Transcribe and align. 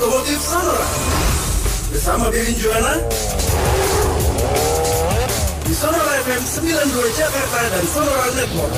Otomotif 0.00 0.40
Sonora 0.40 0.86
bersama 1.92 2.32
Bebin 2.32 2.56
Juana 2.56 2.96
di 5.68 5.74
Sonora 5.76 6.24
FM 6.24 6.40
92 6.40 7.20
Jakarta 7.20 7.60
dan 7.68 7.84
Sonora 7.84 8.32
Network. 8.32 8.72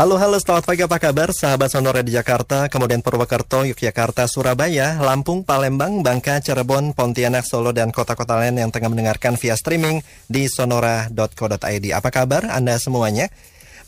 Halo 0.00 0.16
halo 0.16 0.40
selamat 0.40 0.64
pagi 0.64 0.80
apa 0.80 0.96
kabar 0.96 1.28
sahabat 1.28 1.76
Sonora 1.76 2.00
di 2.00 2.16
Jakarta, 2.16 2.72
kemudian 2.72 3.04
Purwokerto, 3.04 3.68
Yogyakarta, 3.68 4.24
Surabaya, 4.24 4.96
Lampung, 4.96 5.44
Palembang, 5.44 6.00
Bangka, 6.00 6.40
Cirebon, 6.40 6.96
Pontianak, 6.96 7.44
Solo 7.44 7.76
dan 7.76 7.92
kota-kota 7.92 8.40
lain 8.40 8.56
yang 8.56 8.72
tengah 8.72 8.88
mendengarkan 8.88 9.36
via 9.36 9.52
streaming 9.60 10.00
di 10.24 10.48
sonora.co.id. 10.48 11.86
Apa 11.92 12.08
kabar 12.08 12.48
Anda 12.48 12.80
semuanya? 12.80 13.28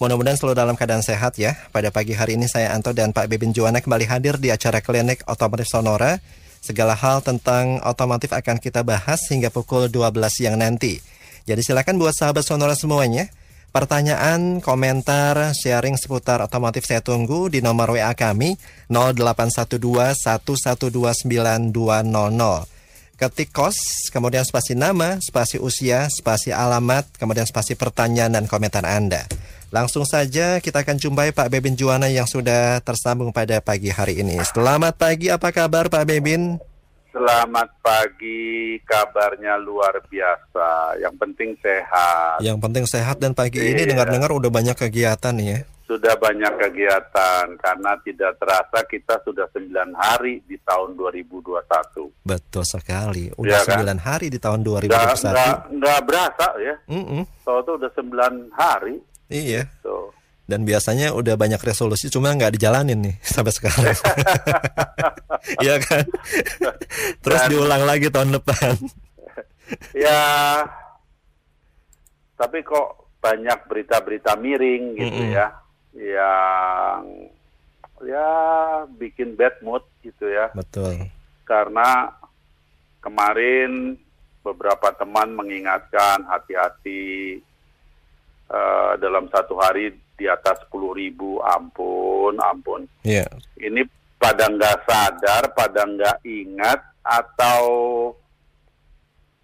Mudah-mudahan 0.04 0.36
selalu 0.36 0.52
dalam 0.52 0.76
keadaan 0.76 1.00
sehat 1.00 1.40
ya. 1.40 1.56
Pada 1.72 1.88
pagi 1.88 2.12
hari 2.12 2.36
ini 2.36 2.44
saya 2.44 2.76
Anto 2.76 2.92
dan 2.92 3.16
Pak 3.16 3.32
Bebin 3.32 3.56
Juwana 3.56 3.80
kembali 3.80 4.04
hadir 4.04 4.36
di 4.36 4.52
acara 4.52 4.84
klinik 4.84 5.24
otomotif 5.24 5.72
Sonora. 5.72 6.20
Segala 6.60 6.92
hal 6.92 7.24
tentang 7.24 7.80
otomotif 7.88 8.36
akan 8.36 8.60
kita 8.60 8.84
bahas 8.84 9.24
hingga 9.32 9.48
pukul 9.48 9.88
12 9.88 10.12
siang 10.28 10.60
nanti. 10.60 11.00
Jadi 11.48 11.64
silakan 11.64 11.96
buat 11.96 12.12
sahabat 12.12 12.44
Sonora 12.44 12.76
semuanya 12.76 13.32
Pertanyaan, 13.72 14.60
komentar, 14.60 15.56
sharing 15.56 15.96
seputar 15.96 16.44
otomotif 16.44 16.84
saya 16.84 17.00
tunggu 17.00 17.48
di 17.48 17.64
nomor 17.64 17.96
WA 17.96 18.12
kami 18.12 18.60
0812 18.92 19.80
1129200. 20.28 21.72
Ketik 23.16 23.48
kos, 23.48 24.12
kemudian 24.12 24.44
spasi 24.44 24.76
nama, 24.76 25.16
spasi 25.24 25.56
usia, 25.56 26.04
spasi 26.12 26.52
alamat, 26.52 27.16
kemudian 27.16 27.48
spasi 27.48 27.72
pertanyaan 27.72 28.36
dan 28.36 28.44
komentar 28.44 28.84
Anda. 28.84 29.24
Langsung 29.72 30.04
saja 30.04 30.60
kita 30.60 30.84
akan 30.84 31.00
jumpai 31.00 31.32
Pak 31.32 31.48
Bebin 31.48 31.72
Juwana 31.72 32.12
yang 32.12 32.28
sudah 32.28 32.76
tersambung 32.84 33.32
pada 33.32 33.64
pagi 33.64 33.88
hari 33.88 34.20
ini. 34.20 34.36
Selamat 34.52 35.00
pagi, 35.00 35.32
apa 35.32 35.48
kabar 35.48 35.88
Pak 35.88 36.04
Bebin? 36.04 36.60
Selamat 37.12 37.68
pagi, 37.84 38.80
kabarnya 38.88 39.60
luar 39.60 40.00
biasa. 40.08 40.96
Yang 40.96 41.14
penting 41.20 41.50
sehat. 41.60 42.40
Yang 42.40 42.58
penting 42.58 42.84
sehat 42.88 43.20
dan 43.20 43.36
pagi 43.36 43.60
ini 43.60 43.84
Iya. 43.84 43.92
dengar-dengar 43.92 44.32
udah 44.32 44.48
banyak 44.48 44.72
kegiatan 44.72 45.36
ya. 45.36 45.60
Sudah 45.84 46.16
banyak 46.16 46.56
kegiatan 46.56 47.52
karena 47.60 47.92
tidak 48.00 48.32
terasa 48.40 48.80
kita 48.88 49.20
sudah 49.28 49.44
9 49.52 49.92
hari 49.92 50.40
di 50.48 50.56
tahun 50.64 50.96
2021. 50.96 52.08
Betul 52.24 52.64
sekali. 52.64 53.28
Udah 53.36 53.60
Iya 53.60 53.68
kan? 53.68 53.84
9 53.84 54.00
hari 54.00 54.26
di 54.32 54.40
tahun 54.40 54.64
Nggak, 54.64 54.88
2021. 54.88 55.36
nggak, 55.36 55.56
nggak 55.76 56.00
berasa 56.08 56.46
ya. 56.64 56.74
Mm-mm. 56.88 57.22
Tahu 57.44 57.58
tuh 57.60 57.74
udah 57.76 57.90
9 57.92 58.48
hari. 58.56 58.96
Iya. 59.28 59.68
Tuh. 59.84 60.08
Dan 60.42 60.66
biasanya 60.66 61.14
udah 61.14 61.38
banyak 61.38 61.58
resolusi 61.58 62.10
cuma 62.10 62.34
nggak 62.34 62.58
dijalanin 62.58 62.98
nih 62.98 63.14
sampai 63.34 63.52
sekarang. 63.52 63.96
Iya 65.58 65.82
kan? 65.82 66.06
Terus 67.18 67.40
Dan- 67.42 67.50
diulang 67.50 67.82
lagi 67.82 68.06
tahun 68.08 68.38
depan. 68.38 68.74
Ya, 69.96 70.20
tapi 72.36 72.60
kok 72.60 73.08
banyak 73.18 73.64
berita-berita 73.64 74.36
miring 74.36 74.98
gitu 74.98 75.22
Mm-mm. 75.22 75.32
ya. 75.32 75.48
Yang 75.94 77.00
ya 78.02 78.28
bikin 78.92 79.32
bad 79.32 79.56
mood 79.62 79.80
gitu 80.02 80.26
ya. 80.26 80.50
Betul. 80.52 81.08
karena 81.42 82.10
kemarin 83.00 83.94
beberapa 84.40 84.90
teman 84.92 85.32
mengingatkan 85.32 86.22
hati-hati 86.24 87.38
eh, 88.46 88.92
dalam 88.98 89.26
satu 89.28 89.56
hari 89.56 89.94
di 90.22 90.30
atas 90.30 90.62
10.000 90.70 90.78
ribu 90.94 91.42
ampun 91.42 92.38
ampun 92.38 92.86
Iya. 93.02 93.26
ini 93.58 93.82
pada 94.14 94.46
nggak 94.46 94.86
sadar 94.86 95.50
pada 95.50 95.82
nggak 95.82 96.22
ingat 96.22 96.78
atau 97.02 97.66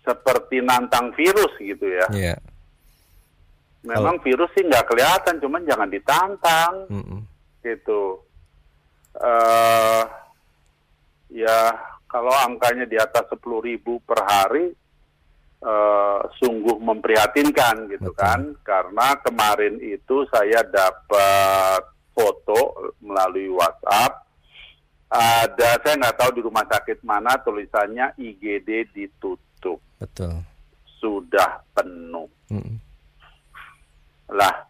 seperti 0.01 0.63
nantang 0.63 1.11
virus 1.13 1.51
gitu 1.59 1.83
ya 1.83 2.07
Iya. 2.15 2.37
memang 3.83 4.23
virus 4.23 4.47
sih 4.55 4.63
nggak 4.63 4.87
kelihatan 4.87 5.43
cuman 5.43 5.67
jangan 5.67 5.91
ditantang 5.91 6.75
Mm-mm. 6.89 7.21
gitu. 7.61 8.23
eh 9.19 10.03
ya 11.35 11.75
kalau 12.07 12.33
angkanya 12.41 12.89
di 12.89 12.97
atas 12.97 13.29
10.000 13.29 13.45
ribu 13.61 14.01
per 14.01 14.17
hari, 14.25 14.73
eh 15.59 16.21
sungguh 16.39 16.79
memprihatinkan 16.79 17.91
gitu 17.91 18.15
Betul. 18.15 18.23
kan, 18.23 18.41
karena 18.63 19.19
kemarin 19.27 19.83
itu 19.83 20.23
saya 20.31 20.63
dapat 20.63 21.83
foto 22.15 22.93
melalui 23.03 23.51
WhatsApp. 23.51 24.27
Ada 25.09 25.81
saya 25.83 25.95
nggak 25.99 26.19
tahu 26.21 26.31
di 26.37 26.43
rumah 26.45 26.63
sakit 26.69 27.01
mana 27.03 27.35
tulisannya 27.41 28.13
IGD 28.21 28.93
ditutup, 28.93 29.81
Betul. 29.99 30.45
sudah 31.01 31.65
penuh. 31.73 32.29
Mm-mm. 32.53 32.77
Lah, 34.29 34.69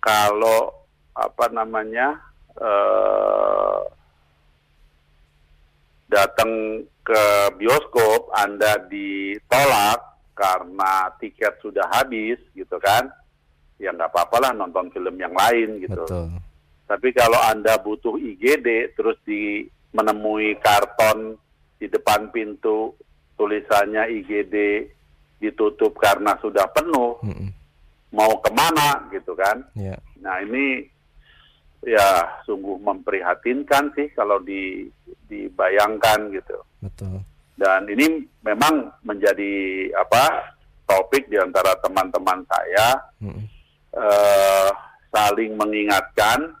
kalau 0.00 0.72
apa 1.12 1.46
namanya 1.52 2.16
eh, 2.56 3.80
datang 6.08 6.82
ke 7.04 7.22
bioskop, 7.60 8.32
Anda 8.32 8.80
ditolak 8.88 10.00
karena 10.32 11.12
tiket 11.20 11.60
sudah 11.60 11.84
habis, 11.92 12.40
gitu 12.56 12.80
kan? 12.80 13.08
Ya 13.78 13.94
nggak 13.94 14.10
apa-apa 14.10 14.48
lah 14.48 14.52
nonton 14.56 14.90
film 14.90 15.14
yang 15.20 15.36
lain 15.36 15.78
gitu. 15.84 16.02
Betul. 16.02 16.34
Tapi 16.88 17.08
kalau 17.12 17.38
Anda 17.44 17.76
butuh 17.78 18.16
IGD, 18.16 18.96
terus 18.96 19.20
di 19.28 19.68
menemui 19.92 20.56
karton 20.58 21.36
di 21.78 21.86
depan 21.86 22.32
pintu 22.32 22.96
tulisannya 23.38 24.08
IGD 24.18 24.56
ditutup 25.38 25.94
karena 25.94 26.34
sudah 26.42 26.66
penuh, 26.74 27.22
Mm-mm. 27.22 27.54
mau 28.10 28.32
ke 28.42 28.50
mana 28.50 29.06
gitu 29.14 29.36
kan? 29.38 29.62
Iya. 29.78 29.94
Nah 30.18 30.42
ini 30.42 30.82
ya 31.86 32.42
sungguh 32.42 32.82
memprihatinkan 32.82 33.94
sih 33.94 34.10
kalau 34.14 34.42
di, 34.42 34.88
dibayangkan 35.30 36.32
gitu. 36.34 36.58
Betul. 36.82 37.22
Dan 37.58 37.90
ini 37.90 38.22
memang 38.46 38.86
menjadi 39.02 39.86
apa 39.98 40.54
topik 40.86 41.26
di 41.26 41.36
antara 41.36 41.74
teman-teman 41.82 42.46
saya 42.46 43.02
Mm-mm. 43.18 43.44
eh, 43.98 44.70
saling 45.10 45.58
mengingatkan, 45.58 46.54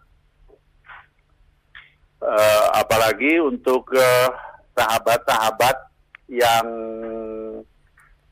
eh, 2.22 2.66
apalagi 2.74 3.38
untuk 3.38 3.88
eh, 3.94 4.28
sahabat-sahabat 4.74 5.76
yang 6.28 6.66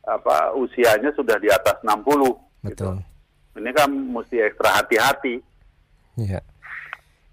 apa 0.06 0.54
usianya 0.54 1.10
sudah 1.18 1.34
di 1.42 1.50
atas 1.50 1.82
60 1.82 2.02
gitu. 2.06 2.34
Betul. 2.62 2.96
Ini 3.56 3.70
kan 3.72 3.90
mesti 3.90 4.36
ekstra 4.38 4.82
hati-hati. 4.82 5.40
Iya. 6.20 6.40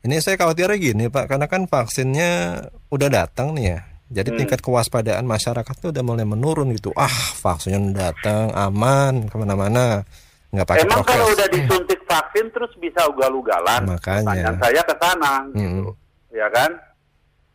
Ini 0.03 0.19
saya 0.19 0.35
khawatirnya 0.35 0.75
gini 0.75 1.05
Pak, 1.07 1.31
karena 1.31 1.47
kan 1.47 1.63
vaksinnya 1.63 2.59
udah 2.91 3.07
datang 3.07 3.55
nih 3.55 3.65
ya. 3.71 3.79
Jadi 4.13 4.29
Hmm. 4.29 4.39
tingkat 4.44 4.59
kewaspadaan 4.59 5.23
masyarakat 5.23 5.75
tuh 5.79 5.89
udah 5.89 6.03
mulai 6.03 6.27
menurun 6.27 6.75
gitu. 6.75 6.91
Ah, 6.94 7.09
vaksinnya 7.39 7.79
udah 7.79 8.11
datang, 8.11 8.45
aman, 8.51 9.25
ke 9.25 9.35
mana-mana, 9.39 10.03
nggak 10.51 10.67
pakai 10.67 10.83
Emang 10.83 11.01
kalau 11.01 11.23
prokes. 11.23 11.35
udah 11.39 11.47
disuntik 11.50 12.00
vaksin 12.03 12.45
terus 12.51 12.69
bisa 12.77 13.00
ugal-ugalan? 13.07 13.88
Makanya. 13.89 14.27
Pertanyaan 14.27 14.57
saya 14.59 14.81
ke 14.83 14.95
sana, 15.00 15.33
gitu. 15.50 15.88
Mm-mm. 15.89 16.35
ya 16.35 16.47
kan? 16.51 16.71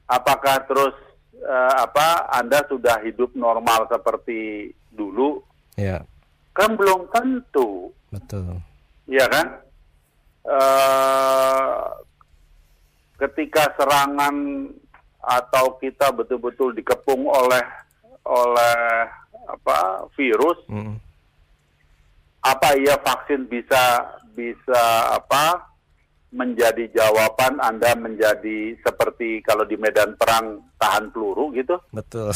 Apakah 0.08 0.56
terus 0.64 0.96
eh, 1.38 1.74
apa 1.78 2.06
Anda 2.32 2.64
sudah 2.64 2.98
hidup 3.04 3.30
normal 3.36 3.86
seperti 3.86 4.72
dulu? 4.90 5.38
Ya, 5.76 6.02
Kan 6.50 6.74
belum 6.74 7.06
tentu, 7.12 7.94
betul. 8.10 8.58
ya 9.06 9.28
kan? 9.28 9.46
Eh, 10.42 11.82
ketika 13.18 13.74
serangan 13.74 14.68
atau 15.18 15.76
kita 15.82 16.14
betul-betul 16.14 16.72
dikepung 16.72 17.26
oleh 17.26 17.62
oleh 18.22 18.78
apa 19.48 20.06
virus, 20.14 20.60
Mm-mm. 20.70 20.96
apa 22.44 22.68
iya 22.78 22.94
vaksin 23.02 23.48
bisa 23.50 24.06
bisa 24.36 24.82
apa 25.18 25.66
menjadi 26.28 26.92
jawaban 26.92 27.56
Anda 27.58 27.96
menjadi 27.96 28.76
seperti 28.84 29.40
kalau 29.42 29.64
di 29.64 29.80
medan 29.80 30.14
perang 30.20 30.60
tahan 30.76 31.08
peluru 31.10 31.50
gitu, 31.56 31.80
Betul. 31.90 32.30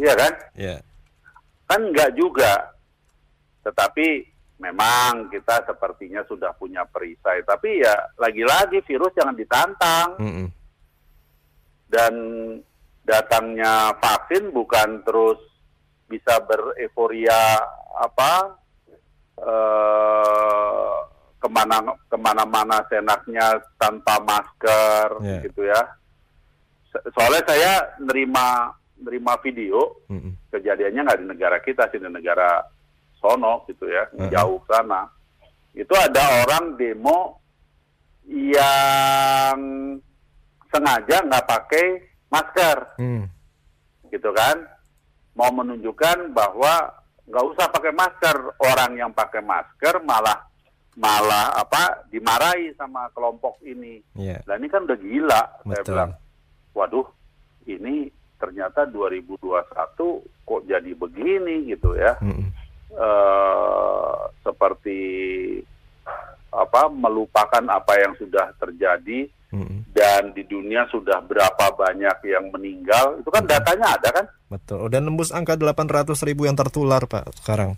iya 0.00 0.14
kan? 0.14 0.32
ya. 0.54 0.76
Kan 1.66 1.90
enggak 1.90 2.14
juga. 2.14 2.72
Tetapi 3.66 4.33
memang 4.64 5.28
kita 5.28 5.60
sepertinya 5.62 6.24
sudah 6.24 6.56
punya 6.56 6.88
perisai. 6.88 7.44
Tapi 7.44 7.84
ya 7.84 7.92
lagi-lagi 8.16 8.80
virus 8.80 9.12
jangan 9.12 9.36
ditantang. 9.36 10.08
Mm-mm. 10.16 10.48
Dan 11.84 12.14
datangnya 13.04 13.92
vaksin 14.00 14.48
bukan 14.48 15.04
terus 15.04 15.36
bisa 16.08 16.40
bereforia 16.40 17.60
apa 17.94 18.56
eh, 19.38 20.94
ke 21.38 21.48
mana 21.52 21.76
ke 22.08 22.16
mana-mana 22.16 22.80
senaknya 22.88 23.60
tanpa 23.76 24.16
masker 24.24 25.08
Ya. 25.20 25.38
gitu 25.44 25.62
ya. 25.62 25.82
So- 26.88 27.04
Soalnya 27.12 27.42
saya 27.44 27.72
nerima 28.00 28.72
nerima 28.96 29.36
video 29.44 30.00
Mm-mm. 30.08 30.32
kejadiannya 30.48 31.00
nggak 31.04 31.20
di 31.20 31.26
negara 31.28 31.58
kita 31.60 31.90
sih 31.92 32.00
di 32.00 32.08
negara 32.08 32.62
sono 33.24 33.64
gitu 33.64 33.88
ya 33.88 34.04
Uh-huh. 34.12 34.28
jauh 34.28 34.60
sana 34.68 35.08
itu 35.72 35.90
ada 35.90 36.44
orang 36.44 36.76
demo 36.76 37.40
yang 38.28 39.58
sengaja 40.68 41.16
nggak 41.22 41.46
pakai 41.46 41.86
masker 42.28 42.78
Mm. 42.96 43.24
gitu 44.08 44.30
kan 44.30 44.60
mau 45.32 45.50
menunjukkan 45.50 46.30
bahwa 46.30 46.92
nggak 47.24 47.44
usah 47.48 47.66
pakai 47.68 47.92
masker 47.92 48.36
orang 48.60 48.92
yang 48.94 49.10
pakai 49.10 49.40
masker 49.40 50.02
malah 50.02 50.44
malah 50.94 51.50
apa 51.54 52.06
dimarahi 52.06 52.70
sama 52.74 53.08
kelompok 53.10 53.58
ini 53.62 53.98
Ya. 54.14 54.38
Nah 54.44 54.54
ini 54.54 54.68
kan 54.68 54.84
udah 54.84 54.94
gila 54.94 55.42
saya 55.64 55.80
Betul. 55.80 55.90
bilang 55.90 56.10
waduh 56.70 57.06
ini 57.64 58.06
ternyata 58.36 58.86
2021 58.86 59.40
kok 60.44 60.62
jadi 60.64 60.90
begini 60.92 61.66
gitu 61.66 61.94
ya 61.94 62.14
Mm-mm. 62.20 62.50
Eh 62.94 64.14
seperti 64.40 64.98
apa 66.48 66.86
melupakan 66.86 67.64
apa 67.66 67.92
yang 67.98 68.14
sudah 68.14 68.54
terjadi 68.56 69.26
Mm-mm. 69.50 69.82
dan 69.90 70.30
di 70.30 70.46
dunia 70.46 70.86
sudah 70.86 71.18
berapa 71.22 71.74
banyak 71.74 72.18
yang 72.24 72.46
meninggal 72.50 73.18
itu 73.18 73.26
kan 73.28 73.42
datanya 73.44 73.98
ada 73.98 74.08
kan 74.10 74.26
Betul. 74.46 74.86
Udah 74.86 75.02
nembus 75.02 75.34
angka 75.34 75.58
800 75.58 76.14
ribu 76.22 76.46
yang 76.46 76.54
tertular 76.54 77.02
Pak 77.04 77.26
sekarang. 77.42 77.74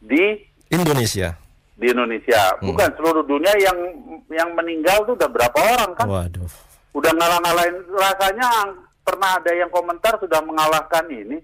di 0.00 0.42
Indonesia. 0.70 1.34
di 1.78 1.86
Indonesia 1.86 2.58
bukan 2.58 2.90
seluruh 2.98 3.22
dunia 3.22 3.54
yang 3.54 3.78
yang 4.26 4.50
meninggal 4.58 5.06
tuh 5.06 5.14
udah 5.14 5.30
berapa 5.30 5.54
orang 5.78 5.90
kan 5.94 6.06
Waduh. 6.10 6.50
udah 6.90 7.12
ngalah-ngalahin 7.14 7.78
rasanya 7.94 8.48
pernah 9.00 9.38
ada 9.38 9.52
yang 9.54 9.70
komentar 9.70 10.18
sudah 10.18 10.42
mengalahkan 10.42 11.06
ini 11.06 11.38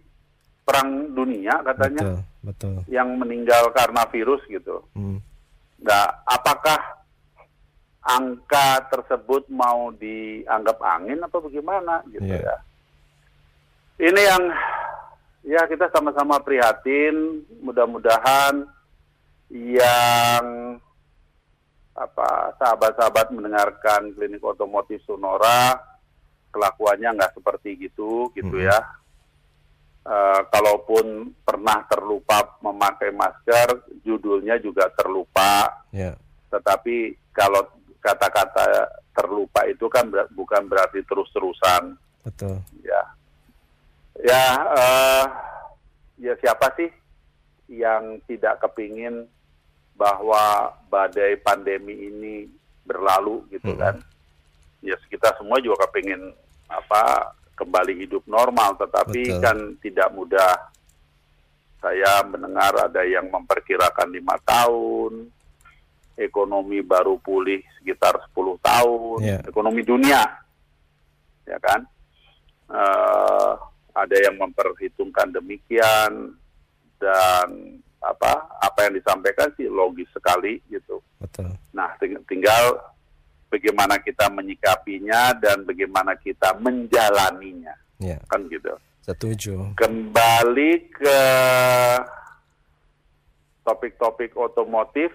perang 0.64 1.12
dunia 1.12 1.60
katanya 1.62 2.02
Betul. 2.02 2.18
Betul. 2.42 2.74
yang 2.88 3.08
meninggal 3.14 3.68
karena 3.70 4.08
virus 4.08 4.40
gitu. 4.48 4.80
Mm. 4.96 5.20
Nah, 5.84 6.04
apakah 6.24 6.80
angka 8.00 8.88
tersebut 8.88 9.48
mau 9.48 9.92
dianggap 9.92 10.76
angin 10.80 11.20
atau 11.20 11.40
bagaimana 11.40 12.00
gitu 12.08 12.24
Iya. 12.24 12.40
ya? 12.40 12.56
Ini 14.00 14.20
yang 14.24 14.42
ya 15.44 15.62
kita 15.64 15.88
sama-sama 15.88 16.40
prihatin. 16.40 17.44
Mudah-mudahan 17.60 18.64
yang 19.52 20.44
apa 21.94 22.28
sahabat-sahabat 22.58 23.30
mendengarkan 23.30 24.10
klinik 24.12 24.42
otomotif 24.42 24.98
Sonora 25.06 25.78
kelakuannya 26.50 27.14
nggak 27.14 27.34
seperti 27.34 27.76
gitu 27.78 28.32
gitu 28.32 28.56
Mhm. 28.56 28.66
ya. 28.66 28.78
Eh, 30.04 30.40
kalaupun 30.52 31.32
pernah 31.48 31.80
terlupa 31.88 32.60
memakai 32.60 33.08
masker, 33.08 33.88
judulnya 34.04 34.60
juga 34.60 34.84
terlupa. 34.92 35.80
Ya. 35.96 36.12
Tetapi 36.52 37.16
kalau 37.32 37.64
kata-kata 38.04 38.84
terlupa 39.16 39.64
itu 39.64 39.88
kan 39.88 40.04
ber- 40.12 40.28
bukan 40.36 40.68
berarti 40.68 41.00
terus-terusan, 41.08 41.96
Betul. 42.20 42.60
ya. 42.84 43.00
Ya, 44.20 44.44
eh, 44.76 45.24
ya 46.20 46.36
siapa 46.36 46.68
sih 46.76 46.92
yang 47.72 48.20
tidak 48.28 48.60
kepingin 48.60 49.24
bahwa 49.96 50.68
badai 50.92 51.40
pandemi 51.40 52.12
ini 52.12 52.34
berlalu 52.84 53.40
gitu 53.48 53.72
Mhm. 53.72 53.80
kan? 53.80 53.96
Ya 54.84 55.00
kita 55.08 55.32
semua 55.40 55.56
juga 55.64 55.88
kepingin 55.88 56.28
apa 56.68 57.32
kembali 57.54 57.94
hidup 58.04 58.26
normal, 58.26 58.74
tetapi 58.76 59.22
Betul. 59.30 59.40
kan 59.42 59.58
tidak 59.80 60.08
mudah. 60.12 60.52
Saya 61.78 62.24
mendengar 62.24 62.72
ada 62.80 63.04
yang 63.04 63.28
memperkirakan 63.28 64.08
lima 64.08 64.40
tahun, 64.40 65.28
ekonomi 66.16 66.80
baru 66.80 67.20
pulih 67.20 67.60
sekitar 67.78 68.16
10 68.30 68.56
tahun, 68.62 69.18
Iya. 69.20 69.38
ekonomi 69.44 69.82
dunia, 69.84 70.22
ya 71.44 71.58
kan? 71.60 71.80
Eh, 72.64 73.52
ada 73.94 74.16
yang 74.16 74.40
memperhitungkan 74.40 75.30
demikian 75.30 76.34
dan 76.98 77.48
apa 78.00 78.32
apa 78.60 78.78
yang 78.88 78.96
disampaikan 78.96 79.48
sih 79.54 79.68
logis 79.68 80.08
sekali 80.10 80.58
gitu. 80.66 80.98
Betul. 81.20 81.52
Nah, 81.72 81.92
ting- 82.00 82.20
tinggal 82.24 82.80
bagaimana 83.54 84.02
kita 84.02 84.26
menyikapinya 84.34 85.30
dan 85.38 85.62
bagaimana 85.62 86.18
kita 86.18 86.58
menjalaninya, 86.58 87.74
Ya. 88.02 88.18
kan 88.26 88.42
gitu. 88.50 88.74
Setuju. 89.06 89.78
Kembali 89.78 90.90
ke 90.90 91.20
topik-topik 93.62 94.34
otomotif, 94.34 95.14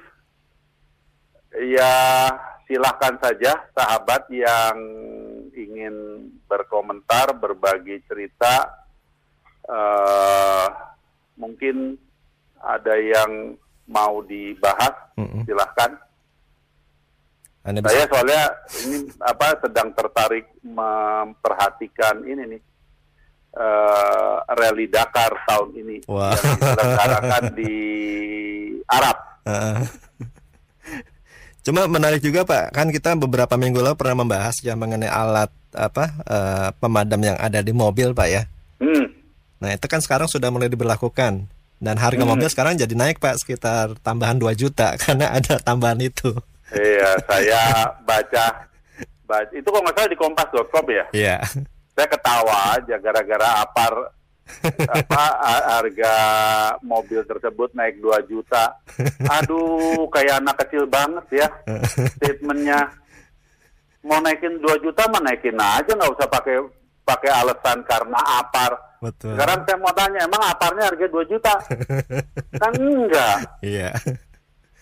ya 1.54 2.30
silahkan 2.66 3.18
saja 3.20 3.60
sahabat 3.76 4.30
yang 4.32 4.78
ingin 5.52 5.94
berkomentar, 6.48 7.36
berbagi 7.36 8.00
cerita, 8.08 8.88
eh, 9.68 10.68
mungkin 11.36 11.98
ada 12.62 12.96
yang 12.96 13.58
mau 13.90 14.22
dibahas, 14.22 14.94
Mm-mm. 15.18 15.44
silahkan. 15.50 15.98
Anda 17.70 17.86
bisa 17.86 17.94
Saya 17.94 18.06
soalnya 18.10 18.44
ini 18.84 18.98
apa 19.22 19.48
sedang 19.62 19.90
tertarik 19.94 20.46
memperhatikan 20.66 22.26
ini 22.26 22.58
nih 22.58 22.62
eh 23.50 24.36
rally 24.58 24.86
Dakar 24.90 25.34
tahun 25.46 25.70
ini 25.74 25.98
Wah. 26.06 26.34
yang 26.34 26.58
diselenggarakan 26.58 27.44
di 27.54 27.74
Arab. 28.86 29.18
Heeh. 29.46 29.78
Cuma 31.60 31.86
menarik 31.86 32.24
juga 32.24 32.48
Pak, 32.48 32.72
kan 32.74 32.88
kita 32.90 33.14
beberapa 33.20 33.54
minggu 33.60 33.84
lalu 33.84 33.98
pernah 34.00 34.24
membahas 34.26 34.58
ya 34.64 34.74
mengenai 34.74 35.12
alat 35.12 35.52
apa 35.76 36.06
eh, 36.26 36.70
pemadam 36.82 37.22
yang 37.22 37.38
ada 37.38 37.62
di 37.62 37.74
mobil 37.74 38.14
Pak 38.14 38.28
ya. 38.30 38.44
Hmm. 38.82 39.06
Nah 39.60 39.76
itu 39.76 39.86
kan 39.86 40.00
sekarang 40.00 40.26
sudah 40.32 40.50
mulai 40.50 40.72
diberlakukan 40.72 41.46
dan 41.80 41.96
harga 42.00 42.24
Hmm. 42.24 42.32
mobil 42.32 42.48
sekarang 42.50 42.80
jadi 42.80 42.94
naik 42.96 43.20
Pak 43.20 43.44
sekitar 43.44 43.98
tambahan 44.02 44.40
2 44.40 44.56
juta 44.56 44.96
karena 45.04 45.36
ada 45.36 45.60
tambahan 45.60 46.00
itu. 46.00 46.32
Iya, 46.70 47.10
saya 47.26 47.62
baca, 48.04 48.46
baca 49.26 49.52
itu 49.52 49.66
kok 49.66 49.82
nggak 49.82 49.96
salah 49.96 50.10
di 50.10 50.20
kompas.com 50.20 50.86
ya. 50.88 51.06
Iya. 51.12 51.38
Saya 51.94 52.08
ketawa 52.08 52.78
aja 52.78 52.96
gara-gara 52.98 53.50
apar 53.60 53.94
apa 54.90 55.24
ha- 55.38 55.66
harga 55.78 56.14
mobil 56.82 57.22
tersebut 57.22 57.70
naik 57.74 58.02
2 58.02 58.18
juta. 58.26 58.74
Aduh, 59.38 60.10
kayak 60.10 60.42
anak 60.42 60.58
kecil 60.66 60.86
banget 60.86 61.46
ya 61.46 61.48
statementnya. 62.18 62.90
Mau 64.02 64.18
naikin 64.20 64.58
2 64.58 64.80
juta 64.80 65.06
mah 65.06 65.22
naikin 65.22 65.54
aja 65.54 65.92
nggak 65.92 66.14
usah 66.16 66.26
pakai 66.26 66.56
pakai 67.04 67.30
alasan 67.30 67.82
karena 67.84 68.20
apar. 68.42 68.74
Betul. 69.00 69.32
Sekarang 69.32 69.64
saya 69.64 69.78
mau 69.80 69.94
tanya, 69.96 70.20
emang 70.24 70.44
aparnya 70.44 70.84
harga 70.88 71.06
2 71.08 71.32
juta? 71.32 71.54
kan 72.60 72.74
enggak. 72.76 73.38
Iya. 73.62 73.90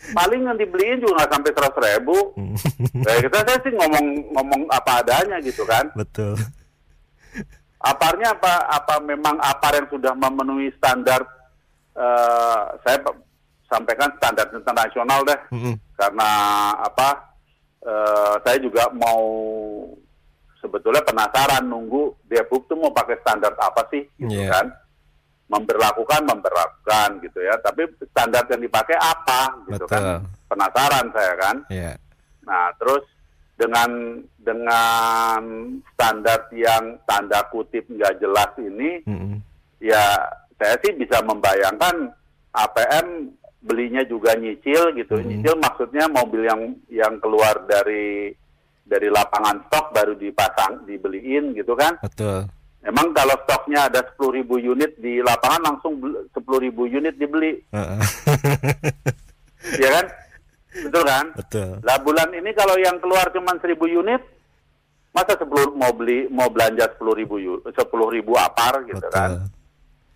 Paling 0.07 0.41
yang 0.43 0.55
dibeliin 0.55 0.99
juga 0.99 1.19
nggak 1.19 1.31
sampai 1.31 1.51
100 1.51 1.87
ribu. 1.89 2.15
Kayak 3.01 3.21
kita 3.25 3.37
saya 3.43 3.59
sih 3.59 3.73
ngomong 3.73 4.05
ngomong 4.31 4.61
apa 4.69 4.91
adanya 5.01 5.37
gitu 5.41 5.63
kan. 5.63 5.89
Betul. 5.93 6.37
Aparnya 7.77 8.33
apa 8.33 8.53
apa 8.67 8.97
memang 8.99 9.37
apar 9.37 9.73
yang 9.73 9.87
sudah 9.87 10.11
memenuhi 10.11 10.73
standar 10.75 11.21
eh, 11.93 12.61
saya 12.81 12.97
sampaikan 13.67 14.09
standar 14.15 14.47
internasional 14.49 15.21
deh 15.23 15.39
Mm-mm. 15.51 15.75
karena 15.93 16.29
apa 16.73 17.35
eh, 17.83 18.33
saya 18.41 18.57
juga 18.57 18.89
mau 18.91 19.21
sebetulnya 20.57 21.03
penasaran 21.03 21.63
nunggu 21.63 22.17
Depok 22.25 22.65
tuh 22.65 22.75
mau 22.75 22.89
pakai 22.89 23.19
standar 23.21 23.53
apa 23.53 23.85
sih 23.87 24.03
gitu 24.17 24.33
Iya. 24.33 24.49
kan 24.49 24.65
memberlakukan 25.47 26.27
memberlakukan 26.27 27.23
gitu 27.23 27.39
ya 27.39 27.55
tapi 27.63 27.87
standar 28.11 28.43
yang 28.51 28.59
dipakai 28.59 28.99
apa 28.99 29.55
gitu 29.71 29.87
Betul. 29.87 29.91
kan 29.91 30.03
penasaran 30.47 31.07
saya 31.11 31.33
kan. 31.35 31.55
Iya. 31.67 31.93
Nah, 32.47 32.71
terus 32.79 33.03
dengan 33.59 34.21
dengan 34.39 35.43
standar 35.91 36.47
yang 36.55 36.97
tanda 37.03 37.43
kutip 37.51 37.83
nggak 37.91 38.23
jelas 38.23 38.51
ini, 38.61 39.03
Mm-mm. 39.03 39.43
ya 39.83 40.31
saya 40.55 40.75
sih 40.81 40.95
bisa 40.95 41.19
membayangkan 41.21 42.15
APM 42.55 43.35
belinya 43.61 44.01
juga 44.07 44.33
nyicil 44.39 44.95
gitu. 44.95 45.19
Mhm. 45.19 45.25
Nyicil 45.27 45.55
maksudnya 45.59 46.05
mobil 46.07 46.47
yang 46.47 46.61
yang 46.87 47.19
keluar 47.19 47.67
dari 47.67 48.31
dari 48.87 49.11
lapangan 49.11 49.67
stok 49.67 49.91
baru 49.91 50.15
dipasang 50.15 50.87
dibeliin 50.87 51.51
gitu 51.51 51.75
kan. 51.75 51.99
Betul. 51.99 52.47
Emang 52.77 53.10
kalau 53.12 53.36
stoknya 53.43 53.89
ada 53.89 54.05
10.000 54.05 54.48
unit 54.63 54.91
di 54.96 55.19
lapangan 55.19 55.74
langsung 55.74 55.98
bel- 55.98 56.29
10.000 56.31 56.72
unit 56.88 57.13
dibeli, 57.17 57.57
ya 59.84 59.89
kan? 59.91 60.05
Betul 60.77 61.03
kan? 61.03 61.25
Betul. 61.34 61.69
Lah 61.81 61.98
bulan 62.00 62.29
ini 62.31 62.53
kalau 62.53 62.77
yang 62.77 63.01
keluar 63.01 63.27
cuma 63.34 63.57
1000 63.57 63.74
unit, 63.91 64.22
masa 65.10 65.34
10 65.36 65.74
mau 65.74 65.91
beli 65.91 66.29
mau 66.29 66.48
belanja 66.48 66.86
10.000 66.96 67.27
yu- 67.41 67.63
10.000 67.65 67.74
apar 68.38 68.86
gitu 68.86 69.01
Betul. 69.01 69.12
kan? 69.12 69.31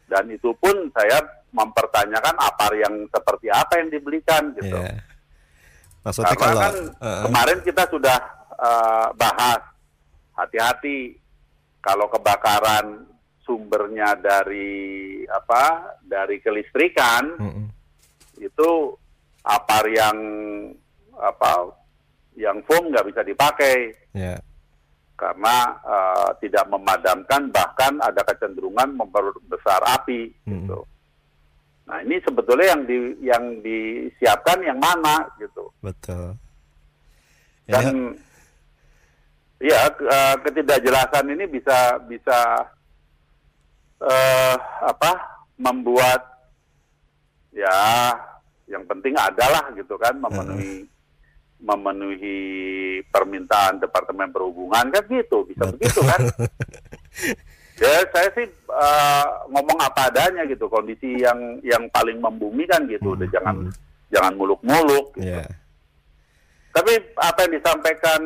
Dan 0.05 0.23
itu 0.29 0.53
pun 0.55 0.75
saya 0.93 1.17
mempertanyakan 1.51 2.35
apar 2.37 2.71
yang 2.77 2.93
seperti 3.09 3.47
apa 3.49 3.79
yang 3.79 3.89
dibelikan 3.89 4.53
gitu. 4.55 4.79
Iya. 4.79 5.01
Maksudnya 6.01 6.33
Karena 6.33 6.39
kalau 6.39 6.61
kan 6.61 6.75
Heeh. 7.03 7.23
kemarin 7.25 7.59
kita 7.61 7.83
sudah 7.89 8.17
eh, 8.55 9.07
bahas 9.17 9.61
hati-hati 10.37 11.17
kalau 11.81 12.05
kebakaran 12.07 13.09
sumbernya 13.41 14.13
dari 14.15 14.79
apa 15.25 15.97
dari 16.05 16.37
kelistrikan 16.39 17.35
Mm-mm. 17.41 17.67
itu 18.37 18.69
apar 19.41 19.89
yang 19.89 20.17
apa 21.17 21.73
yang 22.37 22.61
foam 22.63 22.93
nggak 22.93 23.09
bisa 23.09 23.21
dipakai 23.21 23.91
Iya. 24.13 24.37
karena 25.17 25.55
eh, 25.81 26.29
tidak 26.41 26.65
memadamkan 26.69 27.49
bahkan 27.49 27.97
ada 28.01 28.21
kecenderungan 28.23 28.93
memperbesar 28.95 29.81
api 30.01 30.29
gitu. 30.45 30.85
Nah 31.89 31.97
ini 32.01 32.21
sebetulnya 32.21 32.77
yang 32.77 32.83
di 32.85 32.97
yang 33.25 33.43
disiapkan 33.59 34.61
yang 34.63 34.77
mana 34.77 35.25
gitu 35.37 35.67
Betul. 35.81 36.37
Dan 37.65 38.15
ya 39.61 39.81
eh, 39.93 40.35
ketidakjelasan 40.41 41.25
ini 41.37 41.45
bisa 41.45 42.01
bisa 42.09 42.39
eh, 44.01 44.55
apa 44.81 45.11
membuat 45.61 46.25
ya 47.53 48.09
yang 48.65 48.81
penting 48.89 49.13
adalah 49.13 49.69
gitu 49.77 49.93
kan 50.01 50.17
memenuhi 50.17 50.89
memenuhi 51.61 52.39
permintaan 53.13 53.77
Departemen 53.77 54.33
Perhubungan 54.33 54.89
kan 54.89 55.03
gitu 55.05 55.45
bisa 55.45 55.69
begitu 55.69 56.01
kan 56.01 56.21
ya 57.81 58.01
saya 58.09 58.29
sih 58.33 58.49
eh, 58.49 59.27
ngomong 59.53 59.77
apa 59.77 60.09
adanya 60.09 60.41
gitu 60.49 60.65
kondisi 60.65 61.21
yang 61.21 61.61
yang 61.61 61.85
paling 61.93 62.17
membumi 62.17 62.65
kan 62.65 62.81
gitu 62.89 63.13
udah 63.13 63.29
jangan 63.29 63.69
jangan 64.11 64.33
muluk-muluk 64.35 65.15
gitu. 65.15 65.29
Iya. 65.29 65.45
Tapi 66.71 66.93
apa 67.19 67.39
yang 67.47 67.53
disampaikan 67.59 68.21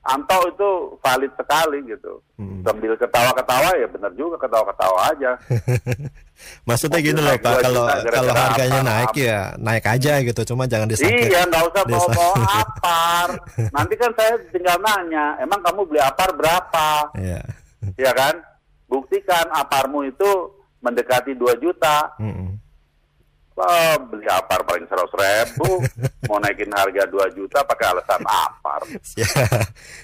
Anto 0.00 0.38
itu 0.48 0.70
valid 1.04 1.32
sekali 1.36 1.84
gitu. 1.84 2.24
Hmm. 2.40 2.64
Sambil 2.64 2.96
ketawa-ketawa 2.96 3.76
ya 3.76 3.86
benar 3.92 4.12
juga 4.16 4.40
ketawa-ketawa 4.40 4.98
aja. 5.12 5.36
Maksudnya 6.68 7.04
Mobil 7.04 7.08
gitu 7.12 7.20
loh 7.20 7.36
Pak, 7.36 7.54
kalau 7.60 7.84
kalau 8.08 8.32
harganya 8.32 8.80
apa, 8.80 8.88
naik 8.88 9.12
apa. 9.12 9.20
ya 9.20 9.40
naik 9.60 9.84
aja 9.84 10.12
gitu, 10.24 10.40
cuma 10.48 10.64
jangan 10.64 10.88
disangka. 10.88 11.20
iya, 11.28 11.40
nggak 11.44 11.64
usah 11.68 11.82
bawa-bawa 11.84 12.34
apar. 12.64 13.28
Nanti 13.76 13.94
kan 14.00 14.10
saya 14.16 14.32
tinggal 14.48 14.80
nanya, 14.80 15.36
emang 15.36 15.60
kamu 15.60 15.84
beli 15.84 16.00
apar 16.00 16.32
berapa? 16.32 17.12
Iya. 17.12 17.44
Ya 18.00 18.12
kan? 18.16 18.40
Buktikan 18.88 19.52
aparmu 19.52 20.08
itu 20.08 20.30
mendekati 20.80 21.36
2 21.36 21.60
juta. 21.60 22.08
Mm-mm. 22.16 22.56
Wah, 23.58 23.98
beli 24.08 24.24
apar 24.30 24.64
paling 24.64 24.88
seratus 24.88 25.12
ribu, 25.12 25.84
mau 26.30 26.40
naikin 26.40 26.72
harga 26.72 27.04
2 27.04 27.36
juta 27.36 27.60
pakai 27.66 27.86
alasan 27.92 28.22
apar. 28.24 28.80
Ya. 29.18 29.28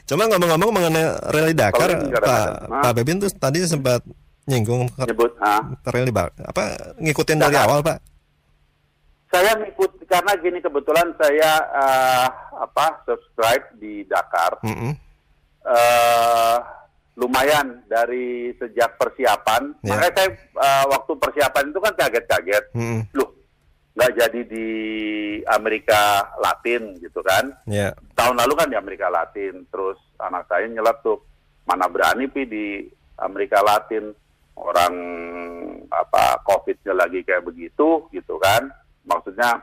Cuma 0.04 0.28
ngomong-ngomong 0.28 0.70
mengenai 0.76 1.06
rally 1.32 1.54
Dakar, 1.56 1.96
Pak 1.96 2.46
nah. 2.68 2.82
Pak 2.84 2.92
Bebin 3.00 3.22
tuh 3.22 3.32
tadi 3.32 3.64
sempat 3.64 4.04
nyinggung 4.44 4.86
Nyebut, 4.98 5.32
ah, 5.40 5.62
rally 5.88 6.12
apa 6.12 6.94
ngikutin 7.00 7.38
dari 7.40 7.56
Dakar. 7.56 7.66
awal 7.66 7.80
Pak? 7.82 7.98
saya 9.36 9.52
ngikut 9.58 9.90
karena 10.06 10.32
gini 10.40 10.58
kebetulan 10.62 11.08
saya 11.18 11.52
eh, 11.60 12.26
apa 12.56 12.86
subscribe 13.04 13.64
di 13.76 14.06
Dakar 14.06 14.56
Mm-mm. 14.64 14.92
eh 15.66 16.56
lumayan 17.16 17.80
dari 17.88 18.52
sejak 18.54 19.00
persiapan 19.00 19.72
Ya. 19.80 19.96
makanya 19.96 20.12
saya 20.14 20.28
eh, 20.36 20.84
waktu 20.86 21.12
persiapan 21.16 21.64
itu 21.72 21.80
kan 21.80 21.94
kaget-kaget 21.96 22.64
Mm-mm. 22.76 23.00
loh 23.16 23.32
nggak 23.96 24.12
jadi 24.12 24.40
di 24.44 24.66
Amerika 25.48 26.00
Latin 26.36 27.00
gitu 27.00 27.24
kan 27.24 27.48
Ya. 27.64 27.96
tahun 28.12 28.36
lalu 28.36 28.52
kan 28.54 28.68
di 28.68 28.76
Amerika 28.76 29.08
Latin 29.08 29.64
terus 29.66 29.96
anak 30.20 30.44
saya 30.46 30.68
nyeletuk 30.68 31.24
mana 31.64 31.88
berani 31.88 32.28
pi 32.28 32.44
di 32.44 32.84
Amerika 33.16 33.64
Latin 33.64 34.12
orang 34.54 34.94
apa 35.88 36.40
COVID-nya 36.44 36.92
lagi 36.92 37.24
kayak 37.24 37.44
begitu 37.44 38.04
gitu 38.12 38.36
kan 38.36 38.68
maksudnya 39.04 39.56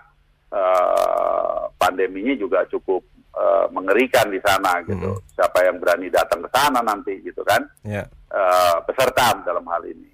eh, 0.49 1.59
pandeminya 1.77 2.33
juga 2.33 2.65
cukup 2.65 3.05
eh, 3.33 3.65
mengerikan 3.73 4.29
di 4.29 4.37
sana 4.39 4.79
gitu 4.85 5.17
siapa 5.33 5.65
yang 5.65 5.81
berani 5.81 6.07
datang 6.07 6.45
ke 6.45 6.49
sana 6.53 6.79
nanti 6.81 7.17
gitu 7.21 7.41
kan 7.41 7.61
Ya. 7.81 8.05
eh, 8.29 8.77
peserta 8.85 9.41
dalam 9.41 9.65
hal 9.67 9.83
ini. 9.85 10.09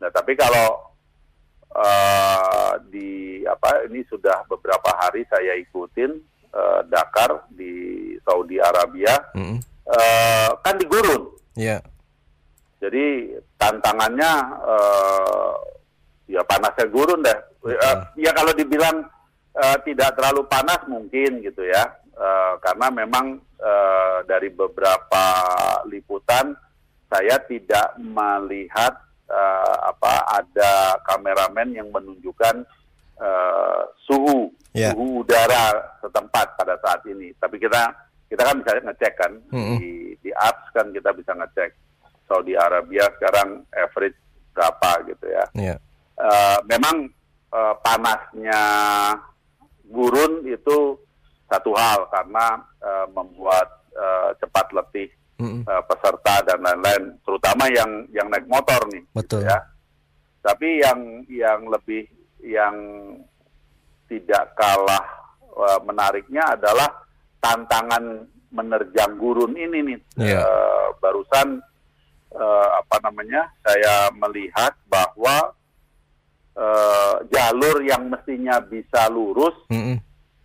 Nah, 0.00 0.10
tapi 0.10 0.32
kalau 0.34 0.92
eh, 1.74 2.72
di 2.90 3.08
apa 3.44 3.84
ini 3.88 4.00
sudah 4.06 4.46
beberapa 4.46 4.90
hari 4.96 5.26
saya 5.26 5.56
ikutin 5.58 6.12
eh, 6.54 6.80
Dakar 6.88 7.48
di 7.50 7.72
Saudi 8.22 8.56
Arabia, 8.60 9.14
Mm-mm. 9.34 9.58
eh, 9.90 10.50
kan 10.62 10.74
di 10.78 10.86
gurun. 10.86 11.22
Ya. 11.56 11.78
Jadi 12.80 13.32
tantangannya 13.56 14.32
eh, 14.64 15.54
ya 16.30 16.40
panasnya 16.44 16.86
gurun 16.88 17.24
deh. 17.24 17.38
Eh, 17.64 17.96
ya 18.20 18.30
kalau 18.36 18.52
dibilang 18.52 19.02
eh, 19.56 19.76
tidak 19.88 20.12
terlalu 20.14 20.44
panas 20.46 20.80
mungkin 20.86 21.40
gitu 21.40 21.64
ya, 21.64 21.80
Eh, 22.14 22.54
karena 22.62 22.86
memang 22.94 23.26
eh, 23.58 24.18
dari 24.30 24.46
beberapa 24.54 25.24
liputan 25.90 26.54
saya 27.10 27.42
tidak 27.50 27.98
melihat 27.98 28.94
eh, 29.26 29.76
apa 29.82 30.22
ada 30.38 30.94
kameramen 31.02 31.74
yang 31.74 31.90
menunjukkan 31.90 32.62
eh, 33.18 33.82
suhu 34.06 34.50
Ya. 34.74 34.90
suhu 34.90 35.22
udara 35.22 35.94
setempat 36.02 36.58
pada 36.58 36.74
saat 36.82 36.98
ini. 37.06 37.30
Tapi 37.38 37.62
kita 37.62 37.94
kita 38.26 38.42
kan 38.42 38.58
bisa 38.58 38.74
ngecek 38.82 39.14
kan 39.14 39.32
Mm-mm. 39.54 39.78
di 39.78 40.18
di 40.18 40.30
apps 40.34 40.66
kan 40.74 40.90
kita 40.90 41.14
bisa 41.14 41.30
ngecek 41.30 41.70
Saudi 42.26 42.58
Arabia 42.58 43.06
sekarang 43.14 43.62
average 43.70 44.18
berapa 44.50 44.90
gitu 45.06 45.26
ya. 45.30 45.44
Ya. 45.54 45.76
Eh, 46.18 46.58
memang 46.66 47.06
eh, 47.54 47.74
panasnya 47.86 48.62
gurun 49.86 50.42
itu 50.42 50.98
satu 51.50 51.72
hal 51.76 52.08
karena 52.08 52.62
eh, 52.80 53.06
membuat 53.12 53.68
eh, 53.92 54.30
cepat 54.40 54.66
letih 54.72 55.08
Mm-mm. 55.40 55.62
eh, 55.66 55.82
peserta 55.86 56.40
dan 56.46 56.58
lain-lain, 56.62 57.18
terutama 57.26 57.68
yang 57.70 58.06
yang 58.14 58.26
naik 58.30 58.46
motor 58.48 58.80
nih. 58.90 59.02
Betul. 59.12 59.44
gitu 59.44 59.50
ya. 59.50 59.58
Tapi 60.44 60.68
yang 60.84 61.00
yang 61.28 61.60
lebih 61.68 62.04
yang 62.44 62.76
tidak 64.08 64.52
kalah 64.56 65.04
eh, 65.42 65.80
menariknya 65.84 66.56
adalah 66.56 66.90
tantangan 67.40 68.24
menerjang 68.54 69.18
gurun 69.18 69.52
ini 69.58 69.78
nih. 69.82 69.98
Iya. 70.20 70.40
Eh, 70.40 70.86
barusan 71.02 71.58
eh, 72.32 72.68
apa 72.78 72.96
namanya? 73.02 73.50
Saya 73.66 74.08
melihat 74.14 74.72
bahwa 74.86 75.52
eh, 76.54 77.14
jalur 77.34 77.82
yang 77.82 78.06
mestinya 78.08 78.62
bisa 78.62 79.10
lurus 79.10 79.54
Mm-mm. 79.74 79.98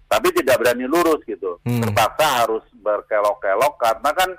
Tapi 0.10 0.34
tidak 0.34 0.58
berani 0.58 0.90
lurus 0.90 1.22
gitu. 1.24 1.62
Hmm. 1.62 1.86
Terpaksa 1.86 2.44
harus 2.44 2.66
berkelok-kelok 2.82 3.78
karena 3.78 4.10
kan 4.18 4.30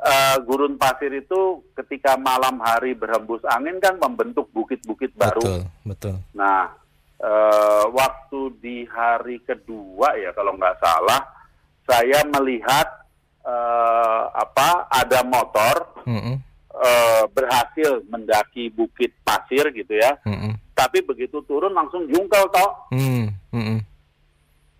eh, 0.00 0.36
gurun 0.48 0.80
pasir 0.80 1.12
itu 1.12 1.60
ketika 1.76 2.16
malam 2.16 2.56
hari 2.64 2.96
berhembus 2.96 3.44
angin 3.52 3.76
kan 3.78 4.00
membentuk 4.00 4.48
bukit-bukit 4.56 5.12
baru. 5.14 5.44
Betul, 5.44 5.60
betul. 5.84 6.16
Nah, 6.32 6.72
eh, 7.20 7.84
waktu 7.92 8.40
di 8.64 8.88
hari 8.88 9.44
kedua 9.44 10.16
ya 10.16 10.32
kalau 10.32 10.56
nggak 10.56 10.80
salah, 10.80 11.20
saya 11.84 12.24
melihat 12.32 12.88
eh, 13.44 14.22
apa 14.32 14.88
ada 14.88 15.20
motor 15.28 16.02
Mm-mm. 16.08 16.40
eh, 16.72 17.24
berhasil 17.36 18.00
mendaki 18.08 18.72
bukit 18.72 19.12
pasir 19.20 19.68
gitu 19.76 19.92
ya. 19.92 20.16
Mm-mm. 20.24 20.56
Tapi 20.72 21.04
begitu 21.04 21.44
turun 21.44 21.76
langsung 21.76 22.08
jungkel 22.08 22.48
toh. 22.48 22.88
Mm, 22.96 23.28
mm-mm. 23.52 23.78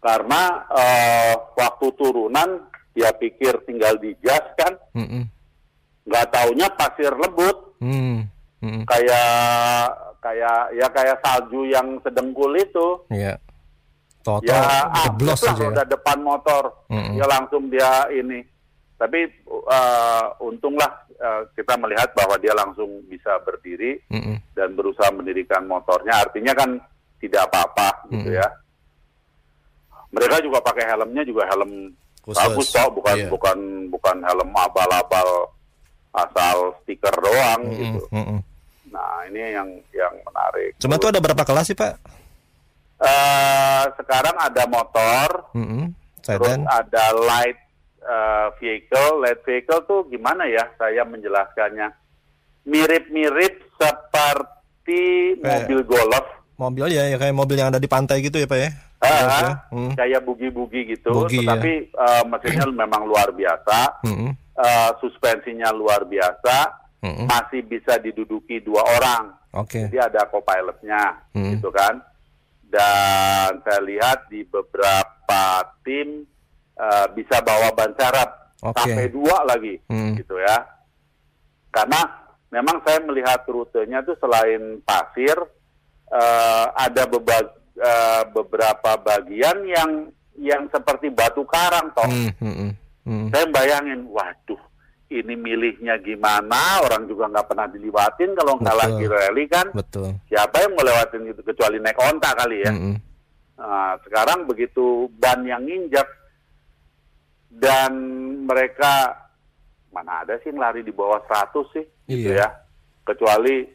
Karena 0.02 0.42
eh, 0.74 1.34
waktu 1.54 1.86
turunan 1.94 2.66
dia 2.92 3.08
pikir 3.14 3.62
tinggal 3.64 3.96
dijas 3.96 4.42
kan, 4.58 4.74
Mm-mm. 4.92 5.24
nggak 6.04 6.26
taunya 6.28 6.68
pasir 6.74 7.14
lembut 7.14 7.72
Hmm. 7.78 8.26
Mm-mm. 8.62 8.86
kayak 8.86 9.90
kayak 10.22 10.60
ya 10.74 10.86
kayak 10.90 11.18
salju 11.18 11.66
yang 11.66 11.98
sedengkul 12.02 12.52
itu. 12.54 13.06
Iya. 13.10 13.38
Toto 14.22 14.46
ya 14.46 14.86
jeblos 15.02 15.42
lah 15.42 15.50
aja 15.50 15.58
ya. 15.58 15.66
roda 15.66 15.82
depan 15.82 16.18
motor 16.22 16.86
Mm-mm. 16.86 17.18
ya 17.18 17.26
langsung 17.26 17.66
dia 17.66 18.06
ini 18.14 18.38
tapi 18.94 19.26
eh, 19.50 20.24
untunglah 20.38 20.86
eh, 21.10 21.42
kita 21.58 21.74
melihat 21.74 22.14
bahwa 22.14 22.38
dia 22.38 22.54
langsung 22.54 23.02
bisa 23.10 23.42
berdiri 23.42 23.98
Mm-mm. 24.14 24.38
dan 24.54 24.78
berusaha 24.78 25.10
mendirikan 25.10 25.66
motornya 25.66 26.22
artinya 26.22 26.54
kan 26.54 26.78
tidak 27.18 27.50
apa-apa 27.50 28.06
gitu 28.14 28.30
Mm-mm. 28.30 28.38
ya 28.38 28.46
mereka 30.12 30.36
juga 30.38 30.60
pakai 30.60 30.84
helmnya 30.86 31.22
juga 31.22 31.42
helm 31.46 31.90
Khusus. 32.20 32.38
bagus 32.38 32.68
kok 32.70 32.90
bukan 32.92 33.16
Iya. 33.16 33.28
bukan 33.28 33.58
bukan 33.88 34.16
helm 34.20 34.48
abal-abal 34.52 35.28
asal 36.12 36.56
stiker 36.78 37.10
doang 37.16 37.62
Mm-mm. 37.64 37.74
gitu 37.74 38.02
Mm-mm. 38.10 38.38
nah 38.88 39.24
ini 39.26 39.40
yang 39.50 39.66
yang 39.90 40.14
menarik 40.22 40.76
Cuma 40.76 40.96
tuh 40.96 41.08
ada 41.08 41.18
berapa 41.18 41.40
kelas 41.40 41.66
sih 41.66 41.74
Pak? 41.74 41.94
Eh, 42.98 43.84
sekarang 43.96 44.36
ada 44.36 44.62
motor 44.66 45.28
Mm-mm. 45.52 45.90
Terus 46.20 46.38
Sedan. 46.54 46.62
ada 46.64 47.04
light 47.18 47.58
uh, 47.98 48.54
vehicle, 48.56 49.18
light 49.18 49.42
vehicle 49.42 49.82
tuh 49.82 50.06
gimana 50.06 50.46
ya 50.46 50.62
saya 50.76 51.02
menjelaskannya? 51.02 51.90
Mirip-mirip 52.62 53.58
seperti 53.74 55.02
Kayak- 55.34 55.66
mobil 55.66 55.80
golf, 55.82 56.26
Mobil 56.62 56.94
ya, 56.94 57.10
ya 57.10 57.18
kayak 57.18 57.34
mobil 57.34 57.58
yang 57.58 57.74
ada 57.74 57.82
di 57.82 57.90
pantai 57.90 58.22
gitu 58.22 58.38
ya 58.38 58.46
Pak 58.46 58.58
ya? 58.58 58.70
Ah, 59.02 59.10
Jelas 59.10 59.34
ya? 59.42 59.52
Mm. 59.74 59.92
kayak 59.98 60.20
bugi-bugi 60.22 60.80
gitu, 60.94 61.10
Bugi, 61.10 61.42
ya. 61.42 61.58
tetapi 61.58 61.72
uh, 61.90 62.22
mesinnya 62.22 62.70
memang 62.70 63.02
luar 63.02 63.34
biasa, 63.34 63.98
Mm-mm. 64.06 64.30
uh, 64.54 64.90
suspensinya 65.02 65.74
luar 65.74 66.06
biasa, 66.06 66.70
Mm-mm. 67.02 67.26
masih 67.26 67.66
bisa 67.66 67.98
diduduki 67.98 68.62
dua 68.62 68.78
orang. 68.86 69.34
Oke. 69.52 69.90
Jadi 69.90 69.98
ada 69.98 70.22
co-pilotnya, 70.30 71.18
Hmm. 71.34 71.52
gitu 71.52 71.68
kan. 71.68 71.98
Dan 72.70 73.60
saya 73.60 73.80
lihat 73.84 74.30
di 74.30 74.46
beberapa 74.48 75.42
tim 75.82 76.24
eh, 76.72 77.06
bisa 77.12 77.36
bawa 77.44 77.68
ban 77.76 77.92
serep 77.92 78.30
Oke. 78.64 78.80
sampai 78.80 79.12
dua 79.12 79.44
lagi, 79.44 79.76
Hmm. 79.92 80.16
gitu 80.16 80.40
ya. 80.40 80.56
Karena 81.68 82.00
memang 82.48 82.80
saya 82.80 83.02
melihat 83.02 83.44
rutenya 83.44 84.00
itu 84.00 84.16
selain 84.16 84.80
pasir, 84.80 85.36
eh, 86.12 86.66
ada 86.76 87.02
beba- 87.04 87.56
eh, 87.74 88.22
beberapa 88.28 88.90
bagian 88.96 89.64
yang 89.64 89.90
yang 90.36 90.68
seperti 90.68 91.08
batu 91.08 91.44
karang, 91.44 91.88
toh. 91.92 92.08
Mm, 92.08 92.32
mm, 92.36 92.70
mm. 93.04 93.26
Saya 93.30 93.46
bayangin, 93.48 94.08
waduh, 94.08 94.58
ini 95.08 95.36
milihnya 95.36 96.00
gimana? 96.00 96.80
Orang 96.82 97.04
juga 97.04 97.28
nggak 97.28 97.46
pernah 97.46 97.68
diliwatin 97.68 98.32
kalau 98.32 98.56
nggak 98.56 98.76
lagi 98.76 99.04
rally 99.06 99.44
kan. 99.46 99.68
Betul. 99.70 100.16
Siapa 100.26 100.56
yang 100.60 100.72
ngelewatin 100.72 101.28
itu 101.28 101.40
kecuali 101.42 101.76
naik 101.78 102.00
onta 102.00 102.32
kali 102.32 102.64
ya. 102.64 102.72
Mm-mm. 102.72 102.96
Nah, 103.52 103.94
sekarang 104.02 104.48
begitu 104.48 105.06
ban 105.16 105.44
yang 105.44 105.62
nginjak 105.62 106.08
dan 107.52 107.92
mereka 108.42 109.14
mana 109.92 110.24
ada 110.24 110.40
sih 110.40 110.48
yang 110.48 110.58
lari 110.58 110.80
di 110.80 110.90
bawah 110.90 111.20
100 111.28 111.68
sih, 111.76 111.84
gitu 112.08 112.32
Iya. 112.32 112.48
ya. 112.48 112.48
Kecuali 113.04 113.68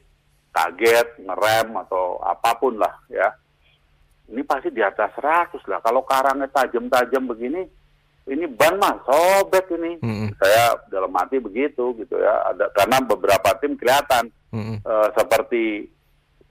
kaget, 0.58 1.22
ngerem 1.22 1.70
atau 1.86 2.18
apa 2.26 2.58
pun 2.58 2.74
lah 2.82 2.98
ya. 3.14 3.30
Ini 4.28 4.42
pasti 4.44 4.74
di 4.74 4.82
atas 4.82 5.14
100 5.16 5.62
lah. 5.70 5.80
Kalau 5.80 6.04
karangnya 6.04 6.50
tajam-tajam 6.52 7.30
begini, 7.32 7.64
ini 8.28 8.46
ban 8.50 8.76
mah 8.76 9.00
sobek 9.06 9.72
ini. 9.78 10.02
Mm-mm. 10.02 10.36
Saya 10.36 10.76
dalam 10.90 11.14
hati 11.16 11.38
begitu 11.40 11.94
gitu 11.96 12.18
ya. 12.18 12.52
Ada 12.52 12.74
karena 12.76 12.98
beberapa 13.06 13.54
tim 13.62 13.78
kelihatan 13.80 14.28
Mm-mm. 14.52 14.82
eh, 14.84 15.10
seperti 15.16 15.88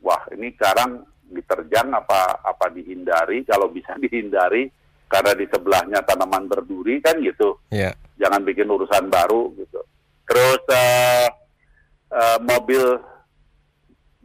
wah 0.00 0.22
ini 0.32 0.54
sekarang 0.56 1.02
diterjang 1.26 1.90
apa 1.90 2.38
apa 2.40 2.70
dihindari 2.70 3.42
kalau 3.42 3.66
bisa 3.68 3.92
dihindari 4.02 4.70
karena 5.10 5.34
di 5.34 5.46
sebelahnya 5.50 5.98
tanaman 6.06 6.46
berduri 6.46 7.02
kan 7.02 7.18
gitu 7.18 7.58
Iya. 7.70 7.94
jangan 8.18 8.42
bikin 8.46 8.70
urusan 8.70 9.10
baru 9.10 9.50
gitu 9.58 9.82
terus 10.26 10.62
eh, 10.70 11.26
eh, 12.14 12.38
mobil 12.46 12.82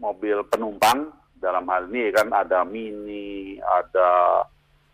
mobil 0.01 0.41
penumpang 0.45 1.09
dalam 1.37 1.65
hal 1.65 1.85
ini 1.87 2.09
kan 2.09 2.27
ada 2.29 2.61
mini 2.63 3.57
ada 3.57 4.41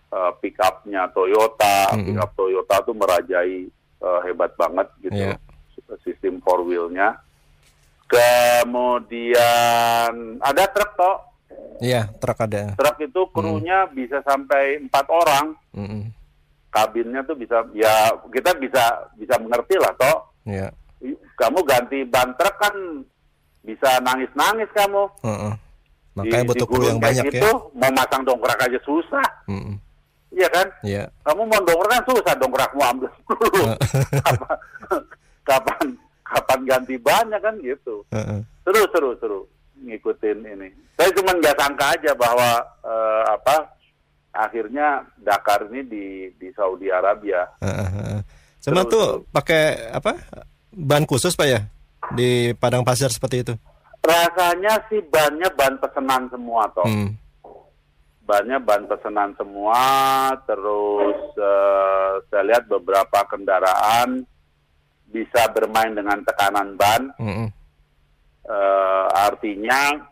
eh, 0.10 0.32
pick 0.38 0.58
up-nya 0.60 1.08
Toyota 1.10 1.92
Mm-mm. 1.92 2.06
pick 2.06 2.18
up 2.18 2.30
Toyota 2.34 2.76
tuh 2.84 2.94
merajai 2.94 3.66
eh, 3.98 4.20
hebat 4.24 4.52
banget 4.54 4.88
gitu 5.02 5.16
Iya. 5.16 5.36
sistem 6.04 6.38
four 6.44 6.62
wheel-nya 6.62 7.18
kemudian 8.08 10.14
ada 10.40 10.64
truk 10.68 10.92
toh 10.96 11.16
Iya, 11.78 12.10
truk 12.18 12.42
ada. 12.42 12.74
truk 12.74 12.98
itu 13.00 13.22
krunya 13.30 13.86
bisa 13.88 14.20
sampai 14.22 14.82
empat 14.82 15.06
orang 15.08 15.54
Mm-mm. 15.72 16.10
kabinnya 16.68 17.24
tuh 17.24 17.36
bisa 17.36 17.64
ya 17.72 18.12
kita 18.28 18.52
bisa 18.58 19.08
bisa 19.16 19.38
mengerti 19.38 19.76
lah 19.78 19.94
toh 19.96 20.18
Iya. 20.44 20.72
kamu 21.36 21.60
ganti 21.64 22.04
ban 22.04 22.34
truk 22.34 22.56
kan 22.58 22.76
bisa 23.68 24.00
nangis 24.00 24.32
nangis 24.32 24.70
kamu 24.72 25.04
Heeh. 25.22 25.54
Di- 25.54 26.16
Makanya 26.18 26.42
di 26.42 26.50
butuh 26.50 26.66
gulung 26.66 26.88
yang 26.88 26.98
banyak 26.98 27.26
gitu, 27.28 27.46
ya. 27.46 27.52
mau 27.78 27.92
masang 27.94 28.24
dongkrak 28.24 28.58
aja 28.58 28.80
susah 28.82 29.28
Mm-mm. 29.46 29.76
iya 30.32 30.48
kan 30.50 30.68
Iya. 30.82 31.04
kamu 31.22 31.42
mau 31.44 31.62
dongkrak 31.62 31.92
kan 31.92 32.04
susah 32.08 32.34
dongkrakmu 32.34 32.82
ambil 32.82 33.12
dulu 33.28 33.62
kapan 34.24 34.58
kapan 35.46 35.88
kapan 36.24 36.60
ganti 36.66 36.96
bannya 36.98 37.38
kan 37.38 37.54
gitu 37.60 38.02
Heeh. 38.10 38.40
seru 38.64 38.82
seru 38.90 39.10
seru 39.18 39.40
ngikutin 39.78 40.38
ini 40.48 40.68
saya 40.96 41.14
cuma 41.14 41.32
nggak 41.32 41.54
sangka 41.56 41.86
aja 41.94 42.12
bahwa 42.18 42.50
eh, 42.82 43.24
apa 43.30 43.56
akhirnya 44.34 45.06
Dakar 45.18 45.66
ini 45.68 45.82
di 45.84 46.06
di 46.34 46.50
Saudi 46.52 46.90
Arabia 46.90 47.46
Heeh, 47.60 47.90
heeh. 47.92 48.20
Cuma 48.60 48.84
Terus, 48.84 48.92
tuh 48.92 49.06
pakai 49.30 49.64
apa? 49.90 50.18
Ban 50.70 51.06
khusus 51.06 51.32
Pak 51.32 51.48
ya? 51.48 51.62
Di 52.14 52.54
padang 52.54 52.84
pasir 52.84 53.10
seperti 53.10 53.44
itu. 53.44 53.54
rasanya 53.98 54.80
sih 54.88 55.04
bannya 55.04 55.52
ban 55.52 55.76
pesanan 55.78 56.32
semua 56.32 56.64
toh 56.72 56.88
Hmm. 56.88 57.12
bannya 58.24 58.56
ban 58.58 58.88
pesanan 58.88 59.36
semua 59.36 59.84
terus 60.44 61.18
eh, 61.36 62.12
saya 62.30 62.44
lihat 62.48 62.72
beberapa 62.72 63.28
kendaraan 63.28 64.24
bisa 65.08 65.52
bermain 65.52 65.92
dengan 65.92 66.24
tekanan 66.24 66.76
ban 66.76 67.12
Mm-mm. 67.20 67.48
Eh, 68.48 69.06
artinya 69.12 70.08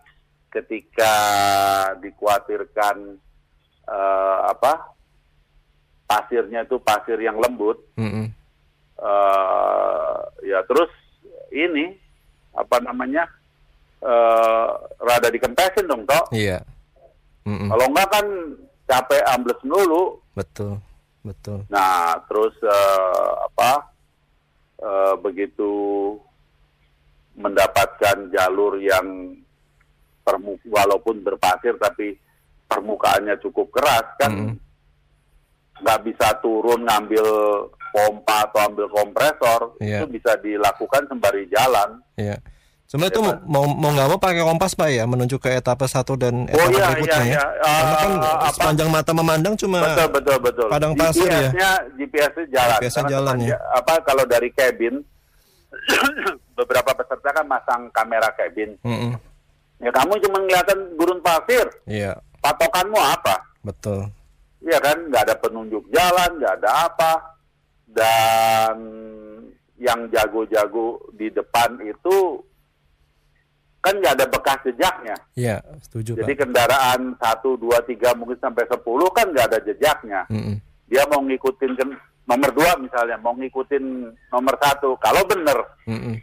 ketika 0.51 1.13
dikhawatirkan 2.03 3.15
eh, 3.87 4.39
apa 4.43 4.91
pasirnya 6.03 6.67
itu 6.67 6.75
pasir 6.79 7.15
yang 7.15 7.39
lembut 7.39 7.79
Mm-mm. 7.95 8.27
eh, 8.99 10.15
ya 10.43 10.59
terus 10.67 10.91
ini 11.57 11.95
apa 12.51 12.77
namanya 12.79 13.23
eh, 13.99 14.69
rada 14.99 15.27
dikempesin 15.27 15.87
dong 15.87 16.03
toh 16.03 16.27
Iya. 16.29 16.59
Mm-mm. 17.45 17.69
kalau 17.69 17.85
enggak 17.87 18.09
kan 18.11 18.25
capek 18.85 19.23
ambles 19.29 19.61
dulu 19.61 20.03
Betul. 20.35 20.77
Betul. 21.21 21.65
Nah, 21.67 22.13
terus 22.27 22.53
eh, 22.61 23.31
apa? 23.41 23.71
eh, 24.77 25.13
begitu 25.17 25.71
mendapatkan 27.33 28.29
jalur 28.29 28.77
yang 28.77 29.35
permu 30.21 30.55
walaupun 30.65 31.19
berpasir 31.21 31.75
tapi 31.75 32.15
permukaannya 32.65 33.35
cukup 33.39 33.69
keras 33.71 34.07
kan 34.17 34.31
Mm. 34.31 34.55
nggak 35.75 36.01
bisa 36.03 36.31
turun 36.39 36.81
ngambil 36.81 37.25
pompa 37.95 38.43
atau 38.43 38.59
ambil 38.65 38.91
kompresor 38.91 39.79
Iya. 39.79 40.03
itu 40.03 40.11
bisa 40.11 40.35
dilakukan 40.37 41.07
sembari 41.07 41.47
jalan. 41.47 42.03
Iya. 42.15 42.35
Cuma 42.85 43.07
itu 43.07 43.17
Ya, 43.17 43.33
mau 43.41 43.65
mau 43.65 43.89
nggak 43.89 44.07
mau 44.07 44.19
pakai 44.19 44.43
kompas 44.43 44.71
Pak 44.71 44.89
ya 44.89 45.03
menuju 45.03 45.35
ke 45.37 45.49
etapa 45.49 45.83
satu 45.85 46.13
dan 46.13 46.45
etapa 46.45 46.59
Oh 46.59 46.69
iya 46.69 46.85
berikutnya 46.85 47.17
iya 47.17 47.25
ya. 47.25 47.31
iya. 47.33 47.45
Karena 47.65 47.95
kan 47.95 48.11
Eh, 48.13 48.35
apa? 48.37 48.47
sepanjang 48.51 48.89
mata 48.89 49.11
memandang 49.11 49.53
cuma 49.55 49.77
Betul 49.81 50.07
betul 50.11 50.37
betul. 50.39 50.67
padang 50.67 50.93
pasir 50.93 51.25
ya? 51.25 51.49
GPS-nya 51.91 52.45
jalan. 52.53 52.77
GPS-nya 52.77 53.01
Karena 53.01 53.09
jalan 53.09 53.35
ya? 53.41 53.57
Apa 53.73 53.93
kalau 54.01 54.23
dari 54.23 54.49
cabin 54.51 54.95
beberapa 56.55 56.91
peserta 56.93 57.29
kan 57.31 57.45
masang 57.45 57.81
kamera 57.89 58.29
cabin. 58.33 58.77
Mm-mm. 58.81 59.11
Ya 59.77 59.91
kamu 59.91 60.15
cuma 60.21 60.37
kelihatan 60.39 60.79
gurun 60.95 61.19
pasir. 61.19 61.65
Iya, 61.83 62.15
Patokanmu 62.39 62.95
apa? 62.95 63.41
betul. 63.59 64.07
Iya 64.61 64.77
kan, 64.79 64.97
nggak 65.03 65.21
ada 65.21 65.35
penunjuk 65.35 65.83
jalan, 65.89 66.29
nggak 66.37 66.53
ada 66.57 66.69
apa. 66.85 67.11
Dan 67.85 68.77
yang 69.75 70.07
jago-jago 70.09 71.03
di 71.11 71.29
depan 71.29 71.77
itu 71.81 72.41
kan 73.79 73.93
nggak 73.95 74.15
ada 74.17 74.25
bekas 74.25 74.59
jejaknya. 74.65 75.13
Iya, 75.37 75.61
setuju 75.79 76.17
Jadi 76.17 76.33
Pak. 76.33 76.39
kendaraan 76.41 77.13
satu, 77.15 77.53
dua, 77.53 77.85
tiga 77.85 78.17
mungkin 78.17 78.41
sampai 78.41 78.65
10 78.65 78.81
kan 79.13 79.29
nggak 79.29 79.45
ada 79.45 79.59
jejaknya. 79.61 80.25
Mm-mm. 80.25 80.57
Dia 80.89 81.05
mau 81.05 81.21
ngikutin 81.21 81.77
nomor 82.25 82.49
dua 82.49 82.81
misalnya, 82.81 83.21
mau 83.21 83.37
ngikutin 83.37 83.83
nomor 84.33 84.57
satu. 84.57 84.97
Kalau 84.97 85.21
bener, 85.29 85.57
Mm-mm. 85.85 86.17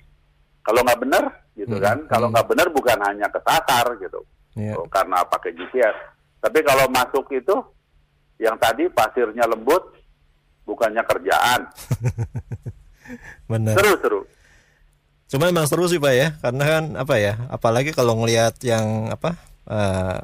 kalau 0.66 0.82
nggak 0.82 1.00
bener 1.00 1.24
gitu 1.54 1.76
Hmm, 1.78 1.84
kan. 1.84 1.98
Kalau 2.10 2.26
nggak 2.34 2.48
bener 2.50 2.66
bukan 2.74 2.98
hanya 3.06 3.30
kesasar 3.30 3.94
gitu. 4.00 4.26
Iya. 4.58 4.74
Oh, 4.74 4.88
karena 4.90 5.22
pakai 5.22 5.54
GPS. 5.54 5.94
Tapi 6.42 6.58
kalau 6.66 6.90
masuk 6.90 7.30
itu 7.30 7.54
yang 8.42 8.58
tadi 8.58 8.90
pasirnya 8.90 9.46
lembut 9.46 9.94
bukannya 10.64 11.02
kerjaan. 11.02 11.60
Benar. 13.50 13.74
Seru-seru. 13.76 14.20
Cuma 15.26 15.48
emang 15.48 15.64
seru 15.64 15.84
sih 15.86 15.96
Pak 15.96 16.12
ya, 16.12 16.28
karena 16.38 16.64
kan 16.66 16.84
apa 16.94 17.14
ya, 17.16 17.34
apalagi 17.48 17.90
kalau 17.90 18.20
ngelihat 18.20 18.60
yang 18.60 19.08
apa 19.08 19.32
eh, 19.64 20.18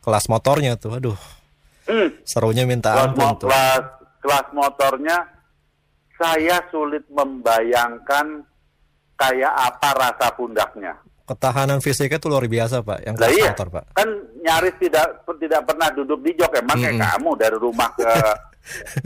kelas 0.00 0.26
motornya 0.26 0.74
tuh, 0.74 0.96
aduh, 0.96 1.18
Hmm. 1.84 2.08
serunya 2.24 2.64
minta 2.64 2.88
Kelas, 2.90 3.04
ampun 3.06 3.20
mo- 3.22 3.36
tuh. 3.36 3.44
kelas, 3.44 3.84
kelas 4.18 4.46
motornya 4.50 5.16
saya 6.16 6.64
sulit 6.70 7.04
membayangkan 7.08 8.40
kayak 9.14 9.52
apa 9.52 9.88
rasa 9.92 10.32
pundaknya. 10.32 10.96
Ketahanan 11.24 11.80
fisiknya 11.80 12.16
tuh 12.16 12.32
luar 12.32 12.44
biasa 12.44 12.80
Pak, 12.80 12.98
yang 13.02 13.14
kelas 13.14 13.32
iya, 13.32 13.52
motor 13.52 13.68
Pak. 13.70 13.84
kan 13.92 14.08
nyaris 14.40 14.76
tidak 14.80 15.06
tidak 15.36 15.60
pernah 15.62 15.88
duduk 15.90 16.20
di 16.20 16.32
jok. 16.32 16.52
Emang 16.54 16.76
kayak 16.78 16.96
Mm-mm. 16.96 17.04
kamu 17.12 17.30
dari 17.36 17.56
rumah 17.58 17.90
ke 17.92 18.08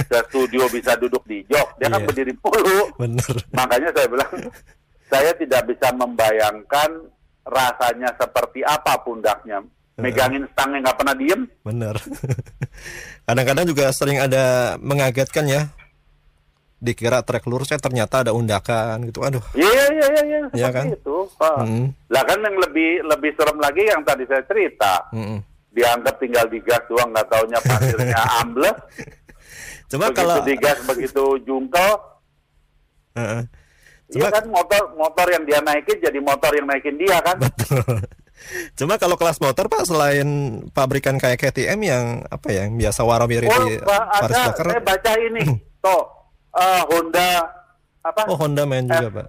ke 0.07 0.19
studio 0.31 0.65
bisa 0.69 0.95
duduk 0.95 1.23
di 1.25 1.43
jok. 1.47 1.77
Dia 1.77 1.89
kan 1.89 2.01
Iya. 2.01 2.07
berdiri 2.07 2.33
mulu. 2.39 2.81
Bener. 2.97 3.35
Makanya 3.51 3.89
saya 3.91 4.07
bilang 4.07 4.33
saya 5.09 5.31
tidak 5.35 5.63
bisa 5.67 5.89
membayangkan 5.93 6.91
rasanya 7.45 8.13
seperti 8.15 8.61
apa 8.63 9.01
pundaknya. 9.01 9.65
Megangin 9.99 10.47
stangnya 10.55 10.87
nggak 10.87 10.99
pernah 10.99 11.15
diem. 11.15 11.43
Bener. 11.67 11.99
Kadang-kadang 13.27 13.67
juga 13.67 13.91
sering 13.91 14.23
ada 14.23 14.77
mengagetkan 14.79 15.43
ya. 15.45 15.67
Dikira 16.79 17.27
trek 17.27 17.43
lurusnya 17.43 17.83
ternyata 17.83 18.23
ada 18.23 18.31
undakan 18.31 19.03
gitu. 19.11 19.27
Aduh. 19.27 19.43
Iya 19.59 19.85
iya 19.91 20.07
iya 20.07 20.23
iya 20.23 20.41
seperti 20.47 20.71
kan? 20.71 20.87
itu. 20.95 21.17
Lah 22.07 22.23
kan 22.23 22.39
yang 22.39 22.57
lebih 22.63 23.03
lebih 23.03 23.31
serem 23.35 23.59
lagi 23.59 23.83
yang 23.83 24.07
tadi 24.07 24.23
saya 24.31 24.47
cerita. 24.47 25.03
Mm-mm. 25.11 25.43
Dianggap 25.75 26.15
tinggal 26.23 26.47
digas 26.47 26.79
doang 26.87 27.11
nggak 27.11 27.27
taunya 27.27 27.59
pasirnya 27.67 28.23
ambles. 28.47 28.79
Cuma 29.89 30.07
begitu 30.07 30.19
kalau 30.19 30.37
digas 30.43 30.79
begitu 30.85 31.25
jungkel. 31.43 31.91
Heeh. 33.15 33.43
Iya 34.09 34.25
Cuma- 34.25 34.31
kan 34.31 34.45
motor 34.49 34.83
motor 34.95 35.27
yang 35.29 35.45
dia 35.45 35.61
naikin 35.61 35.99
jadi 35.99 36.19
motor 36.19 36.53
yang 36.53 36.65
naikin 36.65 36.97
dia 36.97 37.19
kan. 37.21 37.37
Betul. 37.37 37.85
Cuma 38.73 38.95
kalau 38.97 39.17
kelas 39.17 39.37
motor 39.39 39.67
Pak 39.67 39.85
selain 39.85 40.29
pabrikan 40.71 41.19
kayak 41.19 41.43
KTM 41.43 41.81
yang 41.83 42.05
apa 42.25 42.47
ya 42.49 42.65
yang 42.65 42.79
biasa 42.79 43.03
warawiri 43.03 43.45
Oh, 43.45 43.67
di 43.67 43.77
Paris 43.83 44.15
ada 44.23 44.55
saya 44.55 44.81
baca 44.81 45.13
ini. 45.19 45.43
Toh 45.79 46.03
eh, 46.55 46.83
Honda 46.87 47.29
apa? 48.01 48.23
Oh 48.31 48.39
Honda 48.39 48.63
main 48.65 48.87
juga 48.87 49.11
F- 49.11 49.15
Pak. 49.15 49.27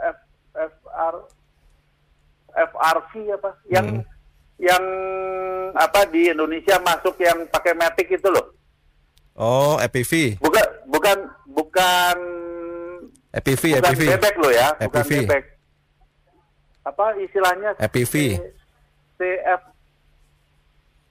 F, 0.00 0.18
FR 0.56 1.14
FRV 2.50 3.12
apa? 3.36 3.50
Yang 3.68 3.86
Hmm. 3.92 4.02
yang 4.58 4.84
apa 5.72 6.00
di 6.08 6.26
Indonesia 6.26 6.74
masuk 6.80 7.14
yang 7.20 7.46
pakai 7.46 7.76
Matic 7.76 8.10
itu 8.10 8.26
loh. 8.26 8.57
Oh 9.38 9.78
EPV, 9.78 10.36
Bukan 10.38 10.66
bukan 10.88 11.16
bukan 11.48 12.16
EPV, 13.30 13.78
bukan 13.78 13.86
EPV, 13.86 14.02
bebek 14.12 14.34
lo 14.36 14.50
ya, 14.50 14.68
bukan 14.76 14.98
EPV. 14.98 15.12
bebek. 15.22 15.44
Apa 16.82 17.04
istilahnya? 17.16 17.70
EPV. 17.78 18.14
CF 19.14 19.60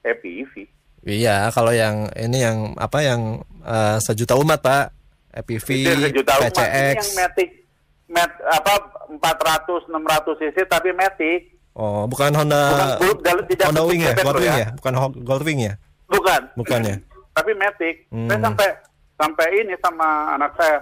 EPV. 0.04 0.52
Iya 1.00 1.48
kalau 1.48 1.70
yang 1.70 2.10
ini 2.12 2.38
yang 2.38 2.58
apa 2.76 3.00
yang 3.00 3.20
eh, 3.60 3.96
sejuta 3.98 4.34
umat 4.34 4.60
Pak, 4.60 4.92
EPV, 5.34 5.68
sejuta 6.10 6.32
umat. 6.36 6.44
Ini 6.44 6.52
PCX. 6.52 6.94
yang 6.94 7.10
Matic 7.16 7.50
Mat, 8.08 8.32
apa 8.42 8.72
400 9.06 9.84
600 9.86 10.40
cc 10.42 10.56
tapi 10.66 10.92
Matic 10.92 11.40
Oh 11.72 12.04
bukan 12.04 12.32
Honda, 12.34 12.96
Bukan, 12.98 13.44
tidak 13.46 13.68
Honda 13.68 13.82
Wing 13.84 14.00
ya, 14.00 14.10
bebek 14.10 14.18
loh 14.18 14.26
Goldwing 14.26 14.50
ya. 14.50 14.58
ya, 14.58 14.68
bukan 14.74 14.92
Ho- 14.96 15.14
Goldwing 15.14 15.58
ya, 15.62 15.74
bukan 16.08 16.40
bukan 16.56 16.80
ya. 16.82 16.96
tapi 17.38 17.50
saya 17.54 17.92
Hmm. 18.10 18.28
sampai 18.28 18.68
sampai 19.14 19.46
ini 19.56 19.74
sama 19.78 20.08
anak 20.32 20.52
saya 20.54 20.78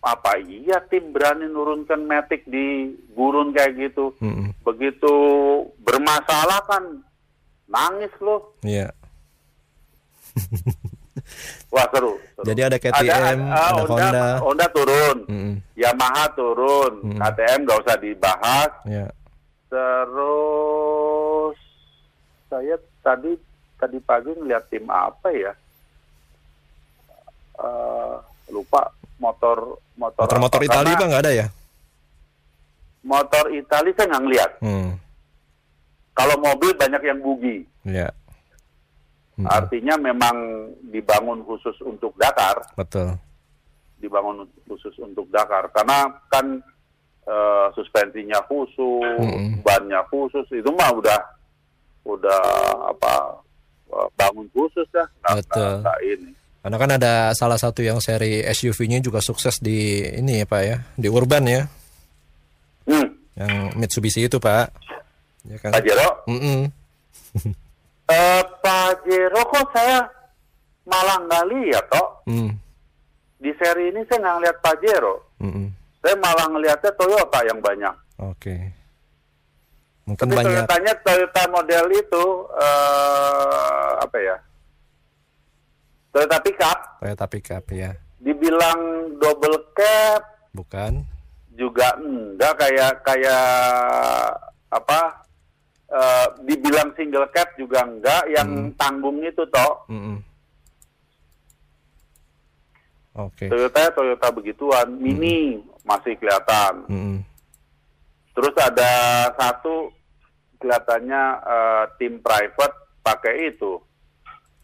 apa 0.00 0.34
iya 0.42 0.82
tim 0.82 1.10
berani 1.10 1.46
nurunkan 1.46 2.02
Matic 2.02 2.42
di 2.44 2.86
gurun 3.10 3.50
kayak 3.50 3.78
gitu 3.78 4.10
Mm-mm. 4.18 4.50
begitu 4.60 5.14
bermasalah 5.78 6.58
kan 6.64 6.82
nangis 7.66 8.10
loh 8.18 8.52
Iya. 8.60 8.90
wah 11.68 11.86
seru, 11.88 12.16
seru. 12.34 12.44
Jadi 12.44 12.60
ada 12.62 12.76
KTM, 12.78 13.38
ah, 13.44 13.68
ada 13.70 13.82
Honda. 13.84 14.24
Honda 14.40 14.66
turun 14.68 15.16
Mm-mm. 15.28 15.54
Yamaha 15.74 16.24
turun 16.32 16.92
Hmm. 17.04 17.18
KTM 17.18 17.58
nggak 17.62 17.80
usah 17.80 17.96
dibahas 17.96 18.70
Iya. 18.84 19.06
Terus 19.68 21.56
saya 22.46 22.74
tadi 23.00 23.32
tadi 23.82 23.98
pagi 23.98 24.30
ngeliat 24.30 24.70
tim 24.70 24.86
apa 24.86 25.28
ya? 25.34 25.52
Eh, 27.58 28.14
lupa 28.54 28.86
motor 29.18 29.82
motor 29.98 30.22
Motor-motor 30.30 30.60
apa. 30.62 30.68
Italia 30.70 30.94
Pak 30.94 31.06
nggak 31.10 31.22
ada 31.26 31.32
ya? 31.34 31.46
Motor 33.02 33.44
Italia 33.50 33.92
saya 33.98 34.06
nggak 34.14 34.22
ngeliat. 34.22 34.50
Hmm. 34.62 34.90
Kalau 36.14 36.36
mobil 36.38 36.70
banyak 36.78 37.02
yang 37.02 37.18
bugi. 37.18 37.66
Iya. 37.82 38.14
Mm-mm. 39.32 39.48
Artinya 39.48 39.96
memang 39.96 40.36
dibangun 40.92 41.40
khusus 41.48 41.72
untuk 41.80 42.12
Dakar, 42.20 42.60
Betul. 42.76 43.16
dibangun 43.96 44.44
khusus 44.68 44.92
untuk 45.00 45.24
Dakar. 45.32 45.72
Karena 45.72 46.04
kan 46.28 46.60
eh, 47.24 47.66
suspensinya 47.72 48.44
khusus, 48.44 49.18
Mm-mm. 49.18 49.64
bannya 49.64 50.04
khusus, 50.12 50.44
itu 50.52 50.68
mah 50.76 50.92
udah 50.92 51.20
udah 52.04 52.44
apa 52.92 53.40
bangun 54.14 54.46
khusus 54.50 54.88
ya. 54.90 55.04
Nggak- 55.22 55.36
Betul. 55.42 55.60
nggak- 55.62 55.80
nggak 55.82 55.98
ini. 56.06 56.30
Karena 56.62 56.76
kan 56.78 56.90
ada 56.94 57.12
salah 57.34 57.58
satu 57.58 57.82
yang 57.82 57.98
seri 57.98 58.46
SUV-nya 58.46 59.02
juga 59.02 59.18
sukses 59.18 59.58
di 59.58 59.98
ini 60.06 60.38
ya 60.38 60.46
Pak 60.46 60.62
ya, 60.62 60.76
di 60.94 61.08
urban 61.10 61.42
ya, 61.44 61.62
Hmm, 62.86 63.08
yang 63.34 63.74
Mitsubishi 63.74 64.26
itu 64.26 64.38
Pak. 64.38 64.70
Ya 65.42 65.58
kan? 65.58 65.74
Pak 65.74 65.82
Jero, 65.82 66.08
Mm-mm. 66.30 66.70
eh, 68.14 68.42
Pak 68.62 68.90
Jero 69.04 69.42
kok 69.42 69.66
saya 69.74 70.06
malah 70.86 71.18
nggak 71.20 71.44
lihat 71.50 71.84
toh 71.90 72.08
Mm. 72.26 72.54
di 73.38 73.50
seri 73.58 73.90
ini 73.90 74.02
saya 74.06 74.18
nggak 74.22 74.34
ngeliat 74.38 74.56
Pak 74.62 74.76
Jero. 74.78 75.14
Mm-mm. 75.42 75.66
Saya 75.98 76.14
malah 76.18 76.46
ngelihatnya 76.46 76.90
Toyota 76.94 77.38
yang 77.42 77.58
banyak. 77.58 77.94
Oke. 78.18 78.54
Mungkin 80.02 80.26
Tapi 80.26 80.34
banyak. 80.34 80.50
Toyotanya 80.50 80.92
Toyota 81.06 81.42
model 81.46 81.86
itu 81.94 82.24
eh, 82.58 83.90
apa 84.02 84.18
ya? 84.18 84.36
Toyota 86.12 86.38
pickup 86.44 86.78
Toyota 87.00 87.26
pickup 87.30 87.64
ya, 87.72 87.90
dibilang 88.20 88.80
double 89.16 89.58
cab 89.72 90.20
bukan? 90.52 91.06
juga 91.52 91.94
enggak 92.00 92.52
kayak 92.58 92.92
kayak 93.04 93.46
apa? 94.72 95.00
eh, 95.92 96.26
dibilang 96.48 96.88
single 96.96 97.28
cab 97.30 97.48
juga 97.60 97.84
enggak 97.84 98.22
yang 98.32 98.72
tanggung 98.80 99.20
itu 99.20 99.44
toh. 99.52 99.84
Mm-mm. 99.92 100.18
Oke. 103.12 103.44
Toyota 103.52 103.92
Toyota 103.92 104.28
begituan, 104.32 104.88
mini 104.96 105.60
masih 105.84 106.16
kelihatan. 106.16 106.88
Mm-mm. 106.88 107.16
Terus 108.32 108.54
ada 108.56 108.90
satu 109.36 109.92
kelihatannya 110.56 111.22
eh, 111.42 111.84
tim 112.00 112.22
private 112.22 112.76
pakai 113.02 113.52
itu 113.52 113.76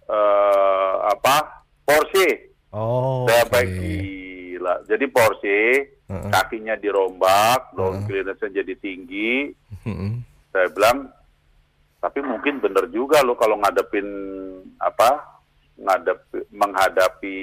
eh 0.08 0.94
apa 1.04 1.66
Porsche. 1.84 2.56
Oh. 2.72 3.24
Saya 3.28 3.44
baik 3.48 3.68
gila. 3.80 4.74
Jadi 4.88 5.04
Porsche 5.08 5.60
Heeh. 6.08 6.30
kakinya 6.32 6.76
dirombak, 6.80 7.76
down 7.76 8.00
Heeh. 8.00 8.04
clearance-nya 8.08 8.64
jadi 8.64 8.74
tinggi. 8.80 9.52
Mm-mm. 9.84 10.24
Saya 10.52 10.68
bilang 10.72 11.12
tapi 11.98 12.22
mungkin 12.22 12.62
bener 12.62 12.86
juga 12.94 13.26
lo 13.26 13.34
kalau 13.34 13.58
ngadepin 13.58 14.06
apa 14.78 15.42
ngadep 15.78 16.18
menghadapi 16.54 17.38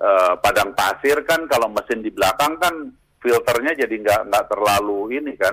eh, 0.00 0.32
padang 0.40 0.72
pasir 0.72 1.20
kan 1.28 1.44
kalau 1.44 1.68
mesin 1.68 2.00
di 2.00 2.08
belakang 2.08 2.56
kan 2.56 2.74
filternya 3.20 3.76
jadi 3.76 3.94
nggak 3.94 4.20
nggak 4.26 4.44
terlalu 4.48 5.16
ini 5.16 5.32
kan 5.36 5.52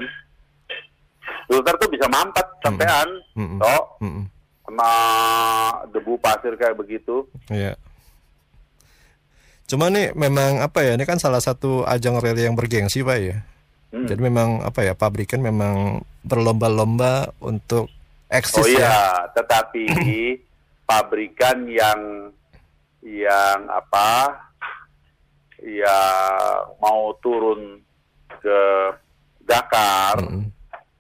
filter 1.45 1.75
tuh 1.75 1.89
bisa 1.91 2.08
mampet 2.08 2.47
sampean 2.60 3.08
Mm-mm. 3.36 3.60
toh 3.60 3.84
Mm-mm. 3.99 4.23
kena 4.63 4.91
debu 5.91 6.15
pasir 6.17 6.56
kayak 6.56 6.75
begitu 6.75 7.27
Iya. 7.47 7.75
Cuma 9.67 9.91
nih 9.91 10.15
memang 10.15 10.63
apa 10.63 10.80
ya? 10.80 10.95
Ini 10.95 11.03
kan 11.03 11.19
salah 11.19 11.43
satu 11.43 11.84
ajang 11.84 12.23
rally 12.23 12.47
yang 12.47 12.56
bergengsi 12.56 13.03
pak 13.03 13.19
ya. 13.19 13.43
Hmm. 13.91 14.08
Jadi 14.08 14.19
memang 14.23 14.63
apa 14.63 14.80
ya 14.80 14.95
pabrikan 14.95 15.43
memang 15.43 15.99
berlomba-lomba 16.23 17.36
untuk 17.43 17.91
eksis 18.27 18.63
Oh 18.63 18.67
ya. 18.67 18.80
iya, 18.80 18.99
tetapi 19.36 19.84
pabrikan 20.88 21.67
yang 21.67 22.32
yang 23.03 23.67
apa 23.67 24.36
yang 25.67 26.71
mau 26.80 27.12
turun 27.19 27.84
ke 28.39 28.60
Dakar 29.43 30.19
Mm-mm, 30.23 30.47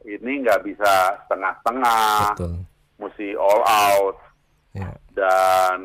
ini 0.03 0.31
nggak 0.43 0.63
bisa 0.67 1.19
setengah-setengah, 1.23 2.35
mesti 2.99 3.27
all 3.35 3.63
out. 3.63 4.17
Ya. 4.75 4.91
Dan 5.15 5.79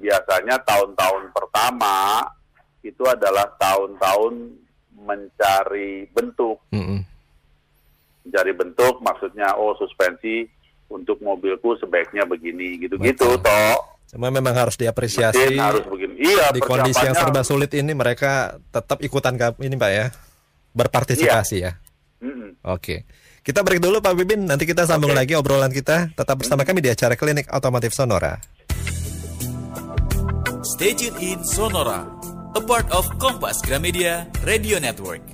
biasanya 0.00 0.58
tahun-tahun 0.64 1.30
pertama 1.30 2.26
itu 2.82 3.04
adalah 3.06 3.46
tahun-tahun 3.60 4.58
mencari 4.92 6.10
bentuk, 6.10 6.60
Mm-mm. 6.72 7.00
mencari 8.26 8.52
bentuk 8.52 9.00
maksudnya 9.00 9.54
oh 9.56 9.76
suspensi 9.78 10.44
untuk 10.92 11.20
mobilku 11.24 11.72
sebaiknya 11.80 12.28
begini 12.28 12.76
gitu-gitu 12.80 13.40
toh. 13.40 13.91
Cuma 14.12 14.28
memang 14.28 14.52
harus 14.52 14.76
diapresiasi 14.76 15.56
Mesin 15.56 15.56
harus 15.56 15.88
begini. 15.88 16.12
Iya, 16.20 16.52
di 16.52 16.60
kondisi 16.60 17.00
yang 17.00 17.16
serba 17.16 17.40
sulit 17.40 17.72
ini 17.72 17.96
mereka 17.96 18.60
tetap 18.68 19.00
ikutan 19.00 19.40
ke- 19.40 19.56
ini 19.64 19.72
Pak 19.72 19.90
ya. 19.90 20.06
Berpartisipasi 20.76 21.56
ya. 21.58 21.80
Mm-mm. 22.20 22.60
Oke. 22.68 23.08
Kita 23.40 23.64
break 23.64 23.80
dulu 23.80 23.98
Pak 23.98 24.12
Bibin, 24.14 24.44
nanti 24.44 24.68
kita 24.68 24.84
sambung 24.84 25.16
Oke. 25.16 25.18
lagi 25.18 25.32
obrolan 25.32 25.72
kita. 25.72 26.12
Tetap 26.12 26.36
bersama 26.38 26.62
kami 26.62 26.84
di 26.84 26.92
acara 26.92 27.16
Klinik 27.16 27.48
Otomotif 27.48 27.96
Sonora. 27.96 28.36
Stay 30.62 30.92
tuned 30.92 31.16
in 31.18 31.40
Sonora, 31.42 32.04
a 32.52 32.60
part 32.62 32.86
of 32.92 33.08
Kompas 33.16 33.64
Gramedia 33.64 34.28
Radio 34.44 34.76
Network. 34.76 35.24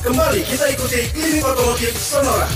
Kembali 0.00 0.40
kita 0.46 0.66
ikuti 0.70 1.00
Klinik 1.10 1.42
Otomotif 1.42 1.92
Sonora. 1.98 2.46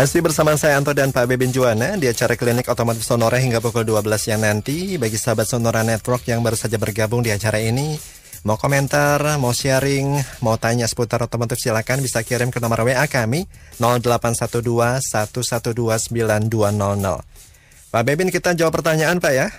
Masih 0.00 0.24
bersama 0.24 0.56
saya 0.56 0.80
Anto 0.80 0.96
dan 0.96 1.12
Pak 1.12 1.28
Bebin 1.28 1.52
Juwana 1.52 1.92
di 2.00 2.08
acara 2.08 2.32
Klinik 2.32 2.64
Otomotif 2.72 3.04
Sonora 3.04 3.36
hingga 3.36 3.60
pukul 3.60 3.84
12 3.84 4.08
siang 4.16 4.40
nanti. 4.40 4.96
Bagi 4.96 5.20
sahabat 5.20 5.44
Sonora 5.44 5.84
Network 5.84 6.24
yang 6.24 6.40
baru 6.40 6.56
saja 6.56 6.80
bergabung 6.80 7.20
di 7.20 7.28
acara 7.28 7.60
ini, 7.60 8.00
mau 8.48 8.56
komentar, 8.56 9.20
mau 9.36 9.52
sharing, 9.52 10.40
mau 10.40 10.56
tanya 10.56 10.88
seputar 10.88 11.20
otomotif 11.20 11.60
silakan 11.60 12.00
bisa 12.00 12.24
kirim 12.24 12.48
ke 12.48 12.64
nomor 12.64 12.88
WA 12.88 13.04
kami 13.12 13.44
0812 13.76 15.04
112 15.04 15.68
9200. 15.68 17.92
Pak 17.92 18.02
Bebin 18.08 18.32
kita 18.32 18.56
jawab 18.56 18.80
pertanyaan 18.80 19.20
Pak 19.20 19.32
ya. 19.36 19.52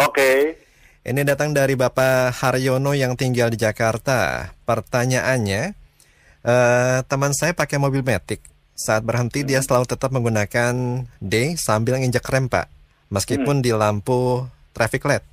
Oke. 0.00 0.56
Ini 1.04 1.20
datang 1.20 1.52
dari 1.52 1.76
Bapak 1.76 2.32
Haryono 2.32 2.96
yang 2.96 3.12
tinggal 3.12 3.52
di 3.52 3.60
Jakarta. 3.60 4.48
Pertanyaannya, 4.64 5.62
eh, 6.48 6.98
teman 7.04 7.36
saya 7.36 7.52
pakai 7.52 7.76
mobil 7.76 8.00
Matic. 8.00 8.55
Saat 8.76 9.08
berhenti 9.08 9.40
dia 9.40 9.64
selalu 9.64 9.88
tetap 9.88 10.12
menggunakan 10.12 11.00
D 11.16 11.56
sambil 11.56 11.96
nginjek 11.96 12.28
rem 12.28 12.44
Pak. 12.46 12.68
Meskipun 13.08 13.64
di 13.64 13.72
lampu 13.72 14.44
traffic 14.76 15.08
light. 15.08 15.24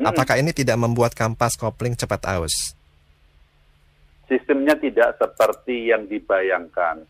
Apakah 0.00 0.36
ini 0.36 0.52
tidak 0.52 0.76
membuat 0.76 1.16
kampas 1.16 1.56
kopling 1.56 1.96
cepat 1.96 2.24
aus? 2.28 2.76
Sistemnya 4.28 4.76
tidak 4.76 5.16
seperti 5.16 5.88
yang 5.92 6.04
dibayangkan. 6.04 7.04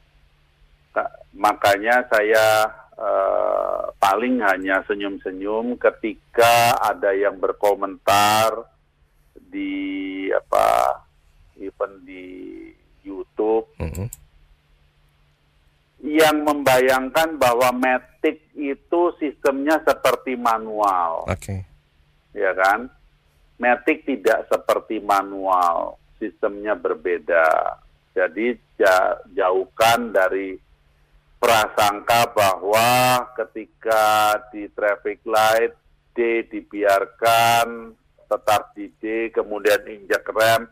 Ka- 0.94 1.14
Makanya 1.35 2.07
saya 2.07 2.66
eh, 2.94 3.83
paling 3.98 4.42
hanya 4.42 4.83
senyum-senyum 4.87 5.79
ketika 5.79 6.74
ada 6.79 7.14
yang 7.14 7.38
berkomentar 7.38 8.66
di 9.35 10.26
apa 10.31 11.00
event 11.59 11.96
di 12.03 12.26
YouTube 13.03 13.66
Mm-mm. 13.79 14.07
Yang 16.01 16.43
membayangkan 16.45 17.37
bahwa 17.37 17.73
Matic 17.77 18.41
itu 18.57 19.01
sistemnya 19.21 19.81
seperti 19.85 20.37
manual, 20.37 21.29
Oke. 21.29 21.65
ya 22.33 22.53
kan? 22.57 22.89
Matic 23.61 24.09
tidak 24.09 24.49
seperti 24.49 25.05
manual, 25.05 26.01
sistemnya 26.17 26.73
berbeda. 26.73 27.77
Jadi 28.17 28.57
ja- 28.81 29.21
jauhkan 29.37 30.09
dari 30.11 30.57
prasangka 31.37 32.33
bahwa 32.33 32.89
ketika 33.37 34.37
di 34.53 34.69
traffic 34.73 35.21
light 35.25 35.77
D 36.17 36.45
dibiarkan 36.49 37.97
tetap 38.31 38.73
di 38.77 38.89
D, 39.01 39.29
kemudian 39.35 39.85
injak 39.89 40.25
rem, 40.31 40.65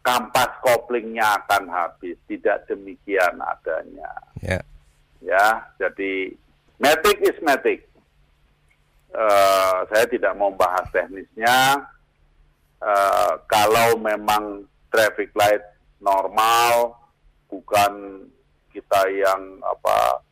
kampas 0.00 0.50
koplingnya 0.64 1.44
akan 1.44 1.68
habis. 1.70 2.16
Tidak 2.26 2.68
demikian 2.68 3.40
adanya. 3.40 4.10
Ya. 4.40 4.60
ya 5.20 5.46
jadi 5.76 6.32
matic 6.80 7.20
is 7.20 7.36
matic 7.44 7.90
Eh, 9.10 9.78
saya 9.90 10.06
tidak 10.06 10.38
mau 10.38 10.54
bahas 10.54 10.86
teknisnya. 10.94 11.82
Eh, 12.78 13.32
kalau 13.50 13.98
memang 13.98 14.64
traffic 14.86 15.34
light 15.34 15.66
normal 15.98 16.94
bukan 17.50 18.24
kita 18.70 19.10
yang 19.10 19.58
apa 19.66 20.22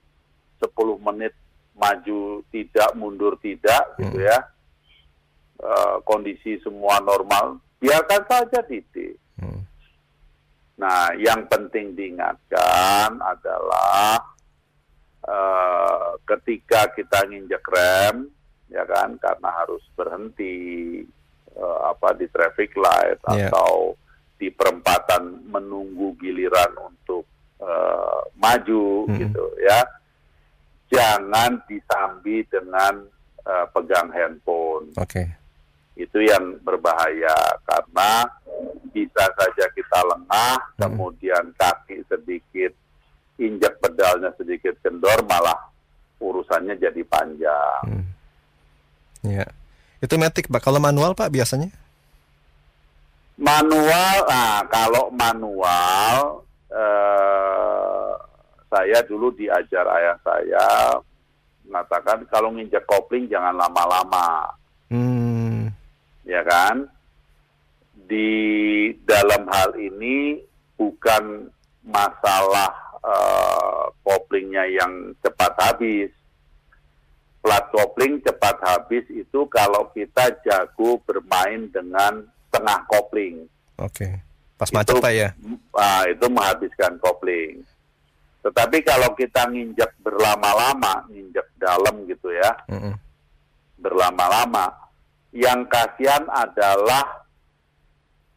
10 0.63 0.71
menit 1.11 1.35
maju 1.75 2.39
tidak 2.55 2.91
mundur 2.95 3.35
tidak 3.43 3.99
gitu 3.99 4.23
ya. 4.23 4.39
Eh, 5.59 5.97
kondisi 6.07 6.63
semua 6.63 7.03
normal 7.03 7.59
biarkan 7.83 8.23
saja 8.31 8.63
titik 8.63 9.19
Hmm. 9.39 9.63
Nah, 10.79 11.11
yang 11.19 11.47
penting 11.51 11.95
diingatkan 11.95 13.19
adalah 13.19 14.23
eh, 15.27 16.09
ketika 16.23 16.91
kita 16.95 17.27
nginjek 17.27 17.65
rem, 17.67 18.31
ya 18.71 18.87
kan, 18.87 19.19
karena 19.19 19.51
harus 19.59 19.83
berhenti 19.95 21.03
eh, 21.55 21.79
apa 21.83 22.15
di 22.15 22.27
traffic 22.31 22.75
light 22.79 23.19
Iya. 23.27 23.51
atau 23.51 23.99
di 24.39 24.55
perempatan 24.55 25.51
menunggu 25.51 26.15
giliran 26.23 26.71
untuk 26.79 27.27
eh, 27.59 28.21
maju, 28.39 29.11
Mm-mm. 29.11 29.19
gitu 29.19 29.45
ya. 29.67 29.83
Jangan 30.89 31.61
disambi 31.67 32.47
dengan 32.49 33.03
eh, 33.45 33.67
pegang 33.75 34.09
handphone 34.09 34.95
Oke. 34.97 35.27
Itu 35.99 36.23
yang 36.23 36.55
berbahaya 36.63 37.35
karena 37.67 38.23
bisa 38.95 39.25
saja 39.35 39.67
kita 39.75 39.99
lengah, 40.07 40.55
Hmm. 40.79 40.79
kemudian 40.87 41.45
kaki 41.59 42.07
sedikit 42.07 42.71
injak 43.39 43.75
pedalnya 43.83 44.31
sedikit 44.39 44.79
kendor, 44.79 45.19
malah 45.27 45.59
urusannya 46.23 46.79
jadi 46.79 47.03
panjang. 47.07 47.83
Hmm. 47.87 48.07
Ya. 49.27 49.47
Itu 49.99 50.15
Matic 50.15 50.47
Pak. 50.47 50.63
Kalau 50.63 50.79
manual 50.79 51.19
Pak 51.19 51.35
biasanya? 51.35 51.71
Manual, 53.39 54.17
nah 54.27 54.63
kalau 54.67 55.11
manual, 55.15 56.43
eh, 56.71 58.11
saya 58.71 58.99
dulu 59.07 59.31
diajar 59.35 59.87
ayah 59.87 60.17
saya 60.23 60.67
mengatakan 61.67 62.23
kalau 62.31 62.51
nginjak 62.55 62.83
kopling 62.87 63.31
jangan 63.31 63.55
lama-lama. 63.55 64.51
Hmm. 64.91 65.28
Ya 66.29 66.45
kan? 66.45 66.85
Di 68.09 68.31
dalam 69.09 69.49
hal 69.49 69.73
ini 69.81 70.39
bukan 70.77 71.49
masalah 71.89 72.71
eh, 73.01 73.85
koplingnya 74.05 74.65
yang 74.69 75.17
cepat 75.25 75.57
habis. 75.57 76.13
Plat 77.41 77.65
kopling 77.73 78.21
cepat 78.21 78.61
habis 78.61 79.09
itu 79.09 79.49
kalau 79.49 79.89
kita 79.97 80.29
jago 80.45 81.01
bermain 81.09 81.65
dengan 81.73 82.21
tengah 82.53 82.85
kopling. 82.91 83.49
Oke. 83.81 84.21
Pas 84.59 84.69
macet 84.75 84.99
ya? 85.15 85.31
Ah, 85.71 86.03
itu 86.11 86.27
menghabiskan 86.27 86.99
kopling. 86.99 87.63
Tetapi 88.43 88.83
kalau 88.83 89.15
kita 89.15 89.47
nginjak 89.51 89.95
berlama-lama, 90.03 91.07
nginjak 91.11 91.47
dalam 91.63 92.03
gitu 92.11 92.35
ya, 92.35 92.51
Mm-mm. 92.67 92.95
berlama-lama. 93.79 94.88
Yang 95.39 95.61
kasihan 95.71 96.27
adalah 96.27 97.23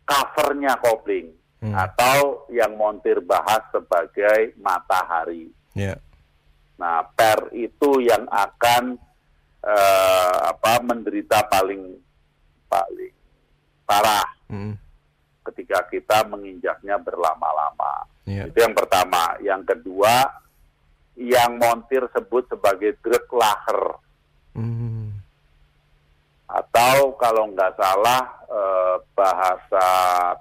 covernya 0.06 0.78
kopling 0.78 1.34
Hmm. 1.62 1.78
atau 1.78 2.50
yang 2.50 2.74
montir 2.74 3.22
bahas 3.22 3.62
sebagai 3.70 4.58
matahari. 4.58 5.50
Ya. 5.78 5.94
Nah, 6.78 7.06
per 7.14 7.54
itu 7.54 8.02
yang 8.02 8.26
akan 8.28 8.98
eh, 9.62 10.38
apa 10.42 10.82
menderita 10.82 11.46
paling 11.46 11.94
paling 12.66 13.14
parah 13.86 14.26
Mm. 14.50 14.74
ketika 15.46 15.86
kita 15.86 16.26
menginjaknya 16.26 16.98
berlama-lama. 16.98 18.10
Iya. 18.26 18.50
Itu 18.50 18.58
yang 18.58 18.74
pertama. 18.74 19.38
Yang 19.38 19.62
kedua, 19.70 20.26
yang 21.14 21.62
montir 21.62 22.10
sebut 22.10 22.50
sebagai 22.50 22.98
grek 23.06 23.30
laher 23.30 24.02
Hmm. 24.58 25.01
Atau 26.52 27.16
kalau 27.16 27.48
nggak 27.50 27.80
salah 27.80 28.22
eh, 28.46 28.96
bahasa 29.16 29.86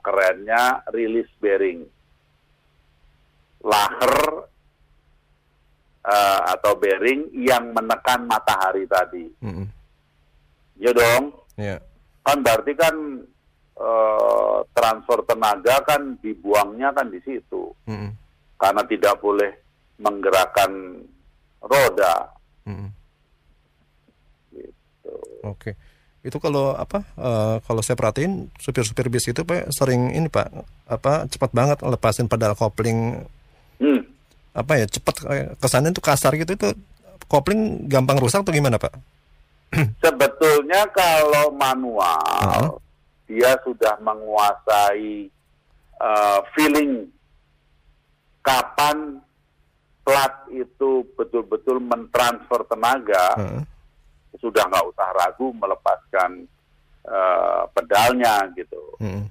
kerennya 0.02 0.82
release 0.90 1.30
bearing. 1.38 1.86
Laher 3.60 4.48
eh, 6.02 6.40
atau 6.50 6.72
bearing 6.74 7.28
yang 7.36 7.70
menekan 7.70 8.24
matahari 8.24 8.88
tadi. 8.88 9.28
Mm-mm. 9.44 9.68
Ya 10.80 10.96
dong, 10.96 11.36
Iya. 11.60 11.76
kan 12.24 12.40
berarti 12.40 12.72
kan 12.72 12.94
eh, 13.76 14.58
transfer 14.72 15.20
tenaga 15.28 15.76
kan 15.84 16.16
dibuangnya 16.18 16.88
kan 16.96 17.12
di 17.12 17.20
situ 17.20 17.68
Mm-mm. 17.84 18.16
karena 18.56 18.82
tidak 18.88 19.20
boleh 19.20 19.52
menggerakkan 20.00 21.04
roda. 21.60 22.32
Mm-mm. 22.64 22.88
Gitu. 24.56 25.14
Oke. 25.44 25.76
Itu 26.20 26.36
kalau 26.36 26.76
apa? 26.76 27.00
eh, 27.16 27.56
kalau 27.64 27.80
saya 27.80 27.96
perhatiin 27.96 28.52
supir-supir 28.60 29.08
bis 29.08 29.24
itu 29.24 29.40
Pak 29.40 29.72
sering 29.72 30.12
ini 30.12 30.28
Pak 30.28 30.52
apa 30.84 31.24
cepat 31.26 31.50
banget 31.56 31.78
lepasin 31.80 32.28
pedal 32.28 32.52
kopling 32.54 33.24
Hmm. 33.80 34.04
apa 34.52 34.76
ya 34.76 34.84
cepat 34.84 35.24
eh, 35.32 35.56
kesannya 35.56 35.96
tuh 35.96 36.04
kasar 36.04 36.36
gitu 36.36 36.52
itu 36.52 36.68
kopling 37.24 37.88
gampang 37.88 38.20
rusak 38.20 38.44
atau 38.44 38.52
gimana 38.52 38.76
Pak? 38.76 38.92
Sebetulnya 40.04 40.84
kalau 40.92 41.48
manual 41.56 42.20
Heeh. 42.44 42.68
dia 43.24 43.56
sudah 43.64 43.96
menguasai 44.04 45.32
eh, 45.96 46.40
feeling 46.52 47.08
kapan 48.44 49.20
plat 50.00 50.32
itu 50.50 51.06
betul-betul 51.14 51.80
mentransfer 51.80 52.60
tenaga, 52.68 53.26
Heeh. 53.40 53.62
Sudah 54.38 54.62
nggak 54.68 54.86
usah 54.94 55.08
ragu 55.10 55.50
melepaskan 55.56 56.46
eh, 57.04 57.62
pedalnya 57.74 58.46
gitu. 58.54 58.78
Mm-mm. 59.02 59.26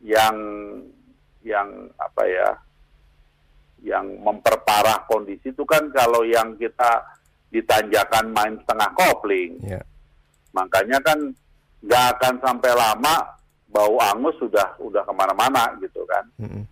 Yang 0.00 0.36
yang 1.44 1.68
apa 1.96 2.22
ya? 2.24 2.50
Yang 3.84 4.06
memperparah 4.24 5.04
kondisi 5.04 5.52
itu 5.52 5.64
kan 5.68 5.92
kalau 5.92 6.24
yang 6.24 6.56
kita 6.56 7.04
ditanjakan 7.52 8.32
main 8.32 8.54
setengah 8.64 8.90
kopling. 8.96 9.60
Iya. 9.62 9.82
makanya 10.50 11.02
kan 11.02 11.18
nggak 11.82 12.04
akan 12.14 12.34
sampai 12.38 12.70
lama 12.72 13.26
bau 13.66 13.98
angus 13.98 14.38
sudah 14.38 14.70
udah 14.78 15.02
ke 15.02 15.10
mana-mana 15.10 15.66
gitu 15.82 16.06
kan 16.06 16.22
Mm-mm. 16.38 16.62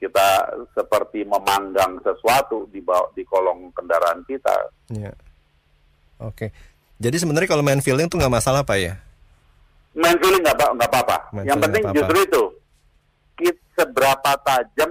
kita 0.00 0.24
seperti 0.72 1.20
memanggang 1.20 2.00
sesuatu 2.00 2.64
di 2.72 2.80
bawah 2.80 3.12
di 3.12 3.20
kolong 3.28 3.68
kendaraan 3.76 4.24
kita 4.24 4.56
Iya. 4.88 5.12
Oke. 6.24 6.48
Jadi 6.96 7.16
sebenarnya 7.16 7.46
kalau 7.46 7.60
main 7.60 7.78
feeling 7.78 8.06
tuh 8.06 8.16
nggak 8.16 8.32
masalah 8.32 8.62
Pak 8.62 8.78
ya? 8.78 8.94
main 9.94 10.18
feeling 10.18 10.42
nggak 10.42 10.56
apa- 10.56 10.74
nggak 10.74 10.90
apa-apa 10.90 11.16
Main 11.30 11.46
yang 11.46 11.58
penting 11.60 11.82
apa-apa. 11.82 11.96
justru 11.96 12.16
itu 12.20 12.42
kita 13.36 13.54
seberapa 13.74 14.30
tajam 14.40 14.90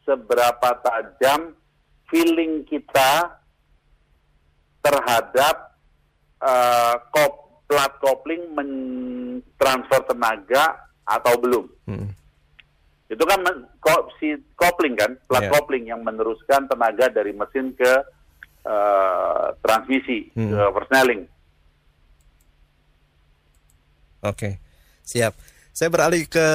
seberapa 0.00 0.68
tajam 0.80 1.40
feeling 2.06 2.62
kita 2.64 3.34
terhadap 4.80 5.74
eh, 6.40 6.94
kop, 7.10 7.32
plat 7.66 7.92
kopling 7.98 8.40
mentransfer 8.50 10.00
tenaga 10.06 10.72
atau 11.04 11.34
belum 11.36 11.66
Mm-mm. 11.84 12.08
itu 13.06 13.20
kan 13.20 13.38
men- 13.42 13.66
ko- 13.78 14.08
si 14.16 14.32
kopling 14.54 14.94
kan 14.94 15.18
plat 15.26 15.44
Iya. 15.44 15.52
kopling 15.52 15.84
yang 15.84 16.00
meneruskan 16.00 16.64
tenaga 16.64 17.06
dari 17.08 17.30
mesin 17.30 17.74
ke 17.74 17.92
eh, 18.64 19.46
transmisi 19.60 20.32
Hmm. 20.36 20.52
ke 20.52 20.62
persneling 20.76 21.22
Oke, 24.20 24.60
siap. 25.00 25.32
Saya 25.72 25.88
beralih 25.88 26.28
ke 26.28 26.48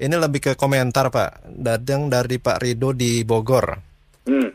ini 0.00 0.16
lebih 0.16 0.40
ke 0.40 0.52
komentar 0.56 1.12
Pak. 1.12 1.44
Dadang 1.44 2.08
dari 2.08 2.40
Pak 2.40 2.64
Rido 2.64 2.96
di 2.96 3.20
Bogor. 3.20 3.76
hmm. 4.24 4.50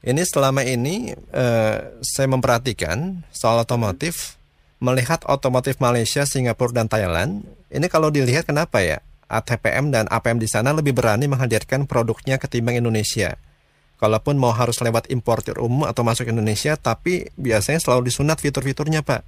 Ini 0.00 0.22
selama 0.24 0.64
ini 0.64 1.12
eh, 1.12 1.76
saya 2.00 2.28
memperhatikan 2.28 3.24
soal 3.32 3.64
otomotif, 3.64 4.36
melihat 4.80 5.24
otomotif 5.28 5.80
Malaysia, 5.80 6.24
Singapura 6.24 6.72
dan 6.72 6.88
Thailand. 6.88 7.44
Ini 7.68 7.88
kalau 7.88 8.12
dilihat 8.12 8.48
kenapa 8.48 8.80
ya? 8.80 9.00
ATPM 9.30 9.94
dan 9.94 10.04
APM 10.10 10.40
di 10.42 10.48
sana 10.50 10.74
lebih 10.74 10.92
berani 10.96 11.30
menghadirkan 11.30 11.84
produknya 11.88 12.36
ketimbang 12.36 12.76
Indonesia. 12.80 13.38
Kalaupun 14.00 14.40
mau 14.40 14.48
harus 14.56 14.80
lewat 14.80 15.12
importir 15.12 15.60
umum 15.60 15.84
atau 15.84 16.00
masuk 16.00 16.24
Indonesia, 16.32 16.72
tapi 16.80 17.28
biasanya 17.36 17.84
selalu 17.84 18.08
disunat 18.08 18.40
fitur-fiturnya 18.40 19.04
Pak. 19.04 19.20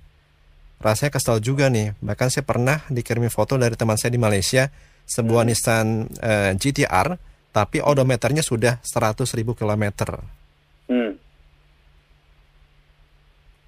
Rasanya 0.80 1.12
kesal 1.12 1.44
juga 1.44 1.68
nih. 1.68 1.92
Bahkan 2.00 2.32
saya 2.32 2.40
pernah 2.48 2.80
dikirimi 2.88 3.28
foto 3.28 3.60
dari 3.60 3.76
teman 3.76 4.00
saya 4.00 4.16
di 4.16 4.18
Malaysia, 4.18 4.72
sebuah 5.04 5.44
Nissan 5.44 6.08
eh, 6.24 6.52
GTR, 6.56 7.20
tapi 7.52 7.84
odometernya 7.84 8.40
sudah 8.40 8.80
100.000 8.80 9.28
kilometer. 9.52 10.24
Hmm. 10.88 11.20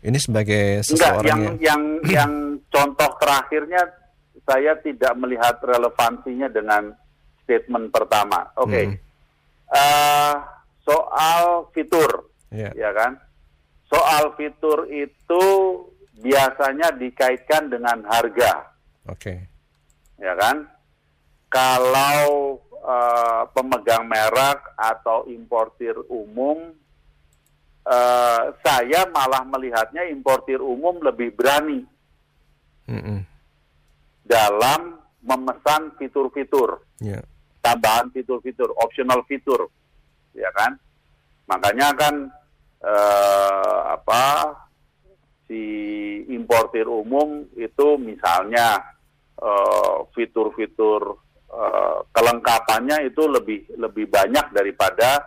Ini 0.05 0.19
sebagai 0.21 0.81
Enggak, 0.89 0.89
seseorang 0.89 1.29
yang 1.29 1.41
yang 1.45 1.53
yang 1.61 1.83
yang 2.09 2.33
contoh 2.75 3.13
terakhirnya 3.21 3.93
saya 4.49 4.73
tidak 4.81 5.13
melihat 5.21 5.61
relevansinya 5.61 6.49
dengan 6.49 6.97
statement 7.45 7.93
pertama. 7.93 8.49
Oke, 8.57 8.89
Hmm. 8.89 8.97
Eh, 9.75 10.35
soal 10.85 11.69
fitur, 11.73 12.29
ya, 12.53 12.71
ya 12.77 12.93
kan? 12.93 13.17
Soal 13.89 14.37
fitur 14.37 14.85
itu 14.89 15.45
biasanya 16.21 16.95
dikaitkan 16.95 17.69
dengan 17.69 18.05
harga, 18.07 18.71
oke. 19.09 19.35
ya 20.21 20.35
kan? 20.39 20.69
Kalau 21.49 22.59
eh, 22.75 23.43
pemegang 23.55 24.05
merek 24.05 24.61
atau 24.77 25.25
importir 25.27 25.95
umum, 26.11 26.75
eh, 27.87 28.43
saya 28.61 29.07
malah 29.11 29.43
melihatnya 29.47 30.05
importir 30.11 30.59
umum 30.59 30.99
lebih 31.01 31.33
berani 31.33 31.87
Mm-mm. 32.91 33.23
dalam 34.27 34.99
memesan 35.25 35.95
fitur-fitur, 35.97 36.85
Ya, 37.01 37.23
tambahan 37.65 38.13
fitur-fitur, 38.13 38.75
optional 38.77 39.25
fitur, 39.25 39.73
ya 40.35 40.51
kan? 40.53 40.77
Makanya 41.49 41.89
kan 41.97 42.15
eh, 42.85 43.81
apa 43.95 44.53
si 45.49 45.63
importir 46.33 46.89
umum 46.89 47.45
itu 47.57 47.97
misalnya 48.01 48.81
eh, 49.41 49.97
fitur-fitur 50.13 51.03
eh, 51.49 51.99
kelengkapannya 52.13 53.09
itu 53.09 53.23
lebih 53.29 53.61
lebih 53.79 54.09
banyak 54.09 54.47
daripada 54.53 55.21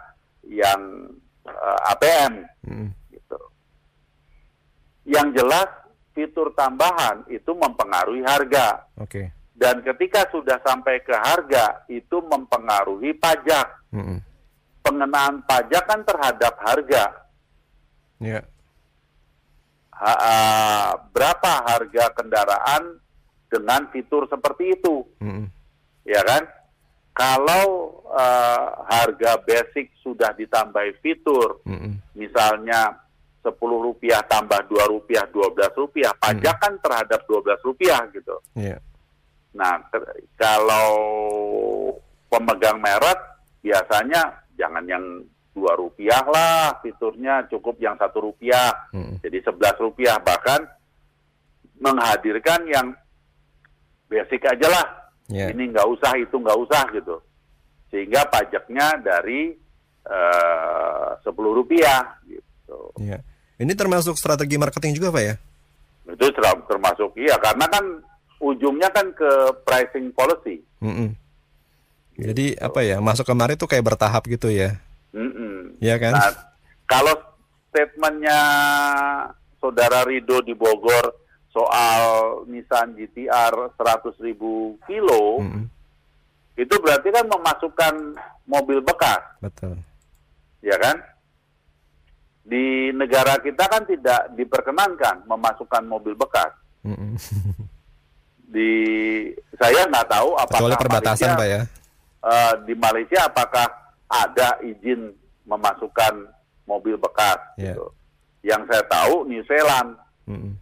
yang 0.45 1.11
eh, 1.45 1.79
APM 1.93 2.33
mm-mm. 2.65 2.89
gitu. 3.13 3.39
Yang 5.07 5.27
jelas 5.39 5.69
fitur 6.17 6.49
tambahan 6.57 7.21
itu 7.29 7.53
mempengaruhi 7.53 8.25
harga 8.25 8.89
oke. 8.97 9.29
dan 9.53 9.85
ketika 9.85 10.25
sudah 10.33 10.57
sampai 10.65 10.97
ke 11.05 11.13
harga 11.13 11.85
itu 11.93 12.17
mempengaruhi 12.25 13.13
pajak. 13.21 13.69
Mm-mm. 13.93 14.26
Pengenaan 14.87 15.43
pajak 15.43 15.83
kan 15.83 15.99
terhadap 16.01 16.53
harga. 16.63 17.03
Ya, 18.17 18.39
Ha- 19.91 20.21
ah, 20.21 20.89
berapa 21.09 21.51
harga 21.65 22.13
kendaraan 22.13 23.01
dengan 23.49 23.89
fitur 23.89 24.29
seperti 24.29 24.77
itu, 24.77 25.01
mm-mm. 25.17 25.49
ya 26.05 26.21
kan? 26.21 26.45
Kalau 27.11 27.65
ah, 28.07 28.87
harga 28.87 29.41
basic 29.41 29.89
sudah 29.99 30.37
ditambahi 30.37 31.01
fitur, 31.01 31.59
Mm-mm. 31.65 31.97
misalnya 32.13 32.93
10 33.41 33.53
rupiah 33.57 34.21
tambah 34.25 34.69
2 34.69 34.85
rupiah, 34.85 35.25
12 35.29 35.73
rupiah, 35.75 36.13
pajak 36.15 36.55
kan 36.61 36.73
terhadap 36.77 37.21
12 37.25 37.57
rupiah 37.65 38.01
gitu. 38.13 38.37
ya, 38.53 38.77
Nah, 39.57 39.81
ter- 39.89 40.25
kalau 40.37 40.89
pemegang 42.29 42.77
merek 42.77 43.17
biasanya 43.65 44.45
jangan 44.57 44.83
yang 44.85 45.03
dua 45.53 45.73
rupiah 45.73 46.21
lah 46.27 46.77
fiturnya 46.81 47.45
cukup 47.49 47.77
yang 47.81 47.97
satu 47.97 48.29
rupiah 48.29 48.73
Mm-mm. 48.93 49.17
jadi 49.25 49.41
11 49.41 49.57
rupiah 49.81 50.17
bahkan 50.21 50.61
menghadirkan 51.77 52.61
yang 52.69 52.93
basic 54.05 54.41
aja 54.45 54.67
lah 54.69 54.85
ya. 55.29 55.49
ini 55.49 55.69
nggak 55.69 55.87
usah 55.89 56.13
itu 56.17 56.35
nggak 56.37 56.57
usah 56.57 56.83
gitu 56.93 57.17
sehingga 57.89 58.25
pajaknya 58.29 59.01
dari 59.01 59.53
eh, 60.05 61.09
10 61.21 61.29
rupiah 61.33 62.01
gitu 62.25 62.45
Ya. 62.99 63.23
Ini 63.57 63.73
termasuk 63.73 64.13
strategi 64.19 64.59
marketing 64.59 64.97
juga 64.97 65.09
Pak 65.09 65.23
ya? 65.23 65.35
itu 66.07 66.25
ter- 66.31 66.63
termasuk 66.71 67.11
iya 67.19 67.35
karena 67.35 67.67
kan 67.67 67.83
ujungnya 68.39 68.87
kan 68.95 69.11
ke 69.11 69.27
pricing 69.65 70.07
policy. 70.15 70.63
Mm-mm. 72.17 72.33
Jadi 72.33 72.57
apa 72.57 72.81
ya 72.81 72.97
masuk 72.97 73.29
kemari 73.29 73.53
tuh 73.53 73.69
kayak 73.69 73.93
bertahap 73.93 74.25
gitu 74.25 74.49
ya, 74.49 74.81
Mm-mm. 75.13 75.77
ya 75.77 76.01
kan? 76.01 76.17
Nah, 76.17 76.33
kalau 76.89 77.13
statementnya 77.69 78.39
saudara 79.61 80.01
Rido 80.01 80.41
di 80.41 80.57
Bogor 80.57 81.13
soal 81.53 82.01
Nissan 82.49 82.97
GTR 82.97 83.53
100 83.77 84.17
ribu 84.25 84.81
kilo, 84.89 85.45
Mm-mm. 85.45 85.69
itu 86.57 86.75
berarti 86.81 87.13
kan 87.13 87.29
memasukkan 87.29 87.93
mobil 88.49 88.81
bekas, 88.81 89.21
Betul. 89.37 89.77
ya 90.65 90.73
kan? 90.81 90.97
Di 92.47 92.89
negara 92.97 93.37
kita 93.37 93.69
kan 93.69 93.85
tidak 93.85 94.33
diperkenankan 94.33 95.21
memasukkan 95.29 95.85
mobil 95.85 96.17
bekas. 96.17 96.49
Mm-mm. 96.81 97.13
Di 98.47 98.71
saya 99.53 99.85
nggak 99.85 100.07
tahu 100.09 100.29
apakah 100.33 100.65
Kecuali 100.65 100.81
perbatasan 100.81 101.37
pak 101.37 101.45
ya. 101.45 101.61
Eh, 102.27 102.53
di 102.67 102.73
Malaysia 102.75 103.25
apakah 103.25 103.67
ada 104.07 104.59
izin 104.63 105.11
memasukkan 105.47 106.27
mobil 106.67 106.99
bekas. 106.99 107.39
Iya. 107.55 107.75
Gitu. 107.75 107.87
Yang 108.43 108.61
saya 108.71 108.83
tahu 108.87 109.15
New 109.27 109.43
Zealand 109.43 109.89
Mm-mm. 110.27 110.53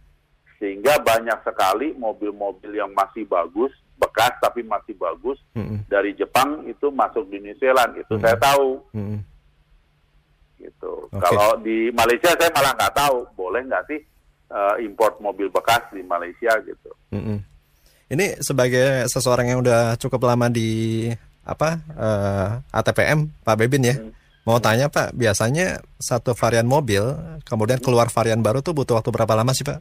sehingga 0.58 0.98
banyak 1.02 1.38
sekali 1.42 1.92
mobil-mobil 1.94 2.70
yang 2.72 2.90
masih 2.94 3.26
bagus 3.26 3.70
bekas 3.96 4.32
tapi 4.38 4.62
masih 4.62 4.94
bagus 4.96 5.38
Mm-mm. 5.54 5.82
dari 5.86 6.14
Jepang 6.14 6.62
itu 6.66 6.90
masuk 6.90 7.26
di 7.30 7.38
New 7.42 7.54
Zealand 7.58 7.94
itu 7.94 8.14
Hmm. 8.16 8.22
saya 8.22 8.36
tahu 8.38 8.80
Mm-mm. 8.94 9.20
gitu. 10.58 10.92
Oke. 11.12 11.20
Kalau 11.20 11.50
di 11.60 11.92
Malaysia 11.92 12.32
saya 12.34 12.50
malah 12.50 12.72
nggak 12.74 12.94
tahu 12.96 13.16
boleh 13.36 13.62
nggak 13.66 13.84
sih 13.90 14.00
eh, 14.50 14.74
import 14.82 15.18
mobil 15.22 15.50
bekas 15.50 15.82
di 15.92 16.02
Malaysia 16.02 16.54
gitu. 16.64 16.90
Mm-mm. 17.14 17.38
Ini 18.06 18.38
sebagai 18.38 19.10
seseorang 19.10 19.50
yang 19.50 19.58
udah 19.66 19.98
cukup 19.98 20.22
lama 20.30 20.46
di 20.46 21.10
apa 21.46 21.68
eh, 21.94 22.48
ATPM 22.74 23.30
Pak 23.46 23.56
Bebin 23.56 23.86
ya. 23.86 23.94
Hmm. 23.96 24.10
Mau 24.46 24.62
tanya 24.62 24.86
Pak, 24.86 25.10
biasanya 25.14 25.82
satu 25.98 26.30
varian 26.34 26.66
mobil 26.66 27.02
kemudian 27.42 27.78
keluar 27.82 28.06
varian 28.10 28.42
baru 28.42 28.62
tuh 28.62 28.74
butuh 28.74 28.98
waktu 28.98 29.10
berapa 29.10 29.34
lama 29.34 29.54
sih 29.54 29.66
Pak? 29.66 29.78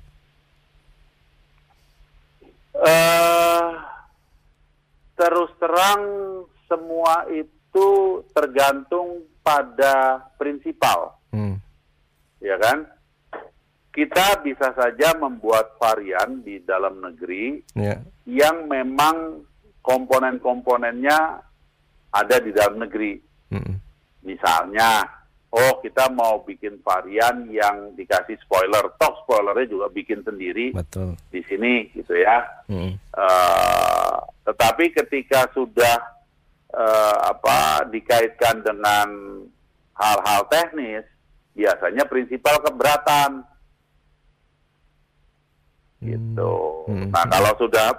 eh 2.76 3.68
terus 5.16 5.48
terang 5.58 6.02
semua 6.68 7.24
itu 7.32 7.88
tergantung 8.36 9.24
pada 9.40 10.20
prinsipal, 10.36 11.14
Hmm. 11.32 11.62
ya 12.42 12.58
kan? 12.58 12.84
Kita 13.96 14.44
bisa 14.44 14.76
saja 14.76 15.16
membuat 15.16 15.80
varian 15.80 16.44
di 16.44 16.60
dalam 16.60 17.00
negeri 17.00 17.64
Ya. 17.72 18.04
yang 18.28 18.68
memang 18.68 19.40
komponen-komponennya 19.80 21.40
ada 22.16 22.40
di 22.40 22.56
dalam 22.56 22.80
negeri. 22.80 23.20
Mm-mm. 23.52 23.76
Misalnya, 24.24 25.04
oh 25.52 25.84
kita 25.84 26.08
mau 26.16 26.40
bikin 26.48 26.80
varian 26.80 27.52
yang 27.52 27.92
dikasih 28.00 28.40
spoiler, 28.48 28.96
toh 28.96 29.14
spoilernya 29.28 29.68
juga 29.68 29.88
bikin 29.92 30.24
sendiri 30.24 30.72
Betul. 30.72 31.20
di 31.30 31.44
sini 31.44 31.92
gitu 31.92 32.16
ya. 32.16 32.40
Mm-mm. 32.72 32.96
Eh, 32.96 34.18
tetapi 34.48 34.96
ketika 34.96 35.52
sudah 35.52 35.96
eh, 36.72 37.18
apa 37.28 37.84
dikaitkan 37.92 38.64
dengan 38.64 39.08
hal-hal 39.96 40.48
teknis, 40.48 41.04
biasanya 41.56 42.04
prinsipal 42.08 42.60
keberatan 42.64 43.44
gitu. 46.04 46.54
Hmm. 46.86 47.10
Nah 47.10 47.26
kalau 47.32 47.56
sudah 47.58 47.96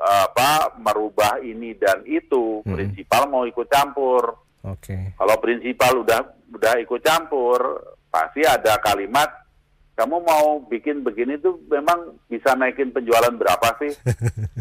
apa 0.00 0.72
merubah 0.76 1.36
ini 1.38 1.76
dan 1.76 2.00
itu, 2.04 2.64
Hmm. 2.64 2.72
prinsipal 2.72 3.28
mau 3.28 3.44
ikut 3.44 3.68
campur. 3.68 4.32
Oke. 4.64 5.12
Kalau 5.14 5.36
prinsipal 5.36 6.00
udah 6.00 6.20
udah 6.50 6.74
ikut 6.78 7.00
campur, 7.00 7.60
pasti 8.08 8.40
ada 8.42 8.80
kalimat 8.80 9.28
kamu 9.92 10.16
mau 10.18 10.64
bikin 10.64 11.04
begini 11.04 11.36
tuh 11.36 11.60
memang 11.68 12.16
bisa 12.24 12.56
naikin 12.56 12.88
penjualan 12.88 13.30
berapa 13.30 13.68
sih? 13.76 13.92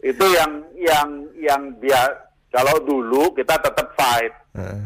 itu 0.00 0.24
yang 0.32 0.52
yang 0.74 1.08
yang 1.36 1.62
dia 1.76 2.00
kalau 2.48 2.80
dulu 2.80 3.30
kita 3.32 3.60
tetap 3.60 3.92
fight, 3.92 4.32
Heeh. 4.56 4.82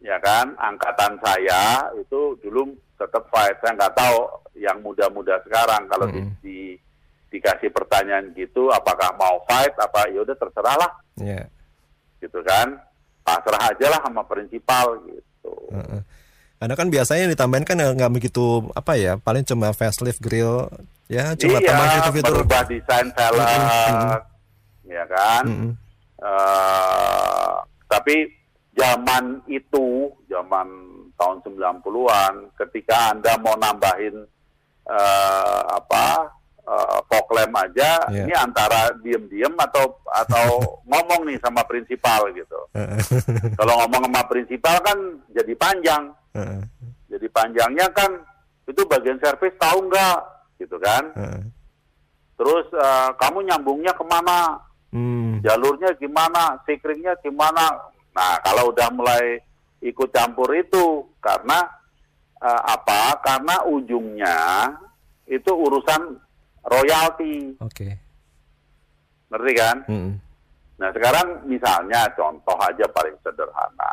ya 0.00 0.16
kan? 0.22 0.54
Angkatan 0.56 1.18
saya 1.18 1.90
itu 1.98 2.38
dulu 2.40 2.70
tetap 2.94 3.26
fight. 3.28 3.58
Saya 3.58 3.74
nggak 3.74 3.94
tahu 3.94 4.18
yang 4.56 4.78
muda-muda 4.80 5.36
sekarang 5.42 5.90
kalau 5.90 6.06
di, 6.08 6.20
Mm. 6.20 6.32
di- 6.40 6.78
dikasih 7.30 7.70
pertanyaan 7.70 8.34
gitu, 8.34 8.68
apakah 8.70 9.14
mau 9.14 9.38
fight? 9.46 9.72
Apa 9.78 10.10
ya 10.10 10.20
udah 10.22 10.36
terserah 10.36 10.76
lah, 10.76 10.90
Ya. 11.16 11.46
gitu 12.18 12.42
kan? 12.42 12.74
Pasrah 13.22 13.70
aja 13.70 13.86
lah 13.86 14.00
sama 14.02 14.26
prinsipal 14.26 14.98
gitu. 15.06 15.54
Heeh. 15.70 16.02
Karena 16.60 16.74
kan 16.76 16.88
biasanya 16.92 17.20
yang 17.24 17.32
ditambahin 17.32 17.64
kan 17.64 17.78
nggak 17.78 18.12
begitu 18.12 18.68
apa 18.74 18.92
ya, 18.98 19.16
paling 19.16 19.46
cuma 19.48 19.72
facelift 19.72 20.20
grill, 20.20 20.68
ya 21.08 21.32
cuma 21.32 21.56
iya, 21.56 21.72
tambah 21.72 21.86
fitur-fitur. 21.88 22.34
merubah 22.36 22.62
desain 22.68 23.08
velg, 23.08 23.40
Mm-mm. 23.40 24.20
ya 24.84 25.04
kan? 25.08 25.44
Mm-mm. 25.48 25.72
Eh, 26.20 27.52
tapi 27.88 28.28
zaman 28.76 29.40
itu, 29.48 30.12
zaman 30.28 30.68
tahun 31.16 31.36
90-an, 31.48 32.34
ketika 32.60 33.16
Anda 33.16 33.40
mau 33.40 33.56
nambahin 33.56 34.20
eh, 34.84 35.62
apa 35.64 36.28
eh, 36.70 36.98
fog 37.10 37.26
lamp 37.34 37.54
aja, 37.58 37.98
Iya. 38.06 38.30
ini 38.30 38.34
antara 38.38 38.94
diem-diem 39.02 39.50
atau 39.58 39.90
atau 40.06 40.46
ngomong 40.90 41.26
nih 41.26 41.38
sama 41.42 41.66
prinsipal 41.66 42.30
gitu. 42.30 42.58
Kalau 43.58 43.74
ngomong 43.82 44.06
sama 44.06 44.22
prinsipal 44.30 44.78
kan 44.80 44.98
jadi 45.34 45.52
panjang. 45.58 46.14
Jadi 47.10 47.26
panjangnya 47.34 47.90
kan 47.90 48.10
itu 48.70 48.86
bagian 48.86 49.18
servis 49.18 49.50
tahu 49.58 49.90
nggak 49.90 50.18
gitu 50.62 50.78
kan? 50.78 51.10
Terus 52.38 52.66
eh, 52.72 53.10
kamu 53.18 53.50
nyambungnya 53.50 53.92
ke 53.92 54.04
mana? 54.06 54.56
Hmm. 54.90 55.38
jalurnya 55.38 55.94
gimana, 56.02 56.58
sikringnya 56.66 57.14
gimana. 57.22 57.70
Nah, 58.10 58.34
kalau 58.42 58.74
udah 58.74 58.90
mulai 58.90 59.38
ikut 59.78 60.10
campur 60.10 60.50
itu 60.50 61.06
karena 61.22 61.62
eh, 62.42 62.62
apa? 62.66 63.14
Karena 63.22 63.62
ujungnya 63.70 64.66
itu 65.30 65.46
urusan 65.46 66.18
royalti, 66.70 67.58
Oke. 67.58 67.88
ngerti 69.34 69.52
kan? 69.58 69.76
Mm-mm. 69.90 70.14
Nah, 70.80 70.88
sekarang 70.96 71.44
misalnya 71.44 72.06
contoh 72.14 72.56
aja 72.62 72.86
paling 72.94 73.12
sederhana. 73.20 73.92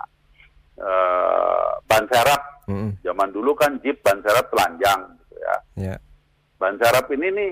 Eh, 0.78 1.70
ban 1.90 2.06
serep, 2.06 2.42
Mm-mm. 2.70 3.02
zaman 3.02 3.34
dulu 3.34 3.58
kan 3.58 3.82
Jeep 3.82 3.98
ban 4.06 4.22
serep 4.22 4.46
telanjang 4.54 5.10
gitu 5.26 5.36
ya. 5.42 5.56
Ya. 5.76 5.96
Ban 6.62 6.78
serep 6.78 7.06
ini 7.18 7.28
nih 7.34 7.52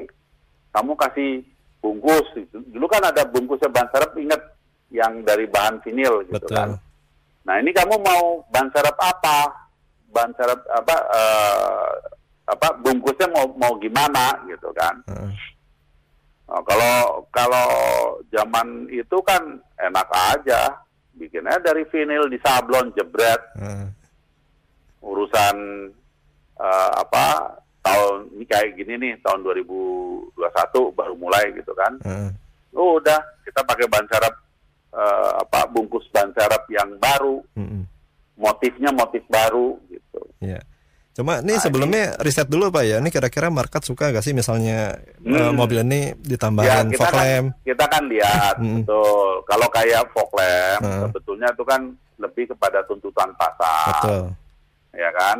kamu 0.71 0.93
kasih 0.93 1.41
bungkus 1.81 2.25
gitu. 2.37 2.61
Dulu 2.69 2.85
kan 2.85 3.01
ada 3.01 3.25
bungkusnya 3.25 3.69
ban 3.73 3.89
serep 3.89 4.13
inget 4.21 4.41
yang 4.93 5.25
dari 5.25 5.49
bahan 5.49 5.81
vinil 5.81 6.21
gitu 6.29 6.37
Betul. 6.37 6.53
kan. 6.55 6.69
Nah, 7.45 7.55
ini 7.61 7.73
kamu 7.73 7.97
mau 8.01 8.45
ban 8.53 8.69
serep 8.69 8.97
apa? 8.97 9.51
Ban 10.13 10.29
serep 10.37 10.61
apa 10.69 10.95
eh, 11.11 11.91
apa 12.45 12.77
bungkusnya 12.77 13.27
mau 13.33 13.49
mau 13.57 13.73
gimana 13.81 14.37
gitu 14.45 14.69
kan. 14.77 14.95
Heeh. 15.09 15.33
Nah, 16.45 16.61
kalau 16.61 17.25
kalau 17.33 17.69
zaman 18.29 18.85
itu 18.93 19.17
kan 19.25 19.41
enak 19.81 20.05
aja 20.13 20.77
bikinnya 21.17 21.57
dari 21.57 21.81
vinil 21.89 22.29
di 22.29 22.37
sablon 22.37 22.93
jebret 22.93 23.41
Heeh. 23.57 23.89
urusan 25.01 25.55
eh, 26.61 26.91
apa 27.01 27.57
tahun 27.81 28.29
ini 28.37 28.45
kayak 28.45 28.77
gini 28.77 28.93
nih 28.97 29.13
tahun 29.25 29.41
2021 29.41 30.37
baru 30.93 31.13
mulai 31.17 31.49
gitu 31.57 31.73
kan. 31.73 31.97
Heeh. 32.05 32.29
Oh, 32.75 32.99
udah 32.99 33.17
kita 33.41 33.65
pakai 33.65 33.89
ban 33.89 34.05
serep 34.05 34.35
eh, 34.93 35.31
apa 35.41 35.65
bungkus 35.73 36.05
ban 36.13 36.29
serep 36.37 36.61
yang 36.69 36.93
baru, 37.01 37.41
Mm-mm. 37.57 37.89
motifnya 38.37 38.93
motif 38.93 39.25
baru 39.33 39.81
gitu. 39.89 40.21
Ya. 40.45 40.61
Cuma 41.15 41.39
nih 41.39 41.55
Nah, 41.55 41.63
sebelumnya 41.63 42.03
riset 42.19 42.43
dulu 42.45 42.67
Pak 42.67 42.83
ya. 42.83 42.95
Ini 42.99 43.07
kira-kira 43.07 43.47
market 43.47 43.81
suka 43.81 44.11
gak 44.11 44.19
sih 44.19 44.35
misalnya 44.35 44.99
Hmm. 45.17 45.55
mobil 45.55 45.79
ini 45.81 46.11
Ya 46.11 46.35
ditambahin 46.35 46.91
kita 46.91 46.99
fog 46.99 47.07
kan 47.09 47.23
lamp? 47.23 47.47
kita 47.63 47.85
kan 47.87 48.03
lihat 48.05 48.55
Mm-mm. 48.59 48.83
betul. 48.83 49.31
Kalau 49.43 49.67
kayak 49.69 50.03
fog 50.11 50.29
lamp 50.29 50.83
Heeh. 50.83 51.01
sebetulnya 51.07 51.47
itu 51.49 51.63
kan 51.63 51.81
lebih 52.15 52.45
kepada 52.47 52.83
tuntutan 52.83 53.31
pasar. 53.33 53.95
Betul. 53.97 54.23
ya 54.93 55.11
kan? 55.11 55.37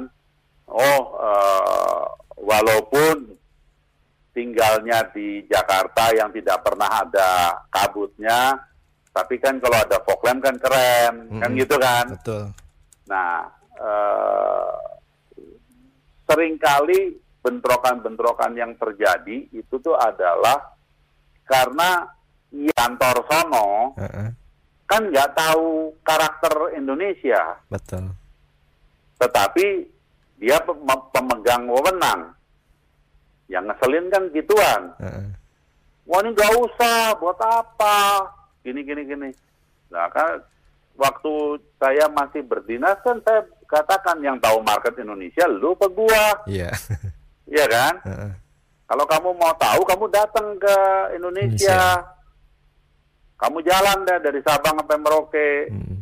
Oh, 0.65 0.99
eh, 1.17 2.03
walaupun 2.37 3.35
tinggalnya 4.31 4.99
di 5.11 5.43
Jakarta 5.45 6.11
yang 6.11 6.27
tidak 6.29 6.59
pernah 6.59 6.91
ada 6.99 7.29
kabutnya, 7.69 8.51
tapi 9.11 9.39
kan 9.39 9.55
kalau 9.57 9.75
ada 9.77 9.95
fog 10.01 10.19
lamp 10.21 10.39
kan 10.39 10.55
keren, 10.55 11.13
kan 11.35 11.49
Mm-mm. 11.51 11.59
gitu 11.59 11.75
kan? 11.77 12.05
Betul. 12.11 12.43
Nah, 13.05 13.47
eh, 13.75 14.75
sering 16.25 16.57
kali 16.57 17.17
bentrokan-bentrokan 17.45 18.57
yang 18.57 18.73
terjadi 18.75 19.45
itu 19.53 19.75
tuh 19.77 19.93
adalah 19.93 20.73
karena 21.45 22.09
kantor 22.49 23.15
sono 23.29 23.93
Heeh, 23.99 24.29
kan 24.89 25.01
nggak 25.09 25.33
tahu 25.37 25.93
karakter 26.01 26.73
Indonesia, 26.77 27.57
betul. 27.69 28.09
tetapi 29.21 29.85
dia 30.41 30.59
pem- 30.61 31.07
pemegang 31.15 31.63
wewenang. 31.69 32.35
Yang 33.45 33.63
ngeselin 33.71 34.05
kan 34.09 34.23
gituan. 34.33 34.81
Heeh. 34.99 35.27
Wah 36.05 36.21
ini 36.21 36.33
nggak 36.33 36.53
usah, 36.59 37.17
buat 37.17 37.39
apa? 37.39 38.29
Gini 38.61 38.81
gini 38.81 39.05
gini. 39.05 39.29
Nah 39.89 40.09
kan 40.09 40.41
waktu 40.97 41.61
saya 41.81 42.09
masih 42.09 42.41
berdinas 42.45 42.97
kan 43.01 43.21
saya 43.25 43.45
katakan 43.65 44.17
yang 44.21 44.37
tahu 44.37 44.61
market 44.61 44.95
Indonesia 44.97 45.45
lu 45.45 45.73
apa 45.73 45.87
gua, 45.89 46.25
Iya. 46.45 46.69
Iya 47.53 47.65
kan? 47.69 47.93
Heeh. 48.01 48.31
Kalau 48.85 49.05
kamu 49.05 49.29
mau 49.33 49.53
tahu, 49.55 49.81
kamu 49.85 50.05
datang 50.09 50.57
ke 50.57 50.75
Indonesia. 51.13 51.73
Indonesia. 51.73 51.81
Kamu 53.35 53.57
jalan 53.61 53.97
deh 54.05 54.19
dari 54.23 54.39
Sabang 54.41 54.79
sampai 54.79 54.97
Merauke 54.97 55.49
Mm. 55.69 55.97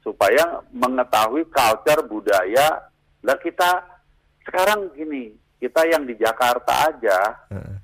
supaya 0.00 0.44
mengetahui 0.70 1.44
culture 1.48 2.02
budaya. 2.06 2.86
Lah 3.20 3.36
kita 3.36 3.82
sekarang 4.46 4.88
gini, 4.94 5.34
kita 5.58 5.84
yang 5.84 6.06
di 6.06 6.14
Jakarta 6.14 6.88
aja, 6.88 7.18
Heeh, 7.50 7.76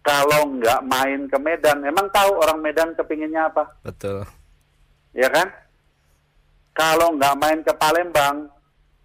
kalau 0.00 0.48
nggak 0.56 0.80
main 0.86 1.28
ke 1.28 1.36
Medan, 1.36 1.84
emang 1.84 2.08
tahu 2.08 2.38
orang 2.38 2.62
Medan 2.62 2.94
kepinginnya 2.94 3.50
apa? 3.50 3.68
Betul. 3.82 4.24
Ya 5.12 5.28
kan? 5.28 5.48
Kalau 6.78 7.10
nggak 7.12 7.34
main 7.34 7.58
ke 7.60 7.74
Palembang, 7.74 8.46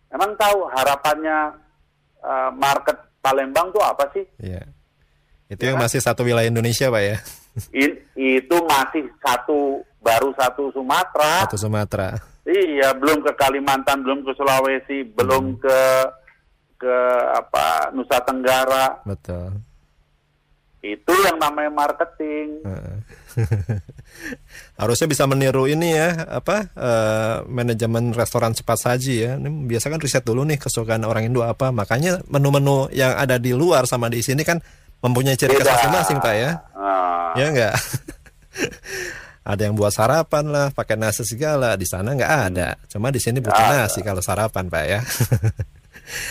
emang 0.07 0.32
tahu 0.38 0.69
harapannya 0.69 1.57
eh, 2.21 2.49
market 2.53 2.93
Palembang 3.17 3.74
tuh 3.74 3.82
apa 3.82 4.05
sih? 4.13 4.21
Iya. 4.38 4.61
Itu 5.49 5.65
Ya 5.65 5.74
yang 5.74 5.82
kan? 5.82 5.89
masih 5.89 5.99
satu 5.99 6.21
wilayah 6.21 6.45
Indonesia, 6.45 6.88
Pak 6.88 7.01
ya. 7.01 7.17
I- 7.74 7.99
itu 8.15 8.57
masih 8.63 9.05
satu 9.21 9.82
baru 9.99 10.30
satu 10.34 10.69
Sumatera. 10.69 11.45
Satu 11.45 11.57
Sumatera. 11.57 12.13
Iya, 12.43 12.91
belum 12.93 13.24
ke 13.24 13.32
Kalimantan, 13.34 14.03
belum 14.03 14.21
ke 14.21 14.36
Sulawesi, 14.36 15.07
belum 15.09 15.57
ke 15.57 15.80
ke 16.76 16.95
apa 17.34 17.89
Nusa 17.95 18.19
Tenggara. 18.21 18.99
Betul. 19.07 19.55
Itu 20.84 21.13
yang 21.24 21.39
namanya 21.39 21.71
marketing. 21.71 22.59
Heeh. 22.67 22.95
Harusnya 24.80 25.05
bisa 25.05 25.24
meniru 25.30 25.70
ini 25.70 25.93
ya, 25.93 26.28
apa 26.39 26.72
eh, 26.74 27.36
manajemen 27.45 28.16
restoran 28.16 28.55
cepat 28.55 28.78
saji 28.80 29.16
ya. 29.22 29.32
Ini 29.38 29.49
biasa 29.70 29.91
kan 29.91 29.99
riset 30.01 30.24
dulu 30.26 30.47
nih 30.47 30.57
kesukaan 30.57 31.03
orang 31.05 31.30
Indo 31.30 31.45
apa. 31.45 31.70
Makanya 31.70 32.24
menu-menu 32.32 32.89
yang 32.95 33.14
ada 33.14 33.38
di 33.38 33.53
luar 33.53 33.86
sama 33.86 34.09
di 34.09 34.24
sini 34.24 34.41
kan 34.41 34.57
mempunyai 35.03 35.36
ciri 35.36 35.53
khas 35.59 35.68
masing-masing, 35.68 36.18
Pak 36.24 36.34
ya. 36.34 36.51
Nah, 36.74 37.36
Ya 37.36 37.45
enggak? 37.49 37.74
ada 39.51 39.61
yang 39.68 39.76
buat 39.76 39.91
sarapan 39.91 40.47
lah, 40.47 40.68
pakai 40.72 40.95
nasi 40.95 41.28
segala. 41.28 41.76
Di 41.76 41.84
sana 41.84 42.16
nggak 42.16 42.34
ada. 42.49 42.80
Cuma 42.88 43.11
di 43.11 43.20
sini 43.20 43.43
butuh 43.43 43.66
nasi 43.68 43.99
kalau 43.99 44.24
sarapan, 44.24 44.72
Pak 44.72 44.84
ya. 44.88 44.99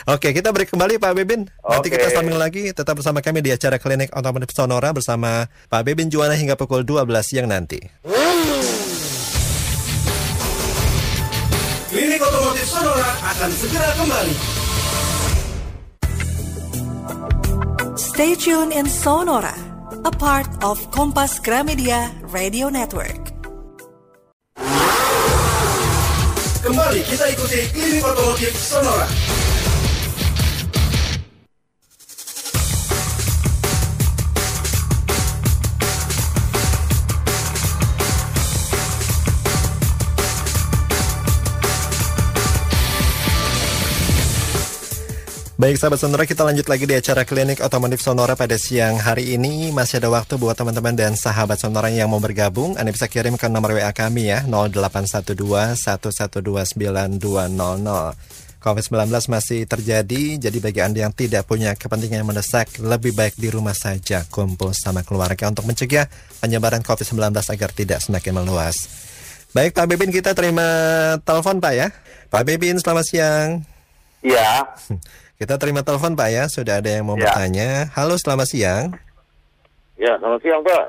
Oke, 0.08 0.34
kita 0.34 0.52
break 0.52 0.70
kembali 0.70 1.00
Pak 1.00 1.12
Bebin. 1.16 1.48
Nanti 1.48 1.88
Oke. 1.88 1.96
kita 1.96 2.12
sambung 2.12 2.38
lagi 2.38 2.72
tetap 2.72 2.98
bersama 2.98 3.24
kami 3.24 3.40
di 3.40 3.50
acara 3.50 3.76
Klinik 3.80 4.12
Otomotif 4.12 4.52
Sonora 4.52 4.92
bersama 4.92 5.48
Pak 5.68 5.82
Bebin 5.82 6.12
Juwana 6.12 6.36
hingga 6.36 6.54
pukul 6.58 6.84
12 6.84 7.08
siang 7.24 7.48
nanti. 7.48 7.80
Klinik 11.92 12.20
Otomotif 12.24 12.66
Sonora 12.68 13.10
akan 13.36 13.50
segera 13.52 13.88
kembali. 14.00 14.34
Stay 17.96 18.32
tuned 18.36 18.72
in 18.72 18.88
Sonora, 18.88 19.56
a 20.04 20.12
part 20.12 20.48
of 20.64 20.80
Kompas 20.92 21.40
Gramedia 21.40 22.12
Radio 22.32 22.68
Network. 22.68 23.32
Kembali 26.62 27.02
kita 27.04 27.26
ikuti 27.34 27.60
Klinik 27.74 28.06
Otomotif 28.06 28.54
Sonora. 28.54 29.41
Baik 45.62 45.78
sahabat 45.78 46.02
Sonora 46.02 46.26
kita 46.26 46.42
lanjut 46.42 46.66
lagi 46.66 46.90
di 46.90 46.98
acara 46.98 47.22
Klinik 47.22 47.62
Otomotif 47.62 48.02
Sonora 48.02 48.34
pada 48.34 48.58
siang 48.58 48.98
hari 48.98 49.38
ini. 49.38 49.70
Masih 49.70 50.02
ada 50.02 50.10
waktu 50.10 50.34
buat 50.34 50.58
teman-teman 50.58 50.90
dan 50.98 51.14
sahabat 51.14 51.62
Sonora 51.62 51.86
yang 51.86 52.10
mau 52.10 52.18
bergabung. 52.18 52.74
Anda 52.74 52.90
bisa 52.90 53.06
kirim 53.06 53.38
ke 53.38 53.46
nomor 53.46 53.78
WA 53.78 53.94
kami 53.94 54.26
ya 54.26 54.42
0812-1129200 54.50 57.14
COVID-19 58.58 59.06
masih 59.30 59.62
terjadi 59.70 60.50
Jadi 60.50 60.58
bagi 60.58 60.82
Anda 60.82 61.06
yang 61.06 61.14
tidak 61.14 61.46
punya 61.46 61.78
kepentingan 61.78 62.26
yang 62.26 62.26
mendesak 62.26 62.66
Lebih 62.82 63.14
baik 63.14 63.38
di 63.38 63.46
rumah 63.46 63.78
saja 63.78 64.26
kumpul 64.34 64.74
sama 64.74 65.06
keluarga 65.06 65.46
Untuk 65.46 65.62
mencegah 65.62 66.10
penyebaran 66.42 66.82
COVID-19 66.82 67.38
agar 67.38 67.70
tidak 67.70 68.02
semakin 68.02 68.34
meluas. 68.34 68.74
Baik 69.54 69.78
Pak 69.78 69.86
Bebin 69.86 70.10
kita 70.10 70.34
terima 70.34 70.66
telepon 71.22 71.62
Pak 71.62 71.70
ya. 71.70 71.94
Pak 72.34 72.50
Bebin 72.50 72.82
selamat 72.82 73.06
siang. 73.06 73.62
Iya, 74.22 74.70
kita 75.42 75.58
terima 75.58 75.82
telepon 75.82 76.14
Pak 76.14 76.28
ya, 76.30 76.44
sudah 76.46 76.78
ada 76.78 76.86
yang 76.86 77.02
mau 77.02 77.18
Ya. 77.18 77.26
bertanya. 77.26 77.90
Halo, 77.98 78.14
selamat 78.14 78.46
siang. 78.46 78.94
Ya, 79.98 80.14
selamat 80.22 80.38
siang 80.38 80.62
Pak. 80.62 80.84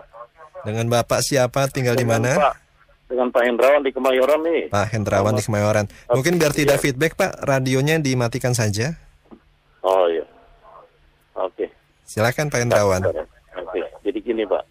Dengan 0.61 0.85
Bapak 0.93 1.25
siapa, 1.25 1.65
tinggal 1.73 1.97
di 1.97 2.05
mana? 2.05 2.37
Pak, 2.37 2.55
dengan 3.09 3.33
Pak 3.33 3.41
Hendrawan 3.49 3.81
di 3.81 3.89
Kemayoran 3.89 4.45
nih. 4.45 4.69
Pak 4.69 4.93
Hendrawan 4.93 5.33
di 5.33 5.41
Kemayoran. 5.41 5.89
Mungkin 6.13 6.37
biar 6.37 6.53
tidak 6.53 6.77
feedback 6.77 7.17
Pak, 7.17 7.41
radionya 7.41 7.97
dimatikan 7.97 8.53
saja. 8.53 8.93
Oh 9.81 10.05
iya. 10.05 10.21
Oke. 11.33 11.73
Silakan 12.05 12.53
Pak 12.53 12.61
Hendrawan. 12.61 13.01
Oke. 13.57 13.81
Jadi 14.05 14.19
gini 14.21 14.45
Pak, 14.45 14.61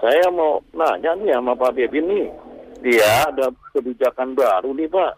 saya 0.00 0.32
mau 0.32 0.64
nanya 0.72 1.12
nih 1.20 1.36
sama 1.36 1.52
Pak 1.52 1.76
Bebin 1.76 2.08
nih. 2.08 2.26
Dia 2.80 3.28
ada 3.28 3.52
kebijakan 3.76 4.32
baru 4.32 4.72
nih 4.72 4.88
Pak 4.88 5.12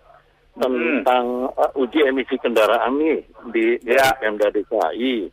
tentang 0.53 1.49
uh, 1.49 1.73
uji 1.75 2.05
emisi 2.05 2.37
kendaraan 2.37 3.01
nih 3.01 3.19
di 3.51 3.65
Ya. 3.83 4.13
Pemda 4.21 4.53
DKI. 4.53 5.29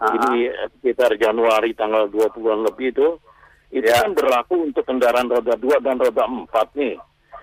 Ah. 0.00 0.10
Ini 0.16 0.50
sekitar 0.78 1.14
Januari 1.16 1.76
tanggal 1.76 2.08
20-an 2.08 2.66
lebih 2.66 2.90
itu. 2.90 3.08
Itu 3.72 3.84
Ya. 3.84 4.04
kan 4.04 4.12
berlaku 4.12 4.68
untuk 4.68 4.84
kendaraan 4.84 5.28
roda 5.28 5.54
2 5.56 5.80
dan 5.80 5.96
roda 6.00 6.24
4 6.24 6.72
nih. 6.76 6.96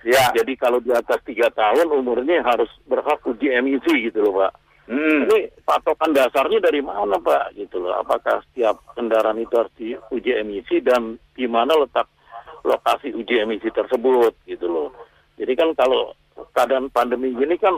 ya. 0.04 0.32
Jadi 0.32 0.54
kalau 0.56 0.80
di 0.80 0.90
atas 0.90 1.20
tiga 1.28 1.52
tahun 1.52 1.92
umurnya 1.92 2.40
harus 2.42 2.70
berhak 2.88 3.20
uji 3.26 3.52
emisi 3.52 4.08
gitu 4.10 4.24
loh 4.24 4.48
Pak. 4.48 4.54
Hmm. 4.90 5.30
Ini 5.30 5.54
patokan 5.62 6.16
dasarnya 6.16 6.66
dari 6.66 6.82
mana 6.82 7.20
Pak 7.20 7.54
gitu 7.54 7.78
loh? 7.78 7.94
Apakah 8.00 8.42
setiap 8.50 8.80
kendaraan 8.98 9.38
itu 9.38 9.54
harus 9.54 9.70
diuji 9.78 10.34
emisi 10.34 10.82
dan 10.82 11.14
di 11.36 11.46
mana 11.46 11.78
letak 11.78 12.10
lokasi 12.66 13.14
uji 13.14 13.38
emisi 13.44 13.70
tersebut 13.70 14.34
gitu 14.48 14.66
loh? 14.66 14.90
Jadi 15.38 15.54
kan 15.54 15.70
kalau 15.78 16.16
keadaan 16.52 16.88
pandemi 16.90 17.32
gini 17.34 17.56
kan 17.56 17.76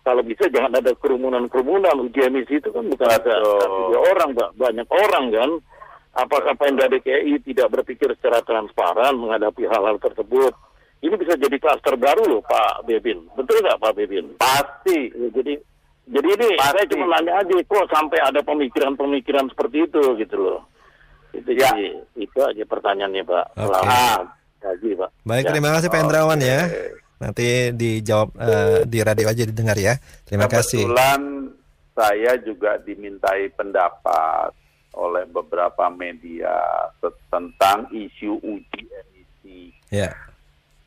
kalau 0.00 0.24
bisa 0.24 0.48
jangan 0.48 0.72
ada 0.72 0.96
kerumunan-kerumunan 0.96 1.92
uji 2.00 2.24
emisi 2.24 2.56
itu 2.56 2.72
kan 2.72 2.88
bukan 2.88 3.08
ada 3.08 3.34
tiga 3.68 3.98
orang 4.00 4.30
Pak, 4.32 4.50
banyak 4.56 4.88
orang 4.88 5.24
kan. 5.28 5.50
Apakah 6.10 6.58
Pemda 6.58 6.90
DKI 6.90 7.38
tidak 7.46 7.70
berpikir 7.70 8.10
secara 8.18 8.42
transparan 8.42 9.14
menghadapi 9.14 9.62
hal-hal 9.62 9.94
tersebut? 10.02 10.50
Ini 11.00 11.14
bisa 11.14 11.38
jadi 11.38 11.54
klaster 11.56 11.94
baru 11.94 12.26
loh 12.26 12.42
Pak 12.42 12.82
Bebin. 12.82 13.30
Betul 13.38 13.62
nggak 13.62 13.78
Pak 13.78 13.92
Bebin? 13.94 14.34
Pasti. 14.36 15.12
Ya, 15.14 15.28
jadi 15.30 15.54
jadi 16.10 16.28
ini 16.34 16.48
Pasti. 16.58 16.74
saya 16.74 16.84
cuma 16.90 17.06
nanya 17.14 17.32
aja 17.38 17.54
kok 17.62 17.86
sampai 17.94 18.18
ada 18.18 18.40
pemikiran-pemikiran 18.42 19.46
seperti 19.54 19.86
itu 19.86 20.02
gitu 20.18 20.36
loh. 20.36 20.60
Itu 21.30 21.54
Ya. 21.54 21.70
jadi 21.70 22.02
itu 22.18 22.38
aja 22.42 22.64
pertanyaannya 22.66 23.22
Pak. 23.22 23.44
Oke. 23.54 23.70
Selamat 23.70 24.26
pagi 24.60 24.90
Pak. 24.98 25.10
Baik, 25.22 25.44
Ya. 25.46 25.50
terima 25.54 25.70
kasih 25.78 25.88
Pak 25.88 26.00
Hendrawan 26.02 26.40
ya. 26.42 26.60
Nanti 27.20 27.68
dijawab 27.76 28.28
eh, 28.40 28.78
di 28.88 28.98
radio 29.04 29.28
aja 29.28 29.44
didengar 29.44 29.76
ya. 29.76 29.94
Terima 30.24 30.48
kasih. 30.48 30.88
Kebetulan 30.88 31.22
saya 31.92 32.32
juga 32.40 32.80
dimintai 32.80 33.52
pendapat 33.52 34.56
oleh 34.96 35.22
beberapa 35.28 35.86
media 35.92 36.50
tentang 37.30 37.86
isu 37.92 38.40
uji 38.42 38.82
emisi 38.88 39.70
Ya. 39.92 40.10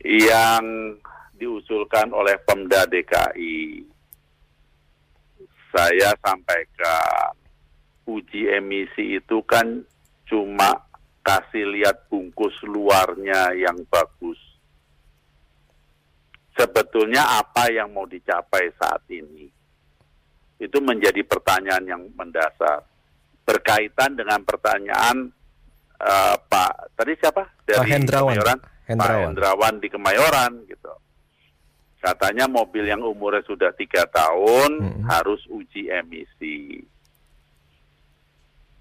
yang 0.04 0.98
diusulkan 1.38 2.12
oleh 2.12 2.36
Pemda 2.44 2.84
DKI. 2.90 3.86
Saya 5.72 6.12
sampaikan 6.20 7.34
uji 8.06 8.52
emisi 8.52 9.18
itu 9.18 9.40
kan 9.48 9.82
cuma 10.28 10.76
kasih 11.24 11.64
lihat 11.72 12.04
bungkus 12.12 12.54
luarnya 12.68 13.56
yang 13.56 13.80
bagus. 13.88 14.38
Sebetulnya 16.54 17.42
apa 17.42 17.70
yang 17.74 17.90
mau 17.94 18.06
dicapai 18.06 18.70
saat 18.78 19.02
ini? 19.10 19.50
Itu 20.62 20.78
menjadi 20.80 21.26
pertanyaan 21.26 21.86
yang 21.86 22.02
mendasar. 22.14 22.86
Berkaitan 23.44 24.16
dengan 24.16 24.46
pertanyaan 24.46 25.28
eh, 26.00 26.36
Pak 26.38 26.96
tadi 26.96 27.12
siapa 27.20 27.44
dari 27.66 27.92
Hendrawan. 27.92 28.38
Kemayoran 28.38 28.58
Pak 28.62 28.72
Hendrawan. 28.88 29.24
Hendrawan 29.28 29.74
di 29.82 29.88
Kemayoran 29.92 30.52
gitu 30.70 30.94
katanya 32.04 32.52
mobil 32.52 32.84
yang 32.84 33.00
umurnya 33.00 33.40
sudah 33.48 33.72
tiga 33.80 34.04
tahun 34.12 34.84
Mm-mm. 34.84 35.04
harus 35.08 35.40
uji 35.48 35.88
emisi 35.88 36.84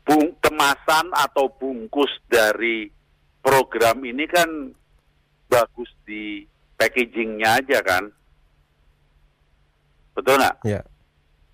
Bung, 0.02 0.34
kemasan 0.42 1.14
atau 1.14 1.46
bungkus 1.46 2.10
dari 2.26 2.90
program 3.38 4.02
ini 4.02 4.26
kan 4.26 4.50
bagus 5.46 5.86
di 6.02 6.42
packagingnya 6.82 7.62
aja 7.62 7.78
kan. 7.86 8.04
Betul 10.18 10.42
nggak? 10.42 10.56
Ya. 10.66 10.82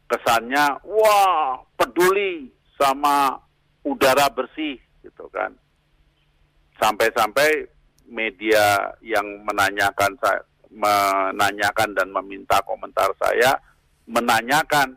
kesannya 0.08 0.80
wah 0.88 1.60
peduli 1.76 2.48
sama 2.80 3.36
udara 3.84 4.32
bersih 4.32 4.80
gitu 5.04 5.28
kan. 5.28 5.52
Sampai-sampai 6.80 7.68
media 8.08 8.96
yang 9.04 9.44
menanyakan 9.44 10.16
saya 10.24 10.40
menanyakan 10.72 11.92
dan 11.92 12.08
meminta 12.08 12.56
komentar 12.64 13.12
saya 13.20 13.56
menanyakan 14.08 14.96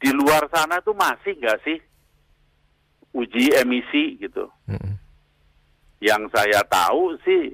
di 0.00 0.08
luar 0.16 0.48
sana 0.48 0.80
tuh 0.80 0.96
masih 0.96 1.36
nggak 1.36 1.60
sih 1.60 1.76
uji 3.12 3.52
emisi? 3.52 4.16
Gitu. 4.16 4.48
Mm-mm. 4.64 4.96
yang 6.00 6.24
saya 6.32 6.64
tahu 6.64 7.20
sih 7.20 7.52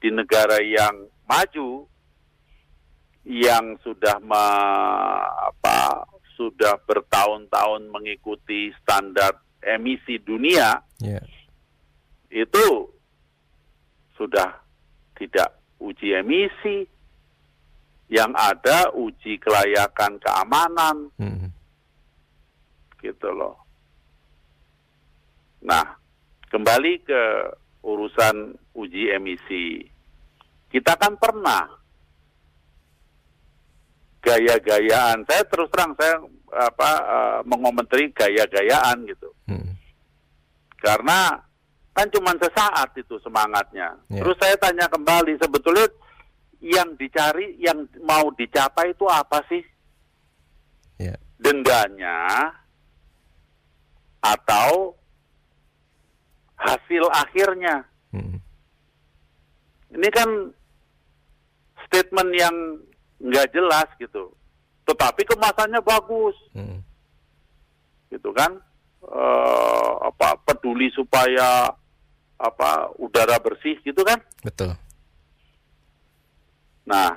di 0.00 0.08
negara 0.08 0.58
yang 0.58 0.96
maju 1.24 1.84
yang 3.22 3.76
sudah 3.84 4.16
me- 4.18 5.22
apa 5.46 6.08
sudah 6.34 6.80
bertahun-tahun 6.82 7.92
mengikuti 7.92 8.72
standar 8.80 9.36
emisi 9.60 10.16
dunia 10.18 10.80
Ya. 10.98 11.20
itu 12.28 12.88
sudah 14.16 14.56
tidak 15.16 15.52
uji 15.76 16.16
emisi 16.16 16.88
yang 18.08 18.32
ada 18.32 18.88
uji 18.92 19.36
kelayakan 19.36 20.16
keamanan 20.18 20.96
Mm-mm. 21.16 21.52
gitu 22.98 23.28
loh. 23.30 23.56
Nah, 25.60 25.84
kembali 26.48 27.04
ke 27.04 27.22
urusan 27.80 28.56
uji 28.76 29.12
emisi. 29.12 29.84
Kita 30.70 30.94
kan 30.94 31.18
pernah 31.18 31.66
gaya-gayaan. 34.22 35.26
Saya 35.26 35.42
terus 35.48 35.68
terang 35.72 35.96
saya 35.98 36.20
apa 36.54 36.90
eh, 37.00 37.40
mengomentari 37.48 38.12
gaya-gayaan 38.12 39.08
gitu. 39.08 39.30
Mm-mm. 39.48 39.74
Karena 40.78 41.40
kan 41.96 42.06
cuma 42.14 42.32
sesaat 42.38 42.94
itu 42.94 43.18
semangatnya. 43.24 43.96
Ya. 44.08 44.22
Terus 44.22 44.36
saya 44.38 44.54
tanya 44.60 44.86
kembali 44.86 45.36
sebetulnya 45.40 45.88
yang 46.60 46.92
dicari, 47.00 47.56
yang 47.58 47.88
mau 48.04 48.28
dicapai 48.36 48.92
itu 48.92 49.08
apa 49.08 49.40
sih? 49.48 49.64
Ya. 51.00 51.16
dendanya 51.40 52.52
atau 54.20 54.92
hasil 56.60 57.04
akhirnya. 57.08 57.88
Mm-mm. 58.12 58.36
Ini 59.96 60.08
kan 60.12 60.28
statement 61.88 62.30
yang 62.36 62.54
nggak 63.20 63.50
jelas 63.56 63.88
gitu. 63.96 64.30
Tetapi 64.84 65.22
kemasannya 65.24 65.80
bagus, 65.80 66.36
Mm-mm. 66.52 66.84
gitu 68.12 68.30
kan? 68.36 68.60
Eh, 69.00 69.92
apa 70.04 70.36
peduli 70.44 70.92
supaya 70.92 71.72
apa 72.36 72.70
udara 73.00 73.40
bersih 73.40 73.80
gitu 73.80 74.04
kan? 74.04 74.20
Betul. 74.44 74.76
Nah, 76.84 77.12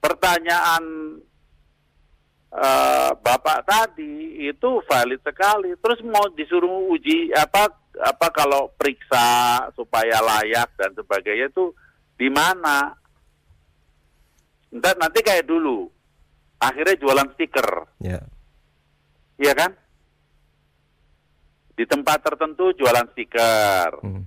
pertanyaan 0.00 0.84
eh, 2.56 3.10
Bapak 3.20 3.68
tadi 3.68 4.48
itu 4.48 4.80
valid 4.88 5.20
sekali. 5.20 5.76
Terus 5.76 6.00
mau 6.08 6.24
disuruh 6.32 6.88
uji 6.90 7.30
apa 7.36 7.68
apa 7.96 8.28
kalau 8.32 8.72
periksa 8.76 9.24
supaya 9.72 10.20
layak 10.20 10.68
dan 10.76 10.92
sebagainya 10.96 11.48
itu 11.48 11.72
di 12.16 12.28
mana? 12.32 12.92
Ntar 14.72 14.96
nanti 15.00 15.24
kayak 15.24 15.46
dulu, 15.48 15.88
akhirnya 16.60 17.00
jualan 17.00 17.28
stiker, 17.32 17.86
Ya. 18.02 18.20
iya 19.40 19.52
kan? 19.56 19.72
Di 21.76 21.84
tempat 21.88 22.20
tertentu 22.24 22.72
jualan 22.76 23.08
stiker. 23.12 24.00
Mm. 24.04 24.24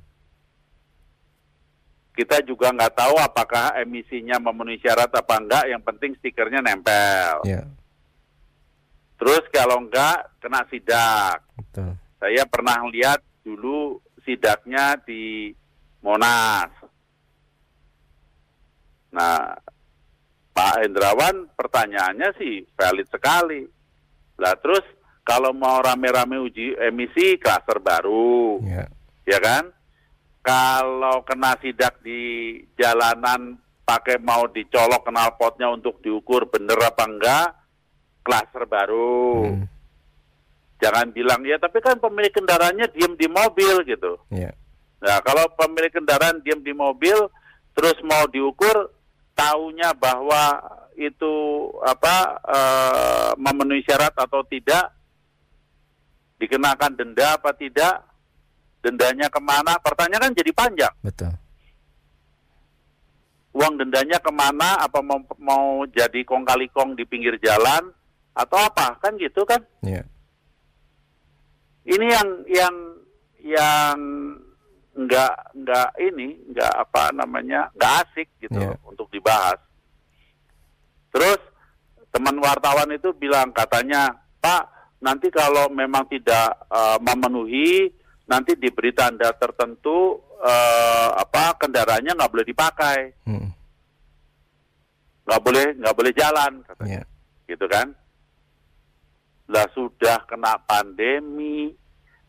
Kita 2.13 2.41
juga 2.45 2.73
nggak 2.73 2.93
tahu 2.97 3.15
apakah 3.21 3.77
emisinya 3.79 4.41
memenuhi 4.41 4.81
syarat 4.81 5.07
apa 5.13 5.35
enggak. 5.39 5.65
Yang 5.71 5.81
penting 5.87 6.11
stikernya 6.19 6.59
nempel. 6.61 7.45
Ya. 7.45 7.63
Terus 9.19 9.43
kalau 9.51 9.83
enggak 9.83 10.31
kena 10.39 10.63
sidak. 10.71 11.43
Betul. 11.59 11.91
Saya 12.23 12.43
pernah 12.47 12.79
lihat 12.87 13.19
dulu 13.43 13.99
sidaknya 14.23 14.95
di 15.03 15.51
Monas. 15.99 16.71
Nah, 19.11 19.51
Pak 20.55 20.75
Hendrawan 20.83 21.51
pertanyaannya 21.55 22.29
sih 22.39 22.63
valid 22.75 23.07
sekali. 23.11 23.63
Lah 24.39 24.55
terus 24.59 24.83
kalau 25.27 25.51
mau 25.51 25.83
rame-rame 25.83 26.39
uji 26.39 26.79
emisi 26.79 27.35
klaster 27.35 27.83
baru, 27.83 28.63
Ya. 28.63 28.87
ya 29.27 29.39
kan? 29.43 29.63
Kalau 30.39 31.21
kena 31.27 31.59
sidak 31.59 31.99
di 32.01 32.55
jalanan 32.79 33.59
pakai 33.83 34.17
mau 34.23 34.47
dicolok 34.47 35.05
knalpotnya 35.11 35.67
untuk 35.69 35.99
diukur 35.99 36.47
bener 36.47 36.79
apa 36.79 37.03
enggak, 37.05 37.47
klaster 38.29 38.69
baru. 38.69 39.49
Mm. 39.49 39.65
Jangan 40.77 41.07
bilang 41.09 41.41
ya 41.41 41.57
tapi 41.57 41.81
kan 41.81 41.97
pemilik 41.97 42.29
kendaraannya 42.29 42.85
diem 42.93 43.17
di 43.17 43.25
mobil 43.25 43.81
gitu. 43.89 44.21
Ya. 44.29 44.53
Nah 45.01 45.17
kalau 45.25 45.49
pemilik 45.57 45.89
kendaraan 45.89 46.45
diem 46.45 46.61
di 46.61 46.71
mobil 46.77 47.17
terus 47.73 47.97
mau 48.05 48.29
diukur, 48.29 48.93
taunya 49.33 49.91
bahwa 49.97 50.61
itu 50.93 51.33
apa 51.81 52.15
eh, 52.45 53.31
memenuhi 53.41 53.81
syarat 53.83 54.13
atau 54.13 54.45
tidak, 54.45 54.93
dikenakan 56.37 56.95
denda 56.95 57.35
apa 57.35 57.51
tidak, 57.57 58.05
dendanya 58.85 59.27
ke 59.27 59.39
mana? 59.41 59.75
Pertanyaan 59.81 60.31
kan 60.31 60.37
jadi 60.37 60.51
panjang. 60.53 60.93
Betul. 61.03 61.33
Uang 63.51 63.75
dendanya 63.75 64.21
ke 64.21 64.31
mana? 64.31 64.79
Apa 64.79 65.03
mau, 65.03 65.19
mau 65.41 65.83
jadi 65.91 66.23
kong 66.23 66.47
kali 66.47 66.71
kong 66.71 66.95
di 66.95 67.03
pinggir 67.03 67.35
jalan 67.43 67.98
atau 68.31 68.57
apa? 68.57 68.97
Kan 68.97 69.15
gitu 69.15 69.43
kan? 69.43 69.61
Ya. 69.81 70.03
ini 71.85 72.05
yang 72.05 72.29
yang 72.45 72.75
yang 73.41 73.97
nggak 74.93 75.33
nggak 75.55 75.89
ini 75.97 76.37
nggak 76.49 76.73
apa 76.77 77.09
namanya 77.11 77.71
nggak 77.73 77.93
asik 78.03 78.29
gitu 78.37 78.59
Iya. 78.59 78.77
untuk 78.83 79.09
dibahas. 79.09 79.57
Terus 81.09 81.39
teman 82.09 82.37
wartawan 82.37 82.89
itu 82.89 83.09
bilang 83.13 83.49
katanya 83.49 84.11
Pak 84.37 84.69
nanti 84.99 85.29
kalau 85.29 85.65
memang 85.69 86.05
tidak 86.05 86.51
eh, 86.67 86.97
memenuhi 86.99 87.89
nanti 88.25 88.53
diberi 88.53 88.91
tanda 88.91 89.33
tertentu 89.33 90.19
eh, 90.37 91.09
apa 91.15 91.57
kendaraannya 91.57 92.13
nggak 92.13 92.31
boleh 92.31 92.45
dipakai 92.45 92.99
Mm. 93.25 93.49
nggak 95.25 95.41
boleh 95.41 95.65
nggak 95.75 95.95
boleh 95.95 96.11
jalan 96.11 96.51
katanya 96.63 97.01
Ya. 97.01 97.03
gitu 97.47 97.65
kan 97.65 97.87
lah 99.49 99.65
sudah 99.73 100.23
kena 100.23 100.61
pandemi 100.61 101.73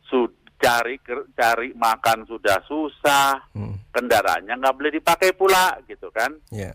sud 0.03 0.33
cari 0.57 0.97
cari 1.33 1.73
makan 1.73 2.25
sudah 2.25 2.61
susah 2.65 3.37
Mm. 3.53 3.77
kendaraannya 3.93 4.55
nggak 4.57 4.77
boleh 4.77 4.93
dipakai 4.93 5.31
pula 5.33 5.77
gitu 5.85 6.09
kan 6.11 6.33
Ya. 6.49 6.73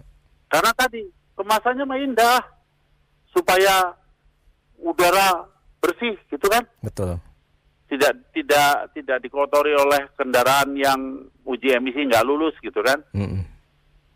karena 0.48 0.70
tadi 0.74 1.02
kemasannya 1.34 1.86
mah 1.86 2.00
indah 2.00 2.40
supaya 3.30 3.94
udara 4.80 5.46
bersih 5.80 6.18
gitu 6.28 6.46
kan 6.48 6.66
Betul. 6.82 7.18
tidak 7.90 8.14
tidak 8.34 8.90
tidak 8.94 9.18
dikotori 9.22 9.74
oleh 9.74 10.10
kendaraan 10.14 10.74
yang 10.76 11.00
uji 11.46 11.74
emisi 11.74 12.06
nggak 12.06 12.26
lulus 12.26 12.54
gitu 12.62 12.82
kan 12.82 13.02
Mm. 13.14 13.46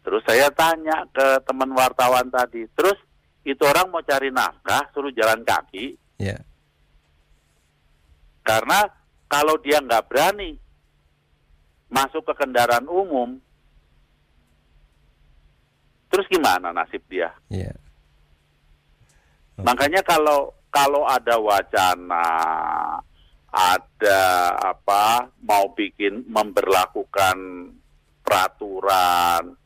terus 0.02 0.22
saya 0.26 0.50
tanya 0.50 1.06
ke 1.10 1.42
teman 1.46 1.70
wartawan 1.74 2.26
tadi 2.30 2.66
terus 2.74 2.98
itu 3.46 3.62
orang 3.62 3.90
mau 3.90 4.02
cari 4.02 4.30
nafkah 4.30 4.90
suruh 4.92 5.14
jalan 5.14 5.42
kaki 5.42 5.94
Ya. 6.20 6.44
Karena 8.44 8.92
kalau 9.32 9.56
dia 9.64 9.80
nggak 9.80 10.06
berani 10.12 10.60
masuk 11.88 12.28
ke 12.28 12.34
kendaraan 12.44 12.86
umum, 12.86 13.40
terus 16.12 16.28
gimana 16.28 16.76
nasib 16.76 17.02
dia? 17.08 17.32
Ya. 17.48 17.72
Oke. 19.56 19.64
Makanya 19.64 20.04
kalau 20.04 20.54
kalau 20.70 21.08
ada 21.08 21.40
wacana 21.40 22.28
ada 23.50 24.22
apa 24.62 25.34
mau 25.42 25.74
bikin 25.74 26.22
memberlakukan 26.30 27.38
peraturan 28.22 29.58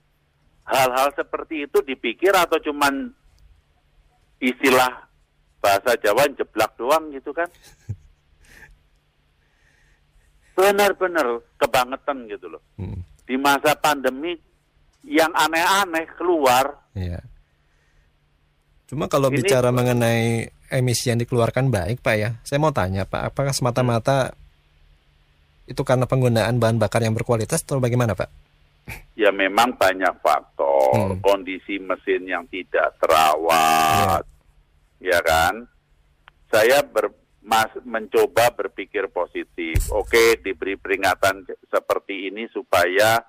hal-hal 0.64 1.12
seperti 1.12 1.68
itu 1.68 1.84
dipikir 1.84 2.32
atau 2.32 2.56
cuman 2.64 3.12
istilah 4.39 5.12
bahasa 5.64 5.95
Jawa 5.95 6.28
jeblak 6.30 6.76
doang 6.76 7.07
gitu 7.09 7.32
kan 7.32 7.47
benar-benar 10.53 11.26
kebangetan 11.57 12.28
gitu 12.28 12.45
loh 12.47 12.61
Hmm. 12.76 13.01
di 13.24 13.36
masa 13.36 13.74
pandemi 13.74 14.36
yang 15.03 15.32
aneh-aneh 15.32 16.05
keluar 16.14 16.84
Iya. 16.93 17.18
Cuma 18.86 19.09
kalau 19.09 19.34
Ini- 19.34 19.41
bicara 19.41 19.74
mengenai 19.74 20.45
emisi 20.70 21.09
yang 21.09 21.18
dikeluarkan 21.18 21.74
baik, 21.74 22.05
Pak 22.05 22.14
ya. 22.14 22.38
Saya 22.45 22.61
mau 22.61 22.70
tanya, 22.70 23.01
Pak, 23.01 23.34
apakah 23.34 23.49
semata-mata 23.49 24.30
itu 25.66 25.82
karena 25.82 26.05
penggunaan 26.05 26.61
bahan 26.61 26.78
bakar 26.78 27.01
yang 27.01 27.18
berkualitas 27.18 27.66
atau 27.66 27.82
bagaimana, 27.82 28.14
Pak? 28.14 28.30
ya 29.16 29.32
memang 29.32 29.74
banyak 29.74 30.11
faktor 30.20 31.16
Hmm. 31.16 31.18
kondisi 31.24 31.80
mesin 31.80 32.28
yang 32.28 32.43
tidak 32.51 32.93
terawat 32.99 34.22
ya 35.04 35.20
kan 35.20 35.68
saya 36.47 36.80
ber, 36.88 37.12
mas- 37.43 37.84
mencoba 37.84 38.56
berpikir 38.56 39.12
positif 39.12 39.91
oke 39.91 40.39
diberi 40.39 40.80
peringatan 40.80 41.43
seperti 41.68 42.32
ini 42.32 42.47
supaya 42.47 43.20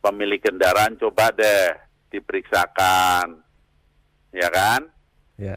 pemilik 0.00 0.40
kendaraan 0.40 0.96
coba 0.96 1.28
deh 1.36 1.68
diperiksakan 2.08 3.44
ya 4.32 4.48
kan 4.48 4.88
Ya. 5.36 5.56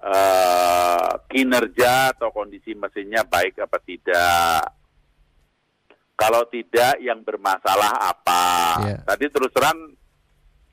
eh, 0.00 1.10
kinerja 1.28 2.14
atau 2.16 2.30
kondisi 2.32 2.72
mesinnya 2.72 3.26
baik 3.26 3.60
apa 3.60 3.76
tidak. 3.82 4.62
Kalau 6.16 6.48
tidak, 6.48 6.96
yang 7.02 7.20
bermasalah 7.20 7.92
apa? 8.08 8.44
Iya. 8.88 8.96
Tadi 9.04 9.26
terus 9.28 9.52
terang 9.52 9.92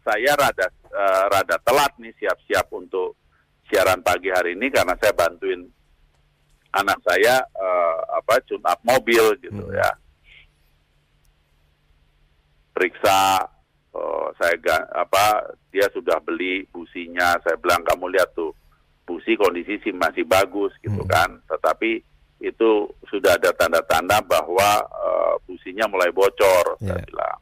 saya 0.06 0.40
rada 0.40 0.68
eh, 0.72 1.24
rada 1.28 1.58
telat 1.60 1.92
nih 2.00 2.16
siap-siap 2.16 2.72
untuk 2.72 3.18
siaran 3.74 4.06
pagi 4.06 4.30
hari 4.30 4.54
ini 4.54 4.70
karena 4.70 4.94
saya 5.02 5.10
bantuin 5.12 5.66
anak 6.72 7.02
saya 7.02 7.42
eh, 7.42 7.98
apa 8.14 8.38
tune 8.46 8.62
up 8.62 8.78
mobil 8.86 9.34
gitu 9.42 9.66
Hmm. 9.66 9.74
ya. 9.74 9.90
Periksa 12.74 13.50
eh, 13.94 14.28
saya 14.38 14.54
ga- 14.58 14.90
apa 14.94 15.54
dia 15.70 15.90
sudah 15.90 16.18
beli 16.20 16.66
businya, 16.70 17.38
saya 17.42 17.58
bilang 17.58 17.82
kamu 17.82 18.14
lihat 18.14 18.30
tuh 18.34 18.54
busi 19.06 19.34
kondisi 19.34 19.78
sih 19.82 19.94
masih 19.94 20.22
bagus 20.24 20.74
gitu 20.82 21.02
Hmm. 21.02 21.10
kan, 21.10 21.30
tetapi 21.50 22.02
itu 22.40 22.70
sudah 23.08 23.38
ada 23.38 23.54
tanda-tanda 23.54 24.22
bahwa 24.22 24.70
eh, 24.82 25.34
businya 25.46 25.86
mulai 25.88 26.10
bocor, 26.10 26.78
saya 26.78 26.98
Iya. 26.98 27.06
bilang. 27.06 27.40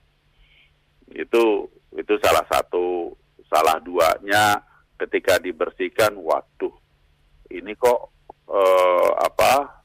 Itu 1.11 1.43
itu 1.91 2.13
salah 2.19 2.43
satu, 2.47 3.11
salah 3.47 3.75
duanya 3.79 4.59
ketika 5.01 5.41
dibersihkan, 5.41 6.13
waduh, 6.21 6.73
ini 7.49 7.73
kok 7.73 8.13
eh, 8.45 9.11
apa 9.17 9.81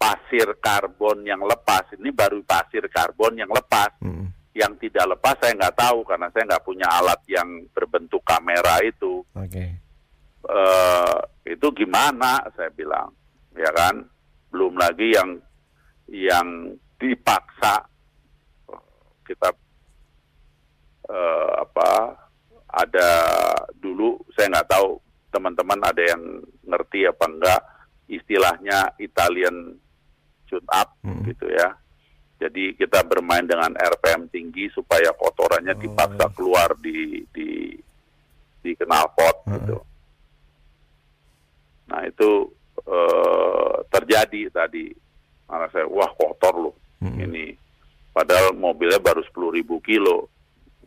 pasir 0.00 0.56
karbon 0.58 1.22
yang 1.28 1.44
lepas, 1.44 1.92
ini 2.00 2.10
baru 2.10 2.40
pasir 2.42 2.88
karbon 2.88 3.36
yang 3.36 3.52
lepas. 3.52 3.92
Hmm. 4.00 4.28
yang 4.52 4.76
tidak 4.76 5.16
lepas 5.16 5.32
saya 5.40 5.56
nggak 5.56 5.80
tahu 5.80 6.04
karena 6.04 6.28
saya 6.28 6.44
nggak 6.44 6.66
punya 6.68 6.84
alat 6.84 7.16
yang 7.24 7.64
berbentuk 7.72 8.20
kamera 8.20 8.84
itu. 8.84 9.24
Oke. 9.32 9.64
eh 10.44 11.18
itu 11.48 11.66
gimana? 11.72 12.36
Saya 12.52 12.68
bilang 12.68 13.08
ya 13.56 13.72
kan? 13.72 14.04
Belum 14.52 14.76
lagi 14.76 15.16
yang 15.16 15.40
yang 16.12 16.76
dipaksa 17.00 17.80
kita 19.24 19.56
eh, 21.08 21.52
apa 21.56 21.90
ada 22.72 23.08
dulu 23.76 24.16
saya 24.32 24.48
nggak 24.48 24.68
tahu 24.68 24.96
teman-teman 25.28 25.80
ada 25.80 26.02
yang 26.02 26.22
ngerti 26.64 27.04
apa 27.04 27.24
enggak 27.26 27.60
istilahnya 28.06 28.96
Italian 28.98 29.76
tune 30.46 30.68
up 30.68 30.96
Hmm. 31.00 31.24
gitu 31.24 31.48
ya 31.48 31.72
jadi 32.36 32.74
kita 32.74 33.04
bermain 33.04 33.44
dengan 33.44 33.70
RPM 33.72 34.26
tinggi 34.28 34.66
supaya 34.70 35.14
kotorannya 35.14 35.72
Oh. 35.72 35.80
dipaksa 35.80 36.26
keluar 36.32 36.74
di 36.76 37.22
di 37.30 37.70
di 38.58 38.70
knalpot 38.74 39.36
Heeh. 39.46 39.54
gitu. 39.58 39.76
Nah 41.86 42.02
itu 42.02 42.30
eh, 42.82 43.74
terjadi 43.88 44.50
tadi. 44.50 44.90
Karena 45.46 45.68
saya 45.70 45.86
wah 45.86 46.10
kotor 46.10 46.54
loh 46.58 46.74
Hmm. 46.98 47.14
ini. 47.20 47.54
Padahal 48.10 48.54
mobilnya 48.54 48.98
baru 48.98 49.22
10.000 49.22 49.50
ribu 49.52 49.78
kilo. 49.78 50.26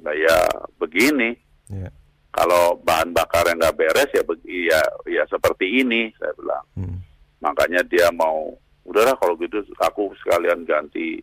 Nah 0.01 0.11
ya 0.11 0.36
begini. 0.75 1.36
Ya. 1.70 1.89
Kalau 2.30 2.76
bahan 2.84 3.16
bakar 3.16 3.47
yang 3.47 3.57
nggak 3.57 3.78
beres 3.80 4.11
ya, 4.11 4.22
ya 4.43 4.82
ya 5.07 5.24
seperti 5.26 5.82
ini 5.82 6.11
saya 6.20 6.36
bilang. 6.36 6.66
Hmm. 6.76 6.97
Makanya 7.39 7.80
dia 7.88 8.11
mau 8.11 8.51
udahlah 8.84 9.16
kalau 9.18 9.34
gitu 9.39 9.63
aku 9.80 10.11
sekalian 10.20 10.61
ganti 10.63 11.18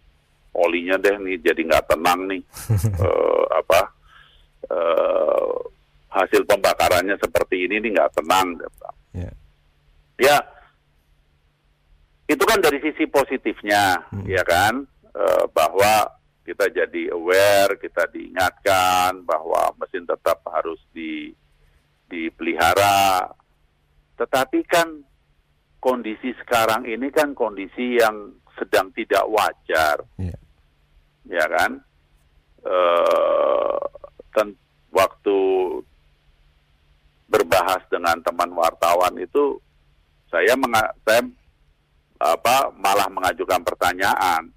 olinya 0.53 0.97
deh 0.97 1.17
nih 1.17 1.39
jadi 1.41 1.61
nggak 1.63 1.87
tenang 1.89 2.27
nih 2.29 2.43
Eh, 3.03 3.45
apa 3.53 3.81
eh, 4.67 5.55
hasil 6.11 6.43
pembakarannya 6.45 7.17
seperti 7.17 7.65
ini 7.69 7.81
nih 7.81 7.91
nggak 7.97 8.13
tenang 8.17 8.57
bilang. 8.57 8.97
Ya. 9.13 9.31
ya 10.19 10.37
itu 12.25 12.41
kan 12.49 12.59
dari 12.61 12.81
sisi 12.81 13.05
positifnya 13.07 14.01
Hmm. 14.09 14.25
ya 14.25 14.41
kan 14.43 14.89
Eh, 15.13 15.45
bahwa 15.53 16.09
kita 16.43 16.67
jadi 16.75 17.15
aware 17.15 17.79
kita 17.79 18.11
diingatkan 18.11 19.23
bahwa 19.23 19.71
mesin 19.79 20.03
tetap 20.03 20.43
harus 20.51 20.79
di 20.91 21.31
dipelihara. 22.11 23.31
Tetapi 24.19 24.59
kan 24.67 24.89
kondisi 25.79 26.35
sekarang 26.43 26.85
ini 26.85 27.09
kan 27.15 27.33
kondisi 27.33 27.99
yang 27.99 28.35
sedang 28.59 28.91
tidak 28.93 29.25
wajar. 29.31 30.03
Ya. 30.19 30.37
ya 31.27 31.47
kan? 31.49 31.81
Ten- 34.35 34.59
waktu 34.93 35.39
berbahas 37.33 37.81
dengan 37.89 38.21
teman 38.21 38.53
wartawan 38.53 39.17
itu 39.17 39.57
saya 40.29 40.53
menga- 40.53 40.93
saya 41.01 41.25
apa 42.21 42.71
malah 42.77 43.09
mengajukan 43.09 43.65
pertanyaan 43.65 44.53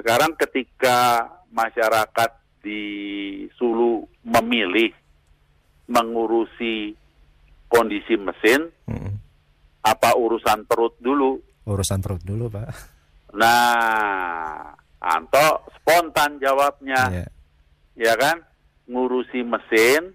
sekarang 0.00 0.32
ketika 0.34 1.28
masyarakat 1.48 2.30
di 2.60 2.82
Sulu 3.54 4.00
memilih 4.22 4.92
mengurusi 5.86 6.92
kondisi 7.66 8.14
mesin 8.16 8.68
Hmm. 8.84 9.14
apa 9.80 10.12
urusan 10.12 10.64
perut 10.64 10.98
dulu 10.98 11.38
Urusan 11.62 12.00
perut 12.00 12.20
dulu, 12.20 12.48
Pak. 12.48 12.68
nah 13.32 14.74
Anto 14.98 15.46
spontan 15.72 16.36
jawabnya 16.36 17.00
Ya. 17.10 17.26
ya 17.96 18.14
kan 18.14 18.36
ngurusi 18.84 19.40
mesin 19.40 20.12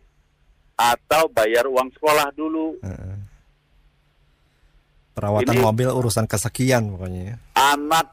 atau 0.76 1.26
bayar 1.30 1.66
uang 1.66 1.90
sekolah 1.92 2.30
dulu 2.32 2.76
Heeh. 2.84 3.16
Perawatan 5.16 5.56
Ini- 5.56 5.64
mobil 5.64 5.88
urusan 5.90 6.28
kesekian 6.28 6.92
pokoknya 6.92 7.22
ya. 7.24 7.36
anak 7.56 8.12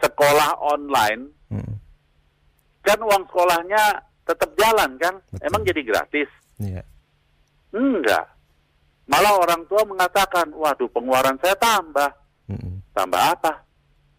sekolah 0.00 0.50
online 0.60 1.22
Hmm. 1.48 1.80
kan 2.82 3.00
uang 3.00 3.24
sekolahnya 3.24 3.82
tetap 4.22 4.52
jalan 4.54 5.00
kan 5.00 5.16
Betul. 5.28 5.44
emang 5.44 5.62
jadi 5.64 5.80
gratis 5.82 6.28
Iya. 6.58 6.82
enggak 7.70 8.24
malah 9.04 9.34
orang 9.38 9.64
tua 9.64 9.80
mengatakan 9.82 10.52
waduh 10.52 10.88
pengeluaran 10.88 11.40
saya 11.40 11.56
tambah 11.56 12.10
Hmm. 12.44 12.84
tambah 12.92 13.16
apa 13.16 13.64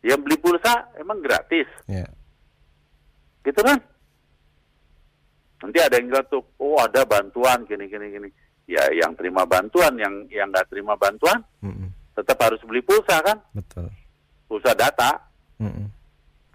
ya 0.01 0.15
beli 0.15 0.37
pulsa 0.37 0.89
emang 0.95 1.21
gratis 1.21 1.69
Ya. 1.85 2.09
gitu 3.41 3.61
kan 3.61 3.77
nanti 5.59 5.77
ada 5.77 5.93
yang 5.93 6.09
jatuh 6.09 6.41
oh 6.57 6.79
ada 6.79 7.03
bantuan 7.03 7.61
gini 7.65 7.85
gini 7.85 8.07
gini 8.09 8.29
ya 8.65 8.81
yang 8.95 9.11
terima 9.13 9.43
bantuan 9.43 9.91
yang 9.97 10.13
yang 10.29 10.49
nggak 10.49 10.65
terima 10.67 10.95
bantuan 10.95 11.43
Hmm. 11.59 11.91
tetap 12.15 12.41
harus 12.41 12.57
beli 12.63 12.81
pulsa 12.81 13.21
kan 13.21 13.37
Betul. 13.51 13.85
pulsa 14.47 14.73
data 14.73 15.28
Hmm. 15.59 15.91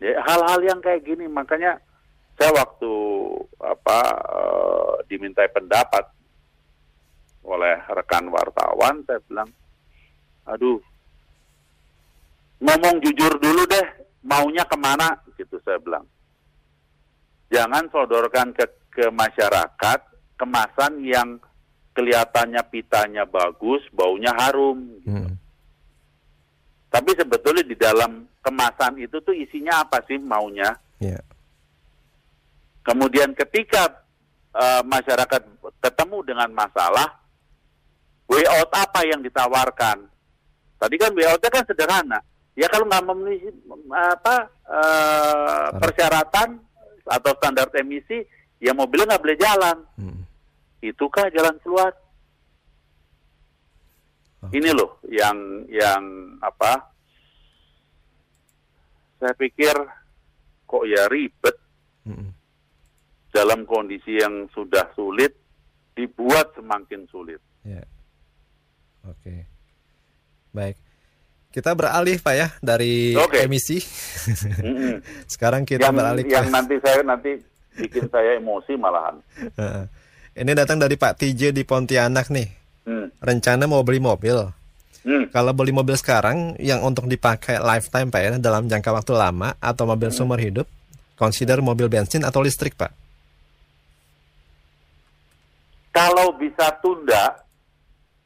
ya 0.01 0.17
hal-hal 0.25 0.61
yang 0.65 0.81
kayak 0.81 1.05
gini 1.05 1.29
makanya 1.29 1.77
saya 2.41 2.51
waktu 2.57 2.93
apa 3.61 3.99
eh, 4.17 4.95
dimintai 5.13 5.49
pendapat 5.53 6.09
oleh 7.45 7.77
rekan 7.93 8.33
wartawan 8.33 9.05
saya 9.05 9.21
bilang 9.29 9.53
aduh 10.49 10.81
ngomong 12.65 12.97
jujur 13.05 13.37
dulu 13.37 13.63
deh 13.69 13.87
maunya 14.25 14.65
ke 14.65 14.77
mana 14.81 15.21
gitu 15.37 15.61
saya 15.61 15.77
bilang 15.85 16.09
jangan 17.53 17.85
sodorkan 17.93 18.57
ke 18.57 18.65
ke 18.89 19.13
masyarakat 19.13 20.01
kemasan 20.41 21.05
yang 21.05 21.37
kelihatannya 21.93 22.63
pitanya 22.73 23.29
bagus 23.29 23.85
baunya 23.93 24.33
harum 24.33 24.97
Hmm. 25.05 25.37
Tapi 26.95 27.11
sebetulnya 27.19 27.67
di 27.67 27.75
dalam 27.75 28.23
kemasan 28.45 29.01
itu 29.01 29.17
tuh 29.25 29.33
isinya 29.33 29.81
apa 29.81 30.05
sih 30.05 30.21
maunya? 30.21 30.77
Ya. 31.01 31.19
Kemudian 32.85 33.33
ketika 33.33 34.05
eh, 34.53 34.83
masyarakat 34.85 35.43
ketemu 35.81 36.19
dengan 36.29 36.53
masalah, 36.53 37.09
way 38.29 38.45
out 38.45 38.69
apa 38.77 39.01
yang 39.09 39.25
ditawarkan? 39.25 40.05
Tadi 40.77 40.95
kan 41.01 41.17
way 41.17 41.25
out-nya 41.25 41.49
kan 41.49 41.65
sederhana. 41.65 42.21
Ya 42.55 42.69
kalau 42.69 42.87
nggak 42.87 43.05
memenuhi 43.09 43.49
apa 43.89 44.37
eh, 44.69 45.69
persyaratan 45.81 46.61
atau 47.09 47.33
standar 47.41 47.73
emisi, 47.73 48.21
ya 48.61 48.77
mobilnya 48.77 49.17
nggak 49.17 49.25
boleh 49.25 49.39
jalan. 49.41 49.77
Hmm. 49.97 50.21
Itukah 50.85 51.33
jalan 51.33 51.57
keluar? 51.65 51.97
Oke. 54.45 54.61
Ini 54.61 54.77
loh 54.77 55.01
yang 55.09 55.65
yang 55.73 56.05
apa? 56.45 56.94
Saya 59.25 59.41
pikir 59.41 59.73
kok 60.69 60.85
ya 60.85 61.09
ribet 61.09 61.57
Mm-mm. 62.05 62.29
dalam 63.33 63.65
kondisi 63.65 64.21
yang 64.21 64.45
sudah 64.53 64.85
sulit 64.93 65.33
dibuat 65.97 66.53
semakin 66.53 67.09
sulit. 67.09 67.41
Ya. 67.65 67.81
Oke. 69.09 69.49
Baik. 70.53 70.77
Kita 71.49 71.73
beralih 71.73 72.21
Pak 72.21 72.35
ya 72.37 72.53
dari 72.61 73.17
Oke. 73.17 73.49
emisi. 73.49 73.81
Sekarang 75.33 75.65
kita 75.65 75.89
yang 75.89 75.97
beralih 75.97 76.29
ke 76.29 76.37
yang 76.37 76.53
nanti 76.53 76.77
saya 76.85 77.01
nanti 77.01 77.41
bikin 77.81 78.05
saya 78.13 78.37
emosi 78.37 78.77
malahan. 78.77 79.25
Ini 80.37 80.53
datang 80.53 80.85
dari 80.85 81.01
Pak 81.01 81.17
TJ 81.17 81.57
di 81.57 81.65
Pontianak 81.65 82.29
nih. 82.29 82.49
Hmm. 82.85 83.09
Rencana 83.25 83.65
mau 83.65 83.81
beli 83.81 84.05
mobil. 84.05 84.37
Hmm. 85.05 85.29
Kalau 85.29 85.53
beli 85.53 85.69
mobil 85.69 85.93
sekarang 86.01 86.57
yang 86.57 86.81
untuk 86.81 87.05
dipakai 87.05 87.61
lifetime 87.61 88.09
Pak 88.09 88.21
ya 88.25 88.31
dalam 88.41 88.65
jangka 88.65 88.89
waktu 88.89 89.13
lama 89.13 89.53
atau 89.61 89.85
mobil 89.85 90.09
Hmm. 90.09 90.17
seumur 90.17 90.41
hidup, 90.41 90.65
consider 91.15 91.61
mobil 91.61 91.93
bensin 91.93 92.25
atau 92.25 92.41
listrik 92.41 92.73
Pak. 92.73 92.89
Kalau 95.95 96.35
bisa 96.35 96.75
tunda, 96.83 97.39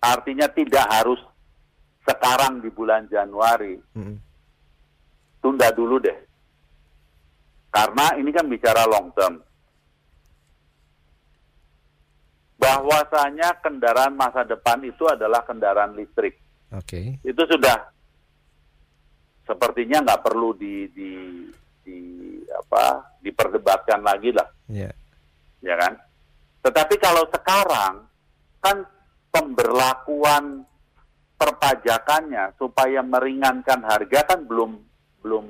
artinya 0.01 0.49
tidak 0.49 0.89
harus 0.89 1.21
sekarang 2.09 2.65
di 2.65 2.73
bulan 2.73 3.05
Januari. 3.13 3.77
Mm-mm. 3.93 4.17
Tunda 5.45 5.69
dulu 5.77 6.01
deh. 6.01 6.17
Karena 7.69 8.17
ini 8.17 8.33
kan 8.33 8.49
bicara 8.49 8.89
long 8.89 9.13
term. 9.13 9.45
Bahwasanya 12.57 13.61
kendaraan 13.61 14.17
masa 14.17 14.49
depan 14.49 14.81
itu 14.89 15.05
adalah 15.05 15.45
kendaraan 15.45 15.93
listrik. 15.93 16.48
Oke. 16.77 17.17
Itu 17.25 17.43
sudah 17.49 17.77
sepertinya 19.49 20.05
nggak 20.05 20.23
perlu 20.25 20.53
di, 20.53 20.85
di, 20.93 21.11
di 21.81 21.99
apa 22.53 23.17
diperdebatkan 23.25 24.05
lagi 24.05 24.31
lah. 24.37 24.49
Ya. 24.69 24.93
ya 25.65 25.75
kan? 25.81 25.97
Tetapi 26.61 26.95
kalau 27.01 27.25
sekarang 27.33 28.05
kan 28.61 28.77
pemberlakuan 29.33 30.69
perpajakannya 31.39 32.53
supaya 32.61 33.01
meringankan 33.01 33.81
harga 33.87 34.35
kan 34.35 34.45
belum 34.45 34.77
belum 35.25 35.47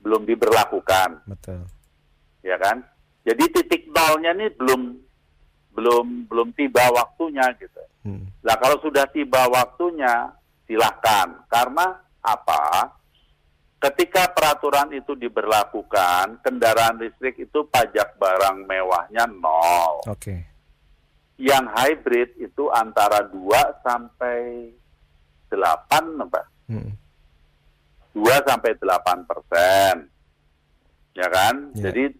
belum 0.00 0.22
diberlakukan, 0.24 1.28
Betul. 1.28 1.68
ya 2.40 2.56
kan? 2.56 2.80
Jadi 3.20 3.44
titik 3.52 3.92
nolnya 3.92 4.32
ini 4.32 4.48
belum 4.56 5.09
belum 5.80 6.28
belum 6.28 6.48
tiba 6.52 6.92
waktunya 6.92 7.48
gitu. 7.56 7.80
Hmm. 8.04 8.28
Nah 8.44 8.54
kalau 8.60 8.76
sudah 8.84 9.08
tiba 9.08 9.48
waktunya 9.48 10.28
silahkan. 10.68 11.40
Karena 11.48 11.96
apa? 12.20 12.92
Ketika 13.80 14.28
peraturan 14.36 14.92
itu 14.92 15.16
diberlakukan, 15.16 16.44
kendaraan 16.44 17.00
listrik 17.00 17.40
itu 17.40 17.64
pajak 17.72 18.20
barang 18.20 18.68
mewahnya 18.68 19.24
nol. 19.24 20.04
Oke. 20.04 20.36
Yang 21.40 21.64
hybrid 21.72 22.30
itu 22.36 22.68
antara 22.68 23.24
2 23.24 23.40
sampai 23.80 24.68
8, 25.48 26.20
apa? 26.28 26.44
Mm. 26.68 26.92
2 28.12 28.20
sampai 28.44 28.76
8 28.76 29.24
persen. 29.24 30.04
Ya 31.16 31.26
kan? 31.32 31.72
Ya. 31.72 31.88
Jadi 31.88 32.12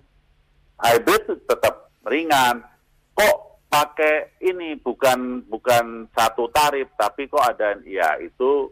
hybrid 0.81 1.45
tetap 1.45 1.93
ringan. 2.09 2.65
Kok 3.13 3.50
pakai 3.71 4.43
ini 4.43 4.75
bukan 4.83 5.47
bukan 5.47 6.11
satu 6.11 6.51
tarif 6.51 6.91
tapi 6.99 7.31
kok 7.31 7.55
ada 7.55 7.79
ya 7.87 8.19
itu 8.19 8.67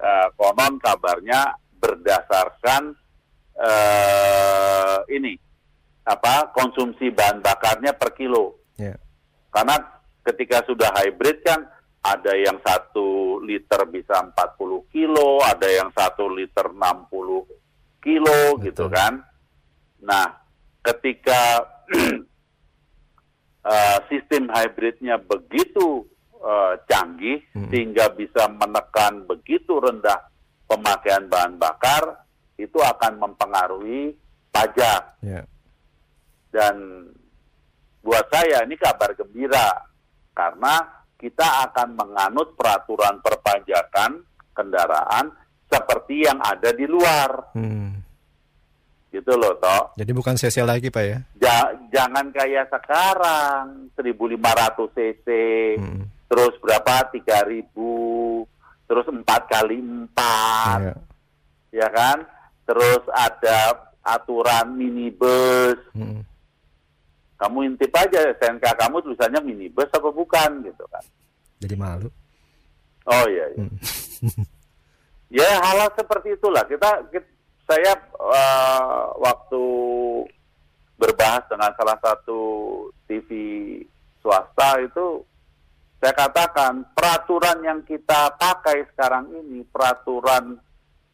eh, 0.00 0.28
konon 0.34 0.80
kabarnya 0.80 1.60
berdasarkan 1.76 2.96
eh 3.54 4.98
ini 5.12 5.36
apa 6.04 6.52
konsumsi 6.52 7.08
bahan 7.12 7.40
bakarnya 7.40 7.96
per 7.96 8.12
kilo. 8.12 8.60
Ya. 8.76 8.96
Karena 9.48 9.76
ketika 10.24 10.64
sudah 10.68 10.92
hybrid 10.92 11.40
kan 11.44 11.64
ada 12.04 12.36
yang 12.36 12.60
satu 12.60 13.40
liter 13.40 13.88
bisa 13.88 14.20
40 14.20 14.92
kilo, 14.92 15.40
ada 15.40 15.64
yang 15.64 15.88
satu 15.96 16.28
liter 16.28 16.68
60 16.68 18.04
kilo 18.04 18.40
gitu 18.60 18.84
Betul. 18.88 18.92
kan. 18.92 19.12
Nah, 20.04 20.28
ketika 20.84 21.64
eh, 23.64 23.98
sistem 24.06 24.48
hybridnya 24.48 25.16
begitu 25.18 26.04
eh, 26.38 26.72
canggih 26.86 27.40
Mm. 27.56 27.68
sehingga 27.72 28.12
bisa 28.12 28.44
menekan 28.48 29.24
begitu 29.24 29.80
rendah 29.80 30.28
pemakaian 30.64 31.24
bahan 31.24 31.56
bakar, 31.56 32.24
itu 32.56 32.76
akan 32.76 33.16
mempengaruhi 33.18 34.12
pajak 34.50 35.02
Ya. 35.20 35.42
dan 36.50 37.08
buat 38.00 38.28
saya 38.28 38.62
ini 38.62 38.76
kabar 38.76 39.16
gembira 39.16 39.88
karena 40.30 40.84
kita 41.16 41.64
akan 41.66 41.96
menganut 41.96 42.52
peraturan 42.54 43.18
perpajakan 43.18 44.20
kendaraan 44.52 45.32
seperti 45.66 46.22
yang 46.22 46.38
ada 46.38 46.70
di 46.70 46.84
luar 46.84 47.50
Hmm. 47.56 48.03
Gitu 49.14 49.30
loh 49.32 49.54
toh 49.56 49.94
Jadi 49.94 50.10
bukan 50.10 50.34
CC 50.34 50.60
lagi 50.60 50.90
Pak 50.90 51.04
ya? 51.04 51.18
Ja- 51.38 51.72
jangan 51.88 52.26
kayak 52.28 52.66
sekarang 52.66 53.86
1500 53.94 54.42
cc 54.90 55.26
Mm. 55.78 56.02
terus 56.26 56.54
berapa 56.58 57.06
3000 57.14 58.42
terus 58.84 59.06
4 59.06 59.22
kali 59.46 59.78
4 59.78 60.78
Ya. 60.82 60.94
ya 61.72 61.88
kan 61.88 62.18
terus 62.64 63.02
ada 63.08 63.58
aturan 64.02 64.74
minibus 64.74 65.78
Mm. 65.94 66.26
kamu 67.34 67.58
intip 67.66 67.92
aja 67.92 68.34
SNK 68.34 68.64
kamu 68.74 68.98
tulisannya 69.00 69.40
minibus 69.40 69.90
apa 69.90 70.08
bukan 70.08 70.62
gitu 70.62 70.84
kan. 70.86 71.02
Jadi 71.58 71.74
malu. 71.74 72.08
Oh 73.04 73.26
iya. 73.26 73.44
iya. 73.52 73.58
Hmm. 73.60 73.76
ya 75.28 75.50
hal 75.60 75.92
seperti 75.92 76.32
itulah 76.32 76.64
kita, 76.64 76.88
kit- 77.10 77.33
saya 77.64 77.92
eh, 78.12 79.02
waktu 79.18 79.64
berbahas 80.94 81.42
dengan 81.50 81.72
salah 81.74 81.98
satu 82.00 82.40
TV 83.08 83.28
swasta 84.20 84.80
itu 84.80 85.20
saya 86.00 86.12
katakan 86.12 86.84
peraturan 86.92 87.64
yang 87.64 87.80
kita 87.88 88.36
pakai 88.36 88.84
sekarang 88.92 89.32
ini 89.32 89.64
peraturan 89.68 90.60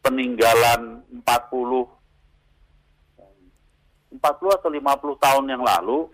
peninggalan 0.03 0.99
40 1.23 1.87
40 4.11 4.57
atau 4.59 4.69
50 4.69 5.23
tahun 5.23 5.45
yang 5.47 5.63
lalu 5.63 6.11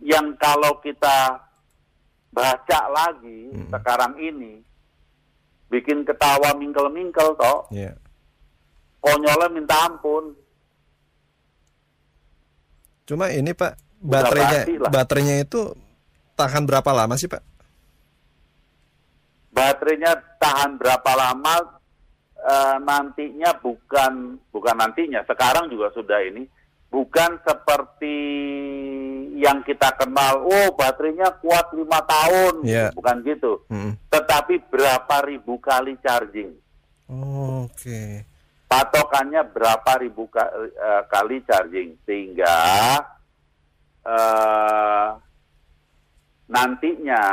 yang 0.00 0.32
kalau 0.36 0.80
kita 0.80 1.40
baca 2.32 2.80
lagi 2.92 3.48
Mm. 3.48 3.72
sekarang 3.72 4.12
ini 4.20 4.60
bikin 5.68 6.04
ketawa 6.04 6.52
mingkel-mingkel 6.56 7.32
toh 7.36 7.64
Ya. 7.72 7.96
Konyolnya 9.06 9.48
minta 9.48 9.76
ampun 9.86 10.34
Cuma 13.06 13.30
ini 13.30 13.54
Pak 13.54 13.72
baterainya 13.96 14.60
baterainya 14.84 15.36
itu 15.40 15.70
tahan 16.34 16.66
berapa 16.66 16.90
lama 16.92 17.14
sih 17.14 17.26
Pak? 17.26 17.42
baterainya 19.48 20.12
tahan 20.36 20.76
berapa 20.76 21.10
lama 21.12 21.54
eh, 22.36 22.76
nantinya 22.78 23.56
bukan 23.56 24.36
bukan 24.52 24.74
nantinya 24.76 25.24
sekarang 25.24 25.72
juga 25.72 25.88
sudah 25.90 26.20
ini 26.20 26.44
bukan 26.86 27.40
seperti 27.40 28.18
yang 29.34 29.64
kita 29.64 29.96
kenal 29.96 30.44
oh 30.44 30.68
baterainya 30.72 31.32
kuat 31.40 31.72
lima 31.72 32.04
tahun 32.04 32.54
Iya. 32.62 32.92
bukan 32.92 33.16
gitu 33.22 33.64
Mm. 33.66 33.96
tetapi 34.08 34.60
berapa 34.66 35.16
ribu 35.24 35.56
kali 35.56 35.96
charging 35.98 36.52
Oke. 37.62 38.26
Patokannya 38.66 39.46
berapa 39.46 39.90
ribu 39.98 40.26
ka- 40.26 40.50
eh, 40.52 41.02
kali 41.06 41.38
charging 41.42 41.94
sehingga 42.02 42.54
eh, 44.02 45.08
nantinya 46.46 47.24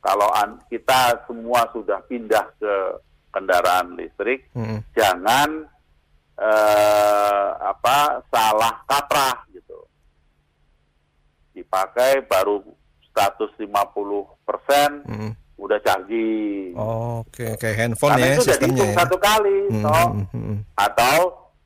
kalau 0.00 0.28
an- 0.32 0.60
kita 0.68 1.24
semua 1.24 1.64
sudah 1.72 2.00
pindah 2.04 2.44
ke 2.56 2.74
kendaraan 3.32 3.96
listrik 3.96 4.48
Mm-mm. 4.52 4.84
jangan 4.92 5.64
eh, 6.34 7.48
apa 7.60 8.20
salah 8.28 8.84
kaprah 8.84 9.44
gitu. 9.50 9.80
Dipakai 11.52 12.26
baru 12.26 12.60
150 13.14 13.64
persen 14.42 14.90
Mm-mm. 15.06 15.32
Udah 15.56 15.78
charging. 15.80 16.74
Oh, 16.74 17.22
Oke, 17.22 17.54
kayak 17.54 17.76
handphone 17.78 18.12
Karena 18.12 18.26
ya 18.26 18.32
itu 18.32 18.42
sistemnya 18.44 18.68
dihitung 18.74 18.90
ya. 18.90 18.96
satu 18.98 19.16
kali, 19.16 19.58
Mm, 19.68 19.82
toh. 19.82 20.08
mm, 20.10 20.24
mm, 20.26 20.42
mm. 20.44 20.58
atau 20.74 21.16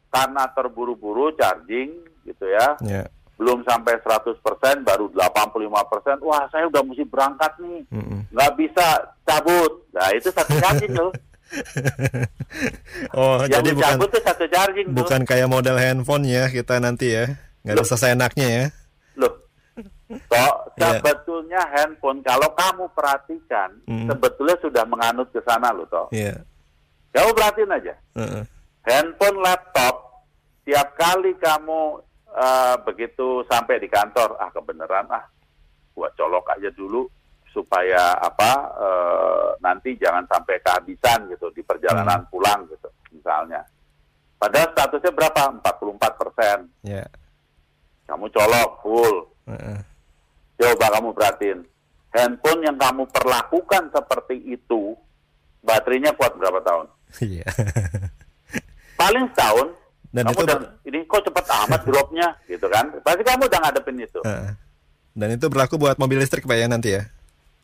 karena 0.09 0.43
terburu-buru 0.51 1.26
charging 1.34 1.91
gitu 2.22 2.45
ya, 2.45 2.76
Ya. 2.80 3.03
belum 3.34 3.62
sampai 3.62 3.97
100% 3.99 4.36
baru 4.82 5.09
85%, 5.11 6.20
wah 6.20 6.45
saya 6.49 6.66
udah 6.66 6.82
mesti 6.82 7.05
berangkat 7.05 7.53
nih, 7.59 7.80
Mm-mm. 7.91 8.20
nggak 8.28 8.53
bisa 8.55 8.86
cabut. 9.22 9.72
Nah 9.91 10.09
itu 10.12 10.28
satu 10.28 10.53
charging 10.59 10.93
loh. 10.93 11.12
Oh, 13.14 13.41
Yang 13.43 13.53
jadi 13.55 13.70
bukan 13.72 13.95
tuh 14.05 14.20
satu 14.20 14.45
charging 14.47 14.86
tuh. 14.91 14.97
bukan 14.97 15.20
kayak 15.24 15.49
model 15.49 15.76
handphone 15.76 16.24
ya 16.24 16.49
kita 16.49 16.76
nanti 16.76 17.14
ya. 17.14 17.24
Nggak 17.64 17.74
Loh. 17.74 17.84
bisa 17.84 17.97
seenaknya 17.97 18.47
ya. 18.47 18.64
Loh, 19.16 19.32
toh 20.09 20.53
Iya. 20.75 20.99
sebetulnya 20.99 21.61
handphone 21.69 22.25
kalau 22.25 22.49
kamu 22.53 22.89
perhatikan, 22.93 23.69
Hmm. 23.85 24.09
sebetulnya 24.09 24.57
sudah 24.59 24.85
menganut 24.85 25.29
ke 25.29 25.41
sana 25.43 25.69
loh 25.71 25.85
toh. 25.87 26.09
Iya. 26.11 26.41
Kamu 27.13 27.31
perhatiin 27.33 27.73
aja. 27.73 27.95
Heeh. 28.17 28.43
handphone, 28.83 29.37
laptop, 29.39 30.25
tiap 30.65 30.97
kali 30.97 31.37
kamu 31.37 32.01
eh, 32.31 32.77
begitu 32.85 33.45
sampai 33.45 33.77
di 33.77 33.89
kantor, 33.89 34.37
ah 34.37 34.49
kebenaran 34.49 35.05
ah, 35.09 35.25
gua 35.93 36.09
colok 36.15 36.53
aja 36.53 36.69
dulu 36.71 37.05
supaya 37.49 38.13
apa 38.15 38.53
eh, 38.77 39.49
nanti 39.59 39.93
jangan 39.97 40.25
sampai 40.25 40.57
kehabisan 40.59 41.29
gitu 41.29 41.49
di 41.51 41.61
perjalanan 41.61 42.25
pulang 42.29 42.65
gitu 42.67 42.89
misalnya. 43.11 43.61
Padahal 44.39 44.71
statusnya 44.71 45.11
berapa? 45.11 45.43
44 45.59 46.13
persen. 46.15 46.59
Ya. 46.81 47.05
Kamu 48.07 48.31
colok 48.31 48.71
full. 48.81 49.17
Heeh. 49.45 49.81
Coba 50.59 50.87
kamu 50.91 51.15
perhatiin. 51.15 51.59
Handphone 52.09 52.61
yang 52.63 52.75
kamu 52.75 53.07
perlakukan 53.07 53.89
seperti 53.89 54.37
itu, 54.49 54.97
baterainya 55.61 56.11
kuat 56.13 56.35
berapa 56.35 56.59
tahun? 56.61 56.87
Iya. 57.21 57.47
paling 59.01 59.31
setahun 59.31 59.69
Dan 60.11 60.27
kamu 60.27 60.35
itu 60.35 60.43
udah 60.43 60.59
ini 60.83 60.99
kok 61.07 61.23
cepet 61.23 61.45
amat 61.47 61.81
dropnya 61.85 62.29
gitu 62.51 62.67
kan 62.67 62.91
pasti 63.01 63.23
kamu 63.23 63.47
udah 63.47 63.61
ngadepin 63.63 63.97
itu. 63.99 64.21
Dan 65.15 65.29
itu 65.31 65.47
berlaku 65.47 65.79
buat 65.79 65.95
mobil 65.97 66.19
listrik 66.19 66.43
Pak 66.43 66.57
ya 66.57 66.67
nanti 66.67 66.99
ya. 66.99 67.07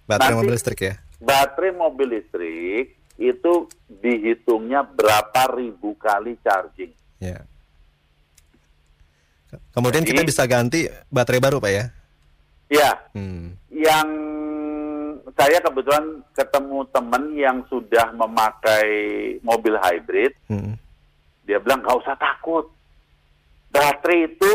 Baterai 0.06 0.30
Nanti- 0.30 0.38
mobil 0.38 0.54
listrik 0.54 0.78
ya. 0.78 0.94
baterai 1.18 1.72
mobil 1.72 2.08
listrik 2.14 2.86
itu 3.16 3.52
dihitungnya 3.88 4.84
berapa 4.84 5.42
ribu 5.52 5.96
kali 5.96 6.36
charging 6.40 6.92
Ya. 7.18 7.42
Kemudian 9.72 10.02
Jadi- 10.02 10.12
kita 10.12 10.22
bisa 10.22 10.42
ganti 10.44 10.86
baterai 11.08 11.40
baru 11.40 11.58
Pak 11.58 11.72
ya. 11.72 11.84
Ya 12.66 12.90
Hmm. 13.12 13.54
yang 13.68 14.08
saya 15.32 15.58
kebetulan 15.60 16.04
ketemu 16.32 16.78
temen 16.88 17.22
yang 17.34 17.58
sudah 17.66 18.12
memakai 18.12 18.88
mobil 19.40 19.74
hybrid 19.76 20.32
Hmm. 20.46 20.74
dia 21.42 21.58
bilang 21.58 21.80
nggak 21.80 22.00
usah 22.00 22.16
takut 22.16 22.70
baterai 23.68 24.28
itu 24.28 24.52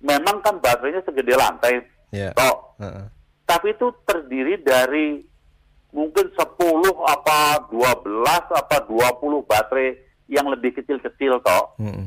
memang 0.00 0.40
kan 0.40 0.56
baterainya 0.58 1.02
segede 1.02 1.34
lantai 1.34 1.80
Ya. 2.10 2.32
toh 2.32 2.74
Heeh. 2.78 3.06
tapi 3.44 3.70
itu 3.70 3.86
terdiri 4.04 4.58
dari 4.58 5.22
mungkin 5.90 6.30
10 6.30 6.46
apa 7.02 7.66
12 7.66 8.06
apa 8.48 8.76
20 8.86 9.42
baterai 9.42 9.98
yang 10.30 10.46
lebih 10.46 10.70
kecil-kecil 10.72 11.42
toh. 11.42 11.74
Mm-mm. 11.82 12.06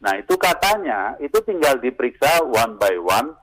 Nah, 0.00 0.16
itu 0.16 0.32
katanya 0.40 1.12
itu 1.20 1.36
tinggal 1.44 1.76
diperiksa 1.76 2.40
one 2.40 2.80
by 2.80 2.96
one 2.96 3.36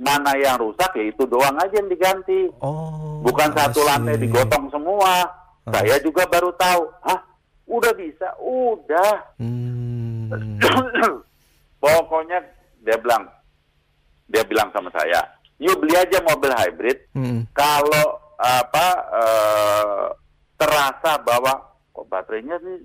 mana 0.00 0.32
yang 0.40 0.56
rusak 0.56 0.96
ya 0.96 1.04
itu 1.12 1.28
doang 1.28 1.60
aja 1.60 1.76
yang 1.76 1.92
diganti. 1.92 2.48
Oh. 2.64 3.20
Bukan 3.20 3.52
satu 3.52 3.84
lantai 3.84 4.16
digotong 4.16 4.72
semua. 4.72 5.28
Saya 5.68 6.00
juga 6.00 6.24
baru 6.24 6.48
tahu. 6.56 6.88
Hah? 7.04 7.20
Udah 7.68 7.92
bisa? 7.92 8.32
Udah. 8.40 9.12
Hmm. 9.36 10.32
Pokoknya 11.84 12.40
dia 12.80 12.96
bilang 12.96 13.28
dia 14.30 14.42
bilang 14.46 14.72
sama 14.72 14.88
saya, 14.94 15.20
"Yuk 15.60 15.84
beli 15.84 15.94
aja 15.98 16.22
mobil 16.22 16.54
hybrid 16.54 16.98
Mm-mm. 17.18 17.50
kalau 17.52 18.20
apa 18.40 18.86
eh, 19.20 20.06
terasa 20.54 21.18
bahwa 21.20 21.50
kok 21.92 22.06
baterainya 22.08 22.56
nih 22.62 22.78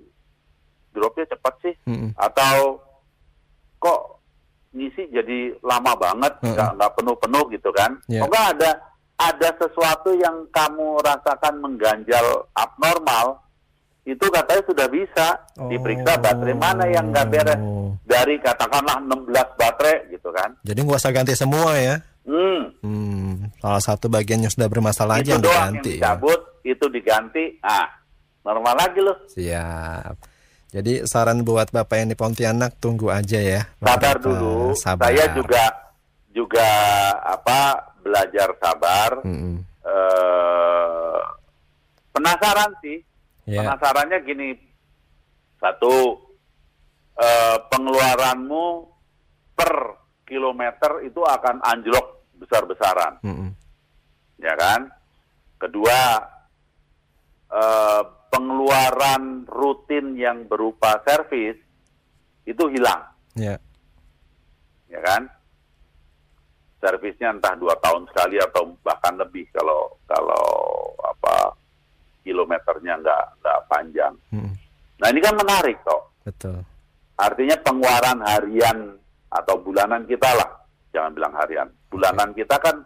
dropnya 0.90 1.28
cepat 1.30 1.54
sih 1.62 1.74
Mm-mm. 1.86 2.12
atau 2.18 2.82
kok 3.78 4.15
ngisi 4.76 5.08
jadi 5.08 5.38
lama 5.60 5.96
banget 5.96 6.36
nggak 6.42 6.70
nggak 6.74 6.92
penuh-penuh 6.94 7.44
gitu 7.50 7.70
kan 7.72 7.96
Yeah. 8.06 8.20
kok 8.20 8.28
nggak 8.28 8.48
ada 8.54 8.70
ada 9.16 9.48
sesuatu 9.56 10.12
yang 10.14 10.44
kamu 10.50 11.00
rasakan 11.00 11.54
mengganjal 11.58 12.26
abnormal 12.52 13.40
itu 14.04 14.22
katanya 14.22 14.62
sudah 14.62 14.86
bisa 14.86 15.26
diperiksa 15.66 16.12
Oh. 16.12 16.20
baterai 16.20 16.54
mana 16.54 16.84
yang 16.86 17.08
nggak 17.08 17.26
beres 17.26 17.58
dari 18.04 18.36
katakanlah 18.38 19.00
16 19.00 19.26
baterai 19.56 19.96
gitu 20.10 20.28
kan 20.30 20.52
Jadi 20.60 20.78
nggak 20.78 21.00
usah 21.00 21.10
ganti 21.10 21.32
semua 21.32 21.74
ya. 21.74 21.96
hmm 22.22 22.62
Hmm, 22.78 23.32
salah 23.56 23.80
satu 23.80 24.06
bagian 24.06 24.38
yang 24.38 24.52
sudah 24.52 24.68
bermasalah 24.68 25.18
itu 25.18 25.24
aja 25.24 25.32
yang 25.32 25.42
doang 25.42 25.56
yang 25.56 25.72
diganti. 25.74 25.90
ya. 25.90 25.98
dicabut 25.98 26.40
itu 26.62 26.84
diganti 26.88 27.44
ah 27.60 27.88
normal 28.44 28.74
lagi 28.76 29.00
loh 29.00 29.16
Siap. 29.26 30.14
Jadi 30.76 30.92
saran 31.02 31.40
buat 31.40 31.70
Bapak 31.70 31.96
yang 31.96 32.08
di 32.08 32.14
Pontianak 32.14 32.76
tunggu 32.76 33.08
aja 33.08 33.38
ya. 33.38 33.64
sabar 33.78 33.96
Bapak. 34.12 34.20
dulu 34.20 34.56
Sabar. 34.74 35.08
saya 35.08 35.24
juga 35.32 35.64
juga 36.30 36.68
apa 37.24 37.60
belajar 37.98 38.52
sabar 38.56 39.10
Mm-mm. 39.22 39.56
eh 39.82 41.20
penasaran 42.10 42.72
sih 42.78 43.00
Ya. 43.46 43.62
penasarannya 43.62 44.18
gini 44.20 44.58
satu 45.56 46.18
eh, 47.16 47.56
pengeluaranmu 47.66 48.64
per 49.54 49.72
kilometer 50.24 51.00
itu 51.00 51.22
akan 51.22 51.62
anjlok 51.62 52.04
besar-besaran 52.36 53.16
Mm-mm. 53.22 53.48
ya 54.36 54.52
kan? 54.54 54.92
Kedua, 55.56 56.20
eh, 57.48 58.02
pengeluaran 58.28 59.46
rutin 59.46 60.14
yang 60.14 60.44
berupa 60.46 61.00
servis 61.02 61.56
itu 62.46 62.64
hilang, 62.70 63.02
Ya. 63.34 63.58
ya 64.86 65.00
kan? 65.02 65.26
Servisnya 66.78 67.34
entah 67.34 67.56
dua 67.58 67.74
tahun 67.82 68.06
sekali 68.12 68.38
atau 68.38 68.70
bahkan 68.84 69.16
lebih 69.18 69.48
kalau 69.50 69.90
kalau 70.06 70.44
apa 71.02 71.50
kilometernya 72.22 72.94
nggak 73.00 73.24
nggak 73.42 73.58
panjang. 73.66 74.14
Mm-mm. 74.30 74.54
Nah 75.02 75.08
ini 75.10 75.20
kan 75.24 75.34
menarik 75.34 75.74
toh. 75.82 76.02
Betul. 76.22 76.62
Artinya 77.16 77.56
pengeluaran 77.64 78.20
harian 78.22 78.78
atau 79.32 79.56
bulanan 79.58 80.04
kita 80.06 80.28
lah, 80.36 80.50
jangan 80.92 81.10
bilang 81.16 81.34
harian, 81.34 81.68
bulanan 81.88 82.30
kita 82.36 82.54
kan 82.60 82.76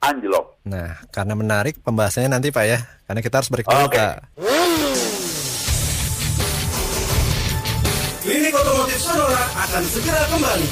anjlok. 0.00 0.58
Nah, 0.66 0.96
karena 1.12 1.34
menarik 1.36 1.78
pembahasannya 1.84 2.32
nanti 2.32 2.48
Pak 2.50 2.64
ya. 2.66 2.78
Karena 3.06 3.20
kita 3.20 3.40
harus 3.40 3.50
break 3.52 3.68
dulu 3.68 3.84
Oke. 3.86 4.00
Pak. 4.00 4.16
Klinik 8.20 8.54
Otomotif 8.54 9.00
Sonora 9.02 9.42
akan 9.66 9.82
segera 9.90 10.22
kembali. 10.30 10.68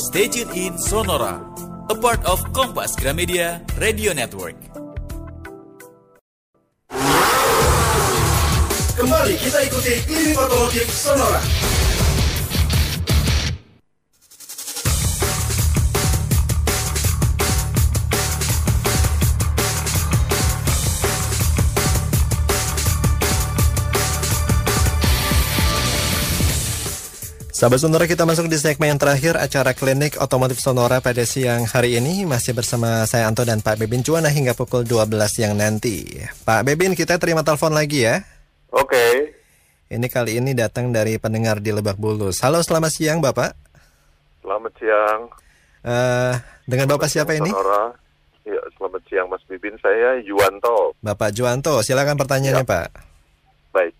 Stay 0.00 0.26
tuned 0.32 0.56
in 0.56 0.72
Sonora, 0.80 1.44
a 1.92 1.96
part 1.98 2.24
of 2.24 2.40
Kompas 2.56 2.96
Gramedia 2.96 3.60
Radio 3.76 4.16
Network. 4.16 4.56
Kembali 8.96 9.36
kita 9.36 9.58
ikuti 9.68 10.00
Klinik 10.08 10.40
Otomotif 10.40 10.88
Sonora. 10.88 11.40
Sahabat 27.56 27.80
Sonora 27.80 28.04
kita 28.04 28.28
masuk 28.28 28.52
di 28.52 28.60
segmen 28.60 28.92
yang 28.92 29.00
terakhir 29.00 29.40
acara 29.40 29.72
klinik 29.72 30.20
otomotif 30.20 30.60
Sonora 30.60 31.00
pada 31.00 31.24
siang 31.24 31.64
hari 31.64 31.96
ini 31.96 32.28
masih 32.28 32.52
bersama 32.52 33.08
saya 33.08 33.24
Anto 33.32 33.48
dan 33.48 33.64
Pak 33.64 33.80
Bebin 33.80 34.04
Cuana 34.04 34.28
hingga 34.28 34.52
pukul 34.52 34.84
12 34.84 35.08
siang 35.24 35.56
nanti. 35.56 36.04
Pak 36.44 36.68
Bebin 36.68 36.92
kita 36.92 37.16
terima 37.16 37.40
telepon 37.40 37.72
lagi 37.72 38.04
ya. 38.04 38.20
Oke, 38.76 39.32
Ini 39.88 40.04
kali 40.12 40.36
ini 40.36 40.52
datang 40.52 40.92
dari 40.92 41.16
pendengar 41.16 41.62
di 41.62 41.72
Lebak 41.72 41.96
Bulus. 41.96 42.44
Halo 42.44 42.60
selamat 42.60 42.92
siang 42.92 43.24
Bapak. 43.24 43.56
Selamat 44.44 44.72
siang. 44.76 45.20
Eh 45.80 46.34
dengan 46.68 46.92
Bapak 46.92 47.08
siapa 47.08 47.32
ini? 47.40 47.48
Sonora. 47.48 47.94
Ya, 48.44 48.60
selamat 48.76 49.00
siang 49.08 49.26
Mas 49.32 49.40
Bibin. 49.48 49.72
Saya 49.80 50.20
Yuwanto. 50.20 50.92
Bapak 51.00 51.32
Juwanto, 51.32 51.80
silakan 51.80 52.20
pertanyaannya, 52.20 52.62
Ya. 52.62 52.68
Pak. 52.68 52.88
Baik. 53.72 53.94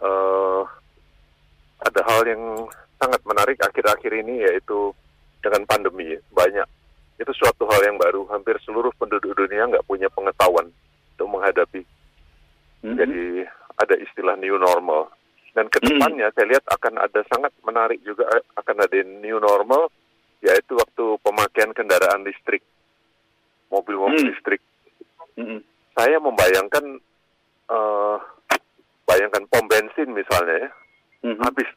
Eh, 0.00 0.62
ada 1.82 2.00
hal 2.08 2.22
yang 2.26 2.42
sangat 3.02 3.18
menarik 3.26 3.58
akhir-akhir 3.58 4.12
ini 4.22 4.46
yaitu 4.46 4.94
dengan 5.42 5.66
pandemi 5.66 6.14
ya, 6.14 6.20
banyak. 6.30 6.68
Itu 7.18 7.34
suatu 7.34 7.66
hal 7.66 7.82
yang 7.82 7.98
baru. 7.98 8.30
Hampir 8.30 8.54
seluruh 8.62 8.94
penduduk 8.94 9.34
dunia 9.34 9.66
nggak 9.66 9.86
punya 9.90 10.06
pengetahuan 10.14 10.70
untuk 11.18 11.28
menghadapi. 11.28 11.82
Mhm. 12.86 12.94
Jadi 12.94 13.22
ada 13.82 13.94
istilah 13.98 14.38
new 14.38 14.54
normal. 14.54 15.10
Dan 15.52 15.66
ke 15.68 15.82
depannya 15.82 16.30
saya 16.32 16.46
lihat 16.48 16.64
akan 16.70 16.96
ada 16.96 17.20
sangat 17.28 17.52
menarik 17.66 18.00
juga 18.06 18.24
eh, 18.32 18.44
akan 18.56 18.76
ada 18.86 18.98
new 19.04 19.36
normal 19.42 19.90
yaitu 20.42 20.74
waktu 20.74 21.04
pemakaian 21.22 21.70
kendaraan 21.70 22.26
listrik, 22.26 22.62
mobil-mobil 23.70 24.18
Hmm. 24.18 24.30
listrik. 24.34 24.62
Mhm. 25.38 25.62
Saya 25.94 26.18
membayangkan, 26.18 26.98
eh 27.70 28.16
bayangkan 29.06 29.44
pom 29.46 29.68
bensin 29.70 30.10
misalnya 30.10 30.66
ya, 30.66 30.70
Mhm. 31.30 31.46
habis 31.46 31.68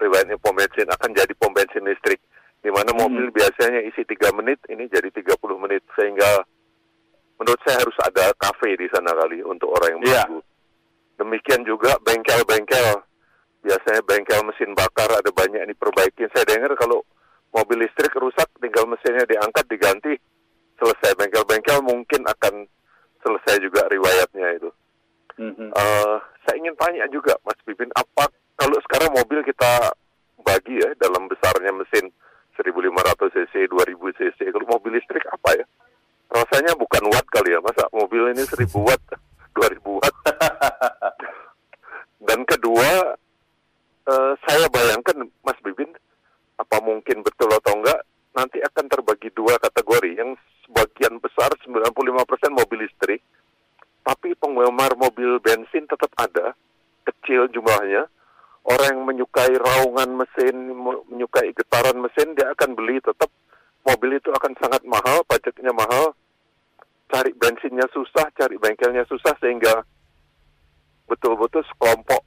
riwayatnya 0.00 0.40
pom 0.40 0.56
bensin 0.56 0.88
akan 0.88 1.10
jadi 1.12 1.32
pom 1.36 1.52
bensin 1.52 1.84
listrik, 1.84 2.18
di 2.60 2.72
mana 2.72 2.90
mobil 2.96 3.28
biasanya 3.30 3.84
isi 3.84 4.02
3 4.04 4.32
menit, 4.32 4.58
ini 4.72 4.88
jadi 4.88 5.12
30 5.12 5.60
menit 5.60 5.84
sehingga 5.96 6.44
menurut 7.40 7.60
saya 7.64 7.80
harus 7.80 7.96
ada 8.04 8.32
kafe 8.36 8.76
di 8.76 8.88
sana 8.92 9.12
kali 9.16 9.40
untuk 9.44 9.72
orang 9.72 9.96
yang 9.96 10.02
Iya. 10.04 10.24
menunggu. 10.28 10.40
Demikian 11.20 11.62
juga 11.68 11.96
bengkel-bengkel. 12.00 13.04
Biasanya 13.60 14.00
bengkel 14.08 14.40
mesin 14.48 14.72
bakar 14.72 15.08
ada 15.12 15.28
banyak 15.28 15.60
yang 15.60 15.72
diperbaiki. 15.72 16.32
Saya 16.32 16.48
dengar 16.48 16.72
kalau 16.80 17.04
mobil 17.52 17.84
listrik 17.84 18.12
rusak, 18.16 18.48
tinggal 18.56 18.88
mesinnya 18.88 19.28
diangkat, 19.28 19.68
diganti, 19.68 20.16
selesai. 20.80 21.12
Bengkel-bengkel 21.20 21.84
mungkin 21.84 22.24
akan 22.24 22.64
selesai 23.20 23.60
juga 23.60 23.84
riwayatnya 23.92 24.48
itu. 24.56 24.70
Mhm. 25.36 25.76
Eh, 25.76 26.16
saya 26.44 26.56
ingin 26.56 26.76
tanya 26.76 27.04
juga, 27.12 27.36
Mas 27.44 27.56
Pipin, 27.64 27.92
apa 27.96 28.28
kalau 28.60 28.76
sekarang 28.84 29.16
mobil 29.16 29.40
kita 29.40 29.96
bagi 30.44 30.76
ya 30.76 30.92
dalam 31.00 31.24
besarnya 31.32 31.72
mesin 31.72 32.12
1500 32.60 33.32
cc, 33.32 33.54
2000 33.72 34.18
cc. 34.20 34.38
Kalau 34.52 34.66
mobil 34.68 35.00
listrik 35.00 35.24
apa 35.32 35.56
ya? 35.56 35.64
Rasanya 36.28 36.76
bukan 36.76 37.08
watt 37.08 37.24
kali 37.32 37.56
ya, 37.56 37.60
masa 37.64 37.88
mobil 37.90 38.36
ini 38.36 38.44
1000 38.44 38.68
watt, 38.84 39.00
2000 39.56 39.80
watt. 39.80 40.16
Dan 42.28 42.44
kedua, 42.44 43.16
eh, 44.04 44.32
saya 44.44 44.68
bayangkan 44.68 45.24
Mas 45.40 45.56
Bibin, 45.64 45.88
apa 46.60 46.76
mungkin 46.84 47.24
betul 47.24 47.48
atau 47.48 47.80
enggak, 47.80 48.04
nanti 48.36 48.60
akan 48.60 48.86
terbagi 48.92 49.32
dua 49.32 49.56
kategori. 49.56 50.20
Yang 50.20 50.36
sebagian 50.68 51.16
besar 51.18 51.48
95% 51.64 51.80
mobil 52.52 52.84
listrik, 52.84 53.24
tapi 54.04 54.36
penggemar 54.36 54.92
mobil 55.00 55.40
bensin 55.40 55.88
tetap 55.88 56.12
ada, 56.20 56.52
kecil 57.08 57.48
jumlahnya. 57.48 58.04
Orang 58.60 58.88
yang 58.90 59.02
menyukai 59.06 59.52
raungan 59.52 60.10
mesin, 60.14 60.54
me- 60.70 61.02
menyukai 61.06 61.50
getaran 61.50 61.96
mesin, 61.96 62.36
dia 62.36 62.50
akan 62.50 62.72
beli 62.72 63.00
tetap. 63.00 63.32
Mobil 63.80 64.14
itu 64.14 64.28
akan 64.30 64.52
sangat 64.56 64.84
mahal, 64.84 65.24
pajaknya 65.24 65.72
mahal, 65.72 66.12
cari 67.08 67.32
bensinnya 67.32 67.88
susah, 67.88 68.28
cari 68.30 68.54
bengkelnya 68.54 69.02
susah, 69.04 69.32
sehingga 69.38 69.80
betul-betul 71.06 71.64
sekelompok 71.66 72.22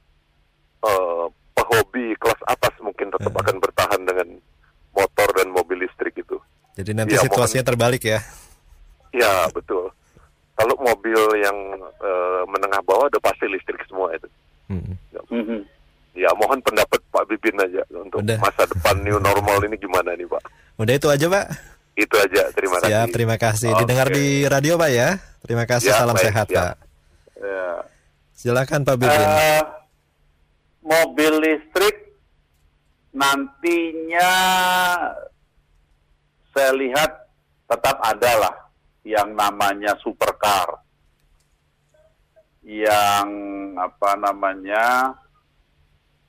eh, 0.82 1.26
pehobi 1.54 2.12
kelas 2.14 2.40
atas 2.44 2.74
mungkin 2.78 3.08
tetap 3.08 3.30
Eh. 3.30 3.40
akan 3.40 3.56
bertahan 3.56 4.00
dengan 4.02 4.28
motor 4.92 5.28
dan 5.32 5.48
mobil 5.48 5.80
listrik 5.80 6.12
itu. 6.14 6.36
Jadi 6.74 6.90
nanti 6.92 7.14
Iya, 7.14 7.24
situasinya 7.24 7.64
terbalik 7.64 8.02
ya. 8.04 8.20
Ya 9.14 9.46
betul. 9.48 9.88
Kalau 10.54 10.74
mobil 10.76 11.16
yang 11.38 11.56
eh, 11.80 12.42
menengah 12.44 12.82
bawah 12.82 13.06
udah 13.08 13.22
pasti 13.22 13.46
listrik 13.46 13.80
semua 13.86 14.10
itu. 14.12 14.28
Hmm. 14.66 14.98
Mhm. 15.30 15.62
Ya 16.14 16.30
mohon 16.38 16.62
pendapat 16.62 17.02
Pak 17.10 17.26
Bibin 17.26 17.58
aja 17.58 17.82
untuk 17.90 18.22
Udah. 18.22 18.38
masa 18.38 18.62
depan 18.70 19.02
new 19.02 19.18
normal 19.18 19.58
ini 19.66 19.74
gimana 19.74 20.14
nih 20.14 20.30
Pak. 20.30 20.42
Udah 20.78 20.94
itu 20.94 21.08
aja, 21.10 21.26
Pak. 21.26 21.46
Itu 21.98 22.14
aja. 22.18 22.42
Terima 22.54 22.78
kasih. 22.78 22.90
Siap, 22.90 23.06
terima 23.10 23.36
kasih. 23.38 23.70
Oke. 23.74 23.80
Didengar 23.82 24.08
di 24.14 24.26
radio, 24.46 24.74
Pak 24.78 24.90
ya. 24.94 25.08
Terima 25.42 25.64
kasih, 25.66 25.90
Ya, 25.90 25.98
salam 25.98 26.14
baik, 26.14 26.26
sehat, 26.30 26.46
siap. 26.46 26.58
Pak. 26.58 26.74
Ya. 27.42 27.68
Silakan 28.34 28.80
Pak 28.86 28.96
Bibin. 28.98 29.10
Eh, 29.26 29.62
mobil 30.86 31.32
listrik 31.42 31.96
nantinya 33.14 34.30
saya 36.50 36.70
lihat 36.74 37.10
tetap 37.66 37.98
ada 38.02 38.32
lah 38.38 38.54
yang 39.02 39.34
namanya 39.34 39.94
supercar 40.02 40.82
yang 42.64 43.28
apa 43.76 44.10
namanya 44.18 45.14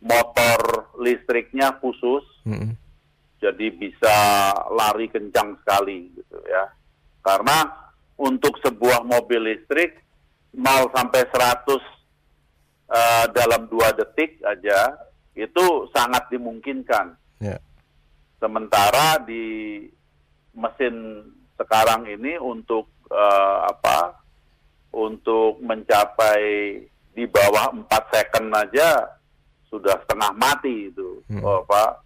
motor 0.03 0.91
listriknya 0.99 1.75
khusus 1.79 2.23
Mm-mm. 2.43 2.75
jadi 3.39 3.67
bisa 3.75 4.17
lari 4.73 5.07
kencang 5.09 5.59
sekali 5.61 6.11
gitu 6.15 6.37
ya. 6.45 6.71
Karena 7.25 7.65
untuk 8.15 8.55
sebuah 8.61 9.03
mobil 9.03 9.53
listrik 9.55 9.97
0 10.55 10.87
sampai 10.95 11.21
100 11.27 11.67
eh, 12.87 13.25
dalam 13.35 13.67
dua 13.67 13.91
detik 13.91 14.39
aja 14.45 14.95
itu 15.35 15.89
sangat 15.91 16.31
dimungkinkan. 16.31 17.11
Ya. 17.43 17.59
Sementara 18.39 19.19
di 19.19 19.83
mesin 20.55 21.27
sekarang 21.59 22.07
ini 22.07 22.39
untuk 22.39 22.87
eh, 23.11 23.59
apa? 23.67 24.23
Untuk 24.95 25.59
mencapai 25.59 26.43
di 27.11 27.23
bawah 27.27 27.75
4 27.75 28.15
second 28.15 28.47
aja 28.55 29.19
sudah 29.75 29.99
setengah 30.03 30.31
mati 30.35 30.89
itu. 30.89 31.19
Hmm. 31.27 31.43
Oh, 31.43 31.61
apa? 31.67 32.05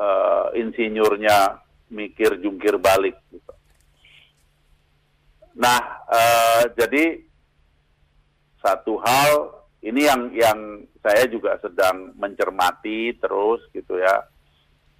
eh, 0.00 0.46
insinyurnya 0.62 1.60
mikir 1.90 2.38
jungkir 2.38 2.78
balik. 2.78 3.18
Gitu. 3.28 3.52
Nah, 5.58 5.80
eh, 6.06 6.62
jadi 6.78 7.04
satu 8.62 9.00
hal 9.02 9.32
ini 9.80 10.04
yang 10.06 10.30
yang 10.36 10.58
saya 11.00 11.24
juga 11.26 11.56
sedang 11.64 12.12
mencermati 12.14 13.16
terus 13.18 13.64
gitu 13.72 13.98
ya. 13.98 14.24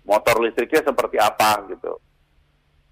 Motor 0.05 0.43
listriknya 0.43 0.91
seperti 0.91 1.21
apa 1.21 1.61
gitu. 1.71 2.01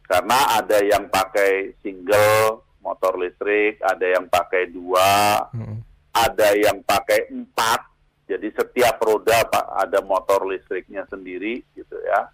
Karena 0.05 0.61
ada 0.61 0.79
yang 0.81 1.09
pakai 1.09 1.77
single 1.85 2.64
motor 2.81 3.21
listrik, 3.21 3.77
ada 3.85 4.07
yang 4.07 4.25
pakai 4.29 4.73
dua, 4.73 5.45
Mm-mm. 5.53 5.84
ada 6.17 6.49
yang 6.57 6.80
pakai 6.84 7.29
empat. 7.29 7.80
Jadi 8.29 8.53
setiap 8.53 9.00
roda 9.00 9.41
pak 9.49 9.88
ada 9.88 10.05
motor 10.05 10.45
listriknya 10.45 11.09
sendiri 11.09 11.64
gitu 11.72 11.96
ya. 12.05 12.29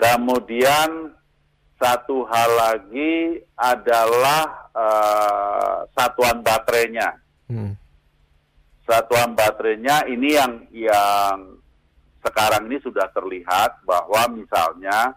Kemudian 0.00 1.12
satu 1.76 2.24
hal 2.24 2.50
lagi 2.56 3.44
adalah 3.52 4.72
eh, 4.72 5.76
satuan 5.92 6.40
baterainya. 6.40 7.20
Mm. 7.52 7.76
Satuan 8.88 9.36
baterainya 9.36 10.08
ini 10.08 10.28
yang 10.32 10.52
yang 10.72 11.60
sekarang 12.24 12.68
ini 12.72 12.80
sudah 12.80 13.12
terlihat 13.12 13.84
bahwa 13.84 14.24
misalnya 14.32 15.12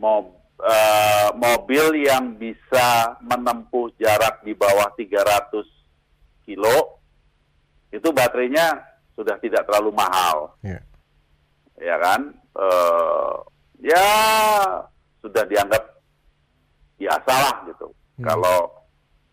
mob, 0.00 0.32
eh, 0.64 1.28
mobil 1.36 2.08
yang 2.08 2.40
bisa 2.40 3.20
menempuh 3.20 3.92
jarak 4.00 4.40
di 4.44 4.56
bawah 4.56 4.88
300 4.96 5.64
kilo 6.44 6.99
itu 7.90 8.08
baterainya 8.10 8.78
sudah 9.14 9.36
tidak 9.38 9.66
terlalu 9.66 9.90
mahal, 9.92 10.54
Ya. 10.62 10.80
ya 11.76 11.96
kan? 11.98 12.20
Eh, 12.56 13.34
ya 13.84 14.06
sudah 15.20 15.44
dianggap 15.46 15.84
biasa 16.96 17.32
lah 17.32 17.56
gitu. 17.66 17.88
Hmm. 18.18 18.24
Kalau 18.26 18.58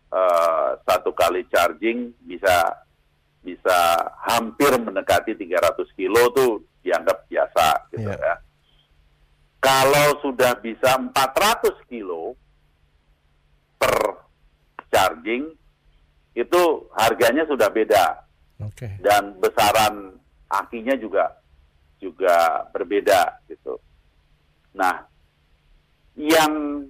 eh, 0.08 0.68
satu 0.88 1.12
kali 1.12 1.44
charging 1.52 2.16
bisa 2.24 2.80
bisa 3.44 3.76
hampir 4.24 4.72
mendekati 4.80 5.36
300 5.36 5.76
kilo 5.92 6.32
tuh 6.32 6.64
dianggap 6.80 7.28
biasa 7.28 7.66
gitu 7.92 8.08
Iya. 8.08 8.16
ya. 8.16 8.34
Kalau 9.60 10.16
sudah 10.24 10.56
bisa 10.64 10.96
400 10.96 11.76
kilo 11.90 12.32
per 13.76 13.94
charging 14.88 15.52
itu 16.32 16.62
harganya 16.96 17.44
sudah 17.44 17.68
beda 17.68 18.24
Oke. 18.58 18.90
dan 18.98 19.38
besaran 19.38 20.18
akinya 20.50 20.98
juga 20.98 21.38
juga 22.02 22.66
berbeda 22.70 23.42
gitu. 23.50 23.78
Nah, 24.74 25.02
yang 26.14 26.86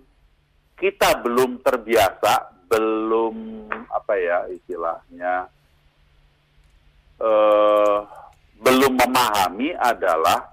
kita 0.76 1.24
belum 1.24 1.60
terbiasa, 1.64 2.64
belum 2.68 3.66
apa 3.88 4.14
ya 4.20 4.38
istilahnya, 4.52 5.48
eh, 7.20 7.98
belum 8.60 8.92
memahami 9.00 9.72
adalah 9.76 10.52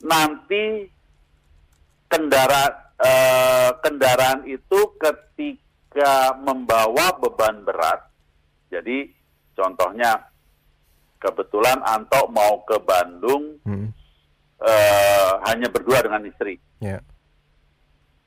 nanti 0.00 0.88
kendaraan 2.08 2.72
eh, 2.98 3.70
kendaraan 3.78 4.42
itu 4.48 4.80
ketika 4.98 6.34
membawa 6.40 7.14
beban 7.20 7.62
berat, 7.62 8.10
jadi 8.72 9.17
contohnya 9.58 10.14
kebetulan 11.18 11.82
Anto 11.82 12.30
mau 12.30 12.62
ke 12.62 12.78
Bandung 12.86 13.58
Hmm. 13.66 13.90
eh, 14.62 15.30
hanya 15.50 15.66
berdua 15.70 16.02
dengan 16.02 16.22
istri. 16.26 16.58
Ya. 16.78 17.02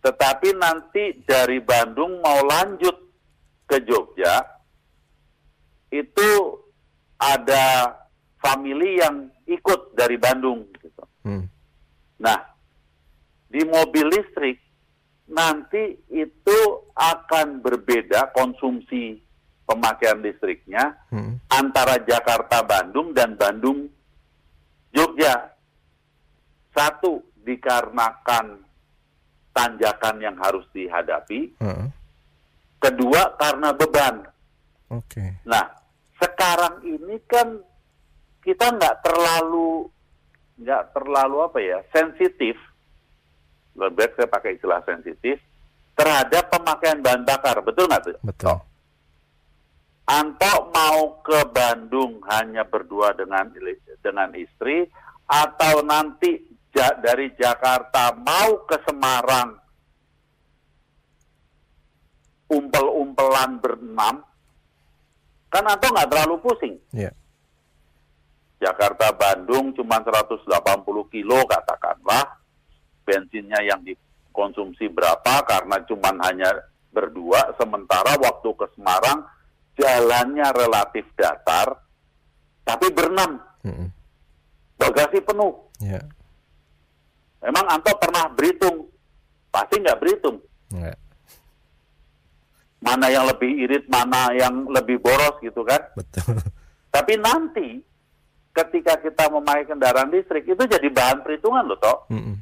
Tetapi 0.03 0.55
nanti 0.59 1.23
dari 1.23 1.59
Bandung 1.63 2.19
mau 2.19 2.39
lanjut 2.43 2.93
ke 3.67 3.79
Jogja, 3.83 4.39
itu 5.91 6.29
ada 7.19 7.95
family 8.39 8.99
yang 8.99 9.27
ikut 9.47 9.95
dari 9.95 10.15
Bandung. 10.15 10.65
Gitu. 10.79 11.03
Hmm. 11.27 11.45
Nah, 12.19 12.39
di 13.51 13.61
mobil 13.67 14.07
listrik 14.09 14.57
nanti 15.27 15.95
itu 16.11 16.59
akan 16.95 17.59
berbeda 17.63 18.31
konsumsi 18.35 19.19
pemakaian 19.71 20.19
listriknya 20.19 20.99
Hmm. 21.07 21.39
antara 21.47 21.95
Jakarta 22.03 22.59
Bandung 22.61 23.15
dan 23.15 23.39
Bandung 23.39 23.87
Jogja. 24.91 25.55
Satu 26.71 27.19
dikarenakan 27.43 28.63
tanjakan 29.51 30.15
yang 30.19 30.35
harus 30.39 30.63
dihadapi, 30.71 31.51
Heeh. 31.59 31.87
kedua 32.79 33.35
karena 33.35 33.71
beban. 33.71 34.23
Oke. 34.87 35.39
Nah, 35.43 35.67
sekarang 36.15 36.79
ini 36.83 37.19
kan 37.27 37.59
kita 38.39 38.71
nggak 38.71 39.03
terlalu 39.03 39.87
nggak 40.61 40.93
terlalu 40.93 41.37
apa 41.41 41.59
ya 41.59 41.79
sensitif, 41.91 42.55
lebih 43.75 43.95
baik 43.97 44.11
saya 44.15 44.29
pakai 44.29 44.51
istilah 44.55 44.79
sensitif 44.85 45.41
terhadap 45.97 46.47
pemakaian 46.47 47.01
bahan 47.01 47.23
bakar, 47.25 47.59
betul 47.59 47.89
nggak 47.89 48.03
tuh? 48.07 48.17
Betul. 48.23 48.57
Anto 50.09 50.73
mau 50.73 51.21
ke 51.21 51.45
Bandung 51.53 52.19
hanya 52.27 52.65
berdua 52.65 53.13
dengan 53.13 53.47
dengan 54.01 54.29
istri 54.33 54.89
atau 55.29 55.85
nanti 55.85 56.41
ja- 56.73 56.97
dari 56.99 57.31
Jakarta 57.37 58.11
mau 58.17 58.65
ke 58.65 58.81
Semarang? 58.83 59.55
Umpel-umpelan 62.51 63.63
berenam. 63.63 64.15
Kan 65.47 65.63
Anto 65.67 65.87
nggak 65.87 66.09
terlalu 66.11 66.35
pusing. 66.43 66.75
Ya. 66.91 67.11
Jakarta 68.61 69.09
Bandung 69.15 69.73
cuma 69.73 69.97
180 70.03 71.07
kilo 71.09 71.39
katakanlah. 71.47 72.37
Bensinnya 73.01 73.57
yang 73.65 73.81
dikonsumsi 73.81 74.85
berapa? 74.91 75.41
Karena 75.47 75.81
cuma 75.87 76.13
hanya 76.27 76.51
berdua 76.91 77.55
sementara 77.57 78.13
waktu 78.19 78.49
ke 78.53 78.67
Semarang 78.75 79.25
jalannya 79.73 80.47
relatif 80.51 81.05
datar 81.13 81.79
tapi 82.61 82.89
berenam 82.89 83.39
Mm-mm. 83.61 83.87
bagasi 84.75 85.19
penuh 85.19 85.69
Ya. 85.77 85.97
memang 87.41 87.65
Anto 87.67 87.89
pernah 87.97 88.29
berhitung 88.29 88.85
pasti 89.49 89.75
nggak 89.75 89.97
berhitung 89.97 90.37
Enggak. 90.69 90.93
mana 92.79 93.07
yang 93.07 93.25
lebih 93.25 93.49
irit 93.59 93.85
mana 93.87 94.29
yang 94.31 94.65
lebih 94.67 94.97
boros 94.97 95.37
gitu 95.39 95.61
kan 95.61 95.81
Betul. 95.93 96.37
tapi 96.93 97.17
nanti 97.17 97.81
ketika 98.51 98.99
kita 98.99 99.25
memakai 99.27 99.65
kendaraan 99.65 100.09
listrik 100.09 100.43
itu 100.43 100.59
jadi 100.59 100.87
bahan 100.87 101.21
perhitungan 101.21 101.65
loh 101.65 101.77
toh 101.77 101.97
Mm-mm. 102.09 102.37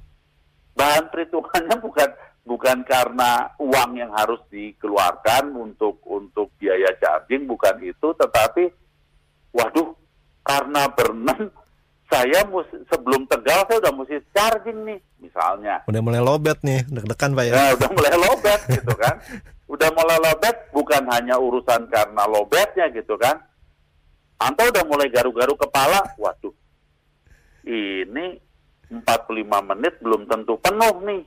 bahan 0.73 1.07
perhitungannya 1.07 1.76
bukan 1.85 2.10
bukan 2.49 2.81
karena 2.81 3.53
uang 3.61 3.93
yang 3.93 4.09
harus 4.09 4.41
dikeluarkan 4.49 5.53
untuk 5.53 6.01
untuk 6.09 6.49
biaya 6.57 6.89
charging 6.97 7.45
bukan 7.45 7.77
itu 7.85 8.09
tetapi 8.17 8.73
waduh 9.53 9.93
karena 10.41 10.89
berenang 10.89 11.53
saya 12.09 12.41
mus- 12.49 12.81
sebelum 12.89 13.30
tegal 13.30 13.69
saya 13.69 13.77
udah 13.85 13.93
mesti 13.93 14.17
charging 14.34 14.81
nih 14.81 14.99
misalnya. 15.21 15.85
Udah 15.85 16.01
mulai 16.01 16.17
lobet 16.17 16.57
nih, 16.65 16.81
deg-degan 16.89 17.38
Pak 17.38 17.43
ya. 17.45 17.53
ya 17.53 17.65
udah 17.77 17.89
mulai 17.93 18.15
lobet 18.17 18.59
gitu 18.65 18.93
kan. 18.97 19.15
Udah 19.69 19.89
mulai 19.93 20.17
lobet 20.17 20.55
bukan 20.73 21.05
hanya 21.13 21.38
urusan 21.38 21.85
karena 21.85 22.26
lobetnya 22.26 22.89
gitu 22.89 23.13
kan. 23.13 23.38
Anto 24.41 24.65
udah 24.65 24.84
mulai 24.89 25.13
garu-garu 25.13 25.53
kepala 25.53 26.01
waduh. 26.17 26.49
Ini 27.61 28.41
45 28.89 29.69
menit 29.69 29.93
belum 30.01 30.26
tentu 30.26 30.57
penuh 30.57 30.95
nih. 31.05 31.21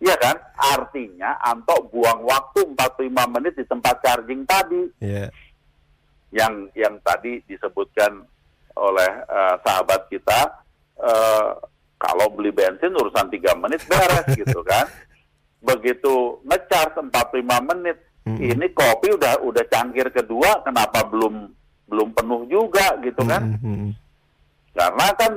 Iya 0.00 0.16
kan? 0.16 0.36
Artinya 0.56 1.36
Anto 1.38 1.76
buang 1.92 2.24
waktu 2.24 2.64
45 2.72 3.04
menit 3.36 3.52
di 3.52 3.64
tempat 3.64 4.00
charging 4.00 4.48
tadi 4.48 4.88
Iya. 4.98 5.28
yang 6.32 6.72
yang 6.72 6.96
tadi 7.04 7.44
disebutkan 7.44 8.24
oleh 8.74 9.10
eh, 9.28 9.54
sahabat 9.60 10.08
kita 10.08 10.64
eh, 10.96 11.48
kalau 12.00 12.32
beli 12.32 12.48
bensin 12.48 12.96
urusan 12.96 13.28
3 13.28 13.60
menit 13.60 13.84
beres 13.84 14.24
gitu 14.40 14.64
kan. 14.64 14.88
Begitu 15.60 16.40
ngecharge 16.48 16.96
45 16.96 17.68
menit, 17.68 18.00
Mm-mm. 18.24 18.40
ini 18.40 18.66
kopi 18.72 19.12
udah 19.12 19.44
udah 19.44 19.64
cangkir 19.68 20.08
kedua 20.08 20.64
kenapa 20.64 21.04
belum 21.04 21.52
belum 21.84 22.08
penuh 22.16 22.48
juga 22.48 22.96
gitu 23.04 23.20
kan? 23.28 23.60
Mm-mm. 23.60 23.92
Karena 24.72 25.06
kan 25.12 25.32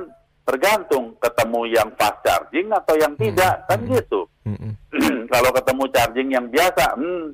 tergantung 0.48 1.20
ketemu 1.20 1.62
yang 1.68 1.90
fast 2.00 2.16
charging 2.24 2.72
atau 2.72 2.96
yang 2.96 3.12
tidak 3.20 3.68
kan 3.68 3.84
gitu. 3.84 4.24
Mm-mm. 4.44 4.72
kalau 5.34 5.50
ketemu 5.56 5.84
charging 5.92 6.30
yang 6.32 6.46
biasa, 6.52 7.00
hmm, 7.00 7.26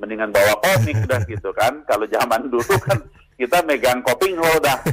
mendingan 0.00 0.30
bawa 0.32 0.54
komik 0.60 0.96
dah 1.10 1.20
gitu 1.28 1.50
kan. 1.52 1.72
Kalau 1.84 2.04
zaman 2.08 2.48
dulu 2.48 2.74
kan 2.82 2.98
kita 3.36 3.58
megang 3.64 4.00
koping 4.02 4.36
dah. 4.60 4.78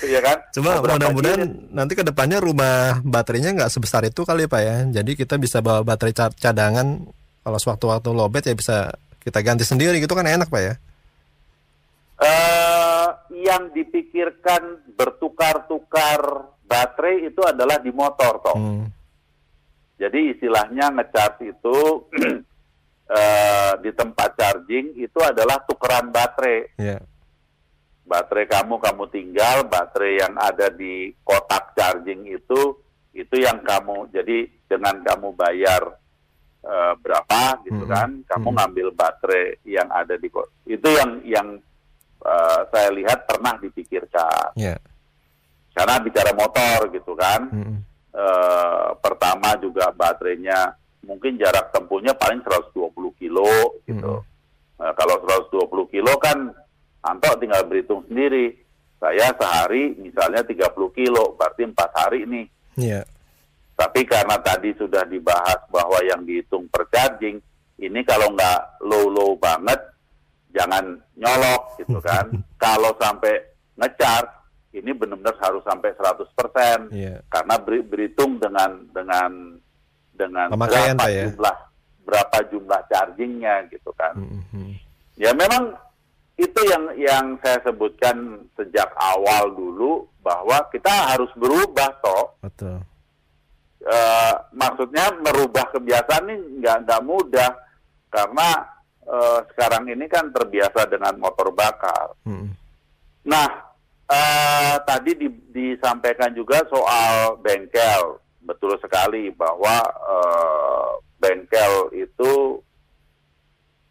Iya 0.00 0.24
kan? 0.24 0.40
Cuma 0.56 0.80
mudah-mudahan 0.80 1.68
nanti 1.68 1.92
ke 1.92 2.00
depannya 2.00 2.40
rumah 2.40 2.98
baterainya 3.04 3.52
nggak 3.52 3.68
sebesar 3.68 4.08
itu 4.08 4.24
kali 4.24 4.48
Pak 4.48 4.62
ya. 4.62 4.76
Jadi 4.88 5.20
kita 5.20 5.36
bisa 5.36 5.60
bawa 5.60 5.84
baterai 5.84 6.16
ca- 6.16 6.32
cadangan 6.32 7.04
kalau 7.44 7.58
sewaktu-waktu 7.60 8.08
lobet 8.14 8.48
ya 8.48 8.54
bisa 8.56 8.88
kita 9.20 9.44
ganti 9.44 9.68
sendiri 9.68 10.00
gitu 10.00 10.16
kan 10.16 10.24
enak 10.24 10.48
Pak 10.48 10.62
ya. 10.64 10.74
eh 12.24 13.08
yang 13.44 13.68
dipikirkan 13.74 14.94
bertukar-tukar 14.96 16.48
baterai 16.64 17.28
itu 17.28 17.42
adalah 17.44 17.76
di 17.82 17.92
motor 17.92 18.40
toh. 18.40 18.56
Hmm. 18.56 18.86
Jadi 19.94 20.34
istilahnya 20.34 20.90
ngecharge 20.90 21.48
itu 21.48 21.76
eh, 23.10 23.72
di 23.78 23.90
tempat 23.90 24.34
charging 24.34 24.96
itu 24.96 25.18
adalah 25.20 25.60
tukeran 25.64 26.10
baterai. 26.10 26.76
Ya. 26.76 26.98
baterai 28.04 28.44
kamu 28.44 28.76
kamu 28.78 29.04
tinggal, 29.08 29.64
baterai 29.64 30.20
yang 30.20 30.36
ada 30.36 30.68
di 30.68 31.08
kotak 31.24 31.72
charging 31.72 32.28
itu 32.28 32.76
itu 33.10 33.36
yang 33.38 33.64
kamu 33.64 34.12
jadi 34.12 34.38
dengan 34.66 35.00
kamu 35.00 35.32
bayar 35.32 35.82
eh, 36.60 36.92
berapa 36.96 37.60
gitu 37.62 37.80
Mhm. 37.80 37.90
kan, 37.90 38.10
kamu 38.26 38.48
Mhm. 38.50 38.56
ngambil 38.56 38.88
baterai 38.92 39.56
yang 39.64 39.88
ada 39.88 40.16
di 40.16 40.28
ko- 40.28 40.48
itu 40.64 40.84
yang 40.90 41.10
yang 41.24 41.48
eh, 42.20 42.60
saya 42.68 42.88
lihat 42.90 43.24
pernah 43.24 43.56
dipikirkan 43.56 44.52
Ya. 44.56 44.76
karena 45.70 46.00
bicara 46.00 46.32
motor 46.32 46.88
gitu 46.90 47.12
kan, 47.12 47.48
Mm-mm. 47.48 47.84
Eh, 48.14 48.88
pertama 49.02 49.58
juga 49.58 49.90
baterainya 49.90 50.78
mungkin 51.04 51.36
jarak 51.36 51.68
tempuhnya 51.74 52.16
paling 52.16 52.40
120 52.40 53.12
kilo 53.20 53.50
gitu. 53.84 54.14
Mhm. 54.22 54.80
Nah, 54.80 54.92
kalau 54.96 55.20
120 55.22 55.86
kilo 55.92 56.16
kan 56.18 56.50
Anto 57.04 57.28
tinggal 57.36 57.68
berhitung 57.68 58.00
sendiri. 58.08 58.56
Saya 58.96 59.28
sehari 59.36 59.92
misalnya 60.00 60.40
30 60.40 60.88
kilo, 60.96 61.36
berarti 61.36 61.68
empat 61.68 61.90
hari 61.92 62.24
nih. 62.24 62.46
Ya. 62.80 63.04
Tapi 63.76 64.08
karena 64.08 64.40
tadi 64.40 64.72
sudah 64.80 65.04
dibahas 65.04 65.60
bahwa 65.68 66.00
yang 66.08 66.24
dihitung 66.24 66.64
per 66.72 66.88
charging, 66.88 67.36
ini 67.76 68.00
kalau 68.08 68.32
nggak 68.32 68.80
low-low 68.80 69.36
banget, 69.36 69.76
jangan 70.56 70.96
nyolok 71.20 71.76
gitu 71.76 72.00
kan. 72.00 72.24
kalau 72.64 72.96
sampai 72.96 73.36
ngecharge, 73.76 74.32
ini 74.74 74.90
benar-benar 74.90 75.38
harus 75.38 75.62
sampai 75.62 75.94
100%. 75.94 76.90
Iya. 76.90 77.22
Karena 77.30 77.54
beri- 77.56 77.86
berhitung 77.86 78.42
dengan 78.42 78.82
dengan 78.90 79.30
dengan 80.14 80.46
Pemakaian, 80.50 80.98
berapa 80.98 81.06
ya? 81.10 81.24
jumlah 81.30 81.56
berapa 82.04 82.36
jumlah 82.52 82.80
chargingnya 82.90 83.54
gitu 83.70 83.90
kan. 83.96 84.12
Mm-mm. 84.18 84.76
Ya 85.16 85.30
memang 85.32 85.72
itu 86.34 86.60
yang 86.66 86.90
yang 86.98 87.26
saya 87.38 87.62
sebutkan 87.62 88.42
sejak 88.58 88.90
awal 88.98 89.54
dulu 89.54 90.04
bahwa 90.20 90.58
kita 90.68 90.90
harus 91.14 91.30
berubah 91.38 91.90
toh. 92.02 92.34
Betul. 92.42 92.82
Eh, 93.84 94.34
maksudnya 94.52 95.12
merubah 95.20 95.68
kebiasaan 95.70 96.24
ini 96.28 96.60
nggak 96.60 96.88
nggak 96.88 97.02
mudah 97.04 97.50
karena 98.10 98.48
eh, 99.04 99.38
sekarang 99.52 99.86
ini 99.86 100.04
kan 100.10 100.28
terbiasa 100.34 100.88
dengan 100.90 101.14
motor 101.16 101.52
bakar. 101.52 102.12
Mm-mm. 102.26 102.52
Nah, 103.24 103.48
tadi 105.04 105.20
di- 105.20 105.44
disampaikan 105.52 106.32
juga 106.32 106.64
soal 106.72 107.36
bengkel. 107.44 108.24
betul 108.44 108.76
sekali 108.76 109.32
bahwa 109.32 109.80
eh, 109.84 110.90
bengkel 111.16 111.92
itu 111.96 112.60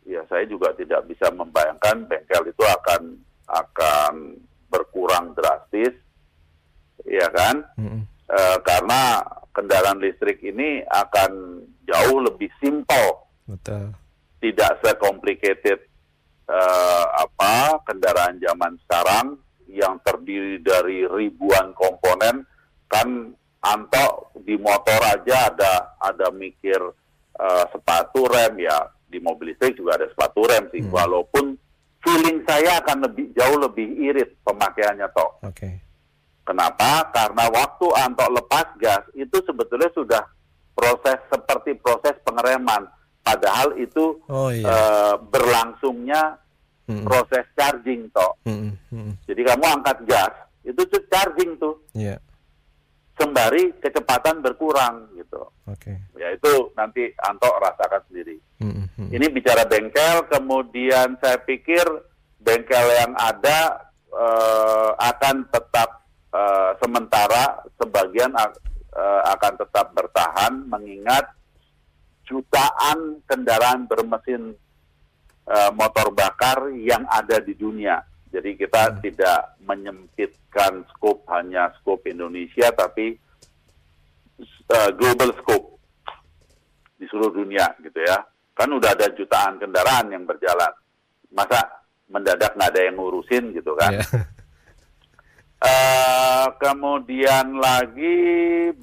ya 0.05 0.21
saya 0.29 0.45
juga 0.45 0.73
tidak 0.77 1.09
bisa 1.09 1.29
membayangkan 1.33 2.05
bengkel 2.05 2.45
itu 2.45 2.61
akan 2.61 3.17
akan 3.49 4.13
berkurang 4.69 5.33
drastis, 5.33 5.93
ya 7.05 7.25
kan? 7.33 7.65
Mm-mm. 7.81 8.05
Eh, 8.29 8.57
karena 8.61 9.25
kendaraan 9.57 10.01
listrik 10.01 10.37
ini 10.45 10.85
akan 10.85 11.61
jauh 11.89 12.21
lebih 12.21 12.53
simpel, 12.61 13.25
Betul. 13.49 13.89
tidak 14.37 14.77
secomplicated 14.85 15.81
eh, 16.45 17.05
apa 17.17 17.81
kendaraan 17.89 18.37
zaman 18.37 18.77
sekarang 18.85 19.41
yang 19.69 19.99
terdiri 20.01 20.59
dari 20.59 21.05
ribuan 21.05 21.71
komponen 21.73 22.43
kan 22.87 23.31
Anto 23.63 24.35
di 24.43 24.59
motor 24.59 24.99
aja 25.01 25.47
ada 25.47 25.73
ada 25.97 26.27
mikir 26.29 26.77
eh, 27.33 27.65
sepatu 27.71 28.27
rem 28.27 28.59
ya 28.59 28.75
di 29.07 29.23
mobil 29.23 29.53
listrik 29.53 29.77
juga 29.77 29.95
ada 29.95 30.07
sepatu 30.11 30.43
rem 30.43 30.67
sih 30.69 30.83
walaupun 30.83 31.55
feeling 32.03 32.43
saya 32.43 32.83
akan 32.83 33.07
lebih 33.07 33.31
jauh 33.31 33.55
lebih 33.57 33.87
irit 34.03 34.35
pemakaiannya 34.43 35.07
toh 35.15 35.39
Oke. 35.41 35.79
Kenapa? 36.43 37.07
Karena 37.15 37.47
waktu 37.47 37.87
Anto 37.95 38.27
lepas 38.27 38.67
gas 38.75 38.99
itu 39.15 39.39
sebetulnya 39.47 39.87
sudah 39.95 40.23
proses 40.75 41.15
seperti 41.31 41.71
proses 41.79 42.19
pengereman. 42.27 42.83
Padahal 43.23 43.79
itu 43.79 44.19
Oh 44.27 44.51
iya. 44.51 44.67
eh, 44.67 45.15
berlangsungnya 45.23 46.42
Mm-mm. 46.83 47.07
proses 47.07 47.45
charging 47.55 48.11
toh. 48.11 48.35
Mm-mm. 48.43 48.75
Mm-mm. 48.91 49.13
Jadi 49.23 49.41
kamu 49.47 49.65
angkat 49.79 49.97
gas, 50.03 50.33
itu 50.67 50.81
tuh 50.83 51.01
charging 51.07 51.55
tuh. 51.55 51.79
Iya. 51.95 52.19
Sembari 53.13 53.69
kecepatan 53.77 54.41
berkurang 54.41 55.05
gitu. 55.13 55.47
Oke. 55.69 55.93
Ya 56.17 56.33
itu 56.33 56.73
nanti 56.73 57.13
Anto 57.23 57.47
rasakan 57.61 58.01
sendiri. 58.09 58.35
Mm-mm. 58.59 58.89
Mm-mm. 58.99 59.09
Ini 59.13 59.25
bicara 59.31 59.63
bengkel, 59.63 60.27
kemudian 60.27 61.15
saya 61.23 61.37
pikir 61.39 61.85
bengkel 62.43 62.83
yang 62.99 63.13
ada 63.15 63.87
eh, 64.11 64.91
akan 64.97 65.47
tetap 65.47 66.03
eh, 66.35 66.71
sementara, 66.83 67.63
sebagian 67.79 68.33
eh, 68.35 69.21
akan 69.29 69.53
tetap 69.61 69.93
bertahan, 69.95 70.67
mengingat 70.67 71.31
jutaan 72.23 73.19
kendaraan 73.27 73.83
bermesin 73.85 74.55
eh, 75.47 75.71
motor 75.75 76.11
bakar 76.15 76.71
yang 76.75 77.03
ada 77.07 77.39
di 77.39 77.55
dunia. 77.55 77.99
Jadi 78.33 78.57
kita 78.57 78.97
tidak 78.97 79.61
menyempitkan 79.61 80.81
skop 80.89 81.21
hanya 81.29 81.69
skop 81.77 82.01
Indonesia, 82.09 82.73
tapi 82.73 83.13
eh, 84.69 84.89
global 84.97 85.35
scope 85.37 85.77
di 86.97 87.05
seluruh 87.09 87.43
dunia 87.43 87.67
gitu 87.83 87.99
ya. 88.01 88.23
Kan 88.53 88.69
udah 88.69 88.93
ada 88.93 89.09
jutaan 89.13 89.57
kendaraan 89.61 90.13
yang 90.13 90.25
berjalan. 90.25 90.73
Masa 91.33 91.61
mendadak 92.09 92.53
nggak 92.53 92.69
ada 92.73 92.81
yang 92.85 92.95
ngurusin 93.01 93.53
gitu 93.57 93.73
kan? 93.77 93.97
Iya. 93.97 94.05
Eh, 95.63 96.47
kemudian 96.59 97.55
lagi 97.55 98.19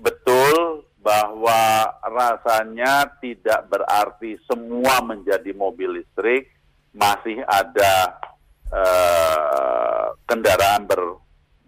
betul 0.00 0.88
bahwa 1.00 1.88
rasanya 2.04 3.08
tidak 3.24 3.64
berarti 3.72 4.36
semua 4.44 5.00
menjadi 5.00 5.50
mobil 5.56 5.96
listrik, 6.00 6.52
masih 6.92 7.40
ada 7.48 8.20
eh, 8.68 10.06
kendaraan 10.28 10.84
ber, 10.84 11.02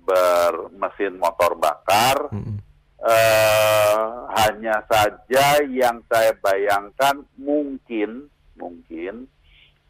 bermesin 0.05 1.17
motor 1.17 1.57
bakar. 1.57 2.29
Mm-mm. 2.33 2.61
Eh, 3.03 4.03
hanya 4.39 4.79
saja 4.87 5.59
yang 5.67 5.99
saya 6.07 6.31
bayangkan 6.39 7.27
mungkin 7.35 8.31
mungkin 8.55 9.27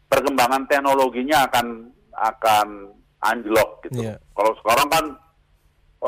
perkembangan 0.09 0.65
teknologinya 0.65 1.45
akan 1.45 1.93
akan 2.09 2.67
anjlok 3.21 3.85
gitu. 3.85 4.01
Iya. 4.01 4.17
Kalau 4.33 4.53
sekarang 4.63 4.87
kan 4.89 5.05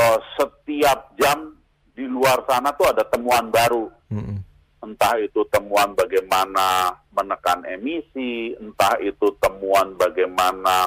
eh, 0.02 0.20
setiap 0.40 1.14
jam 1.22 1.55
di 1.96 2.06
luar 2.06 2.44
sana 2.44 2.76
tuh 2.76 2.92
ada 2.92 3.08
temuan 3.08 3.48
baru. 3.48 3.88
Mm-mm. 4.12 4.44
Entah 4.84 5.18
itu 5.18 5.42
temuan 5.50 5.96
bagaimana 5.96 6.94
menekan 7.10 7.64
emisi, 7.66 8.54
entah 8.60 9.00
itu 9.02 9.32
temuan 9.42 9.96
bagaimana 9.98 10.86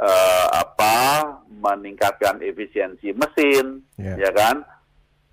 eh, 0.00 0.46
apa 0.50 1.28
meningkatkan 1.46 2.40
efisiensi 2.40 3.12
mesin, 3.12 3.84
Iya. 4.00 4.16
ya 4.16 4.30
kan? 4.32 4.56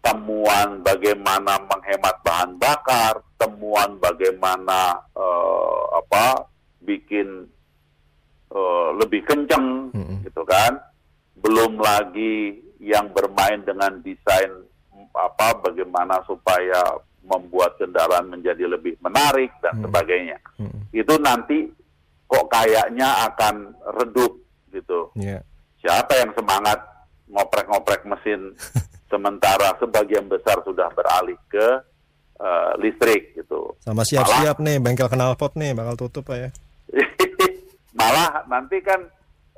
Temuan 0.04 0.84
bagaimana 0.86 1.58
menghemat 1.66 2.22
bahan 2.22 2.60
bakar, 2.60 3.24
temuan 3.40 3.98
bagaimana 3.98 5.02
eh, 5.16 5.82
apa 5.98 6.46
bikin 6.84 7.48
eh, 8.54 8.90
lebih 9.00 9.24
kenceng, 9.26 9.90
Mm-mm. 9.96 10.22
gitu 10.28 10.44
kan? 10.46 10.78
Belum 11.42 11.80
lagi 11.82 12.62
yang 12.78 13.10
bermain 13.10 13.64
dengan 13.66 13.98
desain 14.06 14.68
apa 15.18 15.58
bagaimana 15.66 16.22
supaya 16.30 17.02
membuat 17.28 17.76
kendaraan 17.76 18.32
menjadi 18.32 18.64
lebih 18.70 18.96
menarik 19.04 19.52
dan 19.60 19.84
sebagainya. 19.84 20.40
Mm-mm. 20.56 20.88
Itu 20.96 21.20
nanti 21.20 21.68
kok 22.28 22.48
kayaknya 22.48 23.28
akan 23.32 23.76
redup 24.00 24.40
gitu. 24.72 25.12
Iya. 25.20 25.44
Siapa 25.84 26.24
yang 26.24 26.32
semangat 26.36 26.80
ngoprek-ngoprek 27.28 28.08
mesin 28.08 28.56
sementara 29.12 29.76
sebagian 29.80 30.32
besar 30.32 30.64
sudah 30.64 30.88
beralih 30.96 31.36
ke 31.52 31.68
eh, 32.40 32.72
listrik 32.80 33.36
gitu. 33.36 33.76
Sama 33.84 34.08
siap-siap 34.08 34.64
nih 34.64 34.80
bengkel 34.80 35.12
knalpot 35.12 35.56
nih 35.60 35.76
bakal 35.76 36.08
tutup 36.08 36.32
Pak 36.32 36.38
ya. 36.40 36.50
Malah 38.00 38.48
nanti 38.48 38.80
kan 38.80 39.04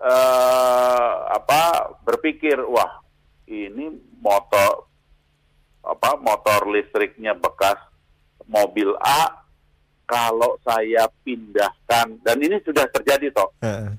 eh, 0.02 1.14
apa 1.38 1.94
berpikir 2.02 2.58
wah 2.66 3.02
ini 3.50 3.94
motor 4.22 4.89
apa 5.84 6.20
motor 6.20 6.68
listriknya 6.70 7.34
bekas 7.36 7.80
mobil 8.46 8.92
A 9.00 9.46
kalau 10.10 10.58
saya 10.66 11.06
pindahkan 11.22 12.18
dan 12.26 12.38
ini 12.42 12.58
sudah 12.66 12.90
terjadi 12.90 13.30
toh 13.30 13.54
Heeh. 13.62 13.94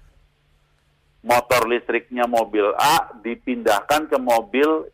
motor 1.22 1.70
listriknya 1.70 2.26
mobil 2.26 2.70
A 2.76 3.14
dipindahkan 3.22 4.10
ke 4.10 4.18
mobil 4.18 4.90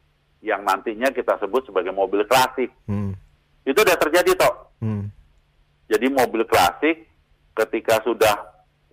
yang 0.47 0.63
nantinya 0.63 1.11
kita 1.11 1.35
sebut 1.43 1.67
sebagai 1.67 1.91
mobil 1.91 2.23
klasik. 2.23 2.71
Hmm. 2.87 3.19
Itu 3.67 3.83
sudah 3.83 3.99
terjadi 3.99 4.31
toh. 4.39 4.55
Hmm. 4.79 5.11
Jadi 5.91 6.07
mobil 6.07 6.47
klasik 6.47 7.11
ketika 7.57 7.99
sudah 8.07 8.37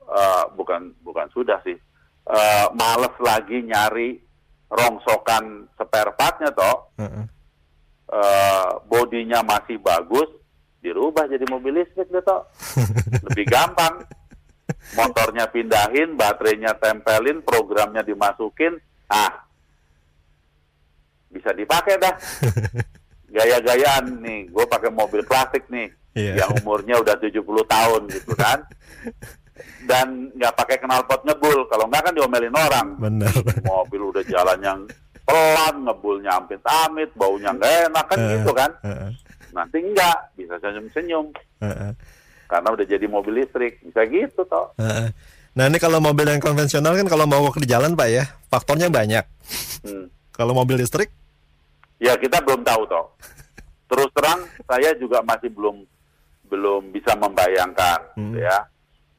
eh, 0.01 0.43
bukan 0.57 0.97
bukan 1.05 1.29
sudah 1.29 1.61
sih 1.61 1.77
eh, 2.25 2.65
males 2.73 3.13
lagi 3.21 3.61
nyari 3.61 4.17
rongsokan 4.71 5.69
spare 5.77 6.15
partnya 6.17 6.49
toh 6.55 6.89
Heeh. 6.97 7.25
Eh, 8.11 8.69
bodinya 8.88 9.39
masih 9.45 9.80
bagus 9.80 10.27
dirubah 10.84 11.31
jadi 11.31 11.47
mobil 11.47 11.80
listrik 11.80 12.11
deh 12.11 12.23
toh 12.23 12.43
lebih 13.31 13.45
gampang. 13.47 14.03
Motornya 14.95 15.47
pindahin 15.51 16.15
baterainya 16.15 16.75
tempelin 16.80 17.39
programnya 17.43 18.03
dimasukin 18.03 18.80
ah 19.11 19.43
bisa 21.31 21.51
dipakai 21.55 21.99
dah. 21.99 22.15
Gaya-gayaan 23.34 24.21
nih 24.21 24.51
gue 24.51 24.65
pakai 24.69 24.93
mobil 24.93 25.25
klasik 25.25 25.65
nih 25.71 25.89
Iya. 26.13 26.45
yang 26.45 26.49
umurnya 26.61 27.01
udah 27.01 27.17
70 27.17 27.41
tahun 27.65 28.01
gitu 28.13 28.38
kan. 28.38 28.61
Dan 29.89 30.30
nggak 30.38 30.53
pakai 30.53 30.77
knalpot 30.85 31.25
ngebul 31.25 31.65
kalau 31.67 31.89
nggak 31.89 32.05
kan 32.05 32.13
diomelin 32.13 32.53
orang. 32.53 32.88
Benar. 33.01 33.34
mobil 33.65 34.01
udah 34.13 34.23
jalan 34.30 34.59
yang 34.61 34.80
pelan 35.23 35.75
ngebulnya 35.81 36.31
amit-amit 36.35 37.09
baunya 37.13 37.49
nggak 37.49 37.71
enak 37.87 38.05
kan 38.05 38.17
gitu 38.19 38.51
kan 38.51 38.71
Heeh. 38.81 39.09
nanti 39.51 39.77
enggak 39.79 40.17
bisa 40.33 40.55
senyum-senyum 40.59 41.31
Heeh. 41.59 41.91
karena 42.45 42.67
udah 42.69 42.85
jadi 42.85 43.05
mobil 43.05 43.39
listrik 43.39 43.79
bisa 43.81 44.03
gitu 44.05 44.43
toh 44.43 44.71
Heeh. 44.77 45.09
Nah 45.53 45.69
ini 45.69 45.77
kalau 45.77 46.01
mobil 46.01 46.25
yang 46.25 46.41
konvensional 46.41 46.93
kan 46.93 47.05
kalau 47.05 47.23
mau 47.23 47.45
di 47.53 47.69
jalan 47.69 47.93
Pak 47.93 48.09
ya 48.09 48.25
faktornya 48.49 48.89
banyak. 48.89 49.21
Hmm. 49.85 50.09
Kalau 50.33 50.51
mobil 50.51 50.81
listrik 50.81 51.13
ya 52.01 52.17
kita 52.17 52.41
belum 52.41 52.65
tahu 52.65 52.83
toh 52.83 53.05
terus 53.85 54.09
terang 54.11 54.41
saya 54.65 54.91
juga 54.97 55.21
masih 55.21 55.53
belum 55.53 55.85
belum 56.49 56.89
bisa 56.89 57.13
membayangkan 57.15 57.99
Hmm. 58.13 58.33
gitu 58.33 58.41
ya 58.41 58.59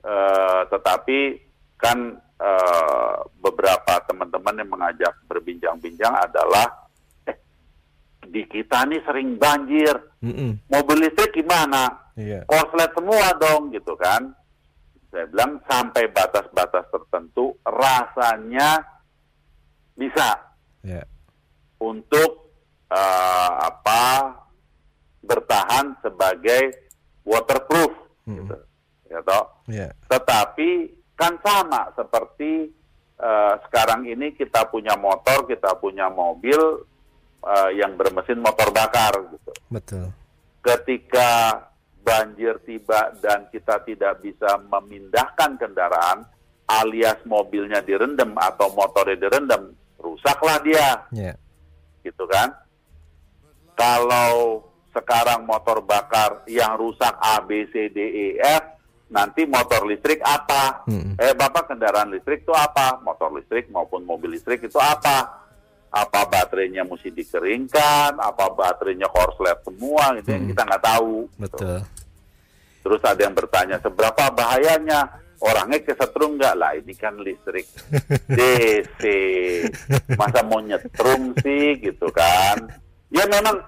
Eh, 0.04 0.62
tetapi 0.68 1.40
kan 1.80 1.96
eh, 2.44 3.14
beberapa 3.40 3.94
teman-teman 4.04 4.60
yang 4.60 4.70
mengajak 4.70 5.14
berbincang-bincang 5.24 6.12
adalah 6.12 6.68
eh, 7.24 7.36
di 8.26 8.44
kita 8.44 8.84
nih 8.84 9.00
sering 9.02 9.36
banjir 9.36 9.96
Mm-mm. 10.20 10.60
mobil 10.68 10.98
listrik 11.00 11.32
gimana 11.32 12.04
Iya. 12.14 12.46
korslet 12.46 12.94
semua 12.94 13.34
dong 13.34 13.72
gitu 13.72 13.96
kan 13.96 14.30
saya 15.10 15.26
bilang 15.26 15.58
sampai 15.66 16.06
batas-batas 16.10 16.86
tertentu 16.88 17.54
rasanya 17.64 18.78
bisa 19.94 20.38
Ya. 20.84 21.02
untuk 21.78 22.54
eh, 22.86 23.50
apa 23.58 24.30
bertahan 25.24 25.96
sebagai 25.98 26.92
waterproof, 27.24 27.88
gitu. 28.28 28.54
ya 29.08 29.18
toh. 29.24 29.44
Ya. 29.66 29.88
Tetapi 30.06 30.92
kan 31.14 31.38
sama 31.42 31.94
seperti 31.94 32.70
eh, 33.16 33.54
sekarang 33.68 34.06
ini 34.06 34.34
kita 34.34 34.66
punya 34.68 34.98
motor, 34.98 35.46
kita 35.46 35.78
punya 35.78 36.10
mobil 36.10 36.82
eh, 37.44 37.70
yang 37.78 37.94
bermesin 37.94 38.42
motor 38.42 38.70
bakar, 38.74 39.14
gitu. 39.30 39.52
Betul. 39.70 40.06
Ketika 40.64 41.60
banjir 42.04 42.60
tiba 42.64 43.14
dan 43.20 43.48
kita 43.48 43.80
tidak 43.84 44.20
bisa 44.20 44.60
memindahkan 44.68 45.56
kendaraan, 45.56 46.28
alias 46.64 47.20
mobilnya 47.24 47.80
direndam 47.80 48.32
atau 48.36 48.72
motornya 48.72 49.16
direndam, 49.28 49.72
rusaklah 50.00 50.60
dia 50.64 51.04
Ya. 51.12 51.32
gitu 52.04 52.24
kan. 52.28 52.52
Kalau 53.74 54.62
sekarang 54.94 55.44
motor 55.44 55.82
bakar 55.82 56.46
yang 56.46 56.78
rusak 56.78 57.12
A, 57.18 57.42
B, 57.42 57.66
C, 57.74 57.90
D, 57.90 57.98
E, 57.98 58.26
F, 58.38 58.73
nanti 59.14 59.46
motor 59.46 59.86
listrik 59.86 60.18
apa? 60.26 60.82
Mm. 60.90 61.14
Eh, 61.14 61.32
Bapak 61.38 61.70
kendaraan 61.70 62.10
listrik 62.10 62.42
itu 62.42 62.50
apa? 62.50 62.98
Motor 62.98 63.38
listrik 63.38 63.70
maupun 63.70 64.02
mobil 64.02 64.34
listrik 64.34 64.66
itu 64.66 64.76
apa? 64.82 65.46
Apa 65.94 66.26
baterainya 66.26 66.82
mesti 66.82 67.14
dikeringkan? 67.14 68.18
Apa 68.18 68.50
baterainya 68.50 69.06
korslet 69.06 69.62
semua? 69.62 70.18
Gitu 70.18 70.34
yang 70.34 70.50
kita 70.50 70.62
nggak 70.66 70.82
tahu. 70.82 71.30
gitu. 71.30 71.38
Betul. 71.46 71.78
Terus 72.84 73.00
ada 73.06 73.20
yang 73.22 73.32
bertanya, 73.32 73.76
seberapa 73.78 74.28
bahayanya? 74.34 75.22
Orangnya 75.38 75.78
kesetrum 75.86 76.34
nggak? 76.34 76.54
Lah 76.58 76.74
ini 76.74 76.92
kan 76.98 77.14
listrik 77.22 77.70
DC. 78.38 79.02
Masa 80.18 80.42
mau 80.42 80.58
nyetrum 80.58 81.32
sih 81.38 81.78
gitu 81.78 82.10
kan? 82.10 82.58
Ya 83.14 83.22
memang, 83.30 83.62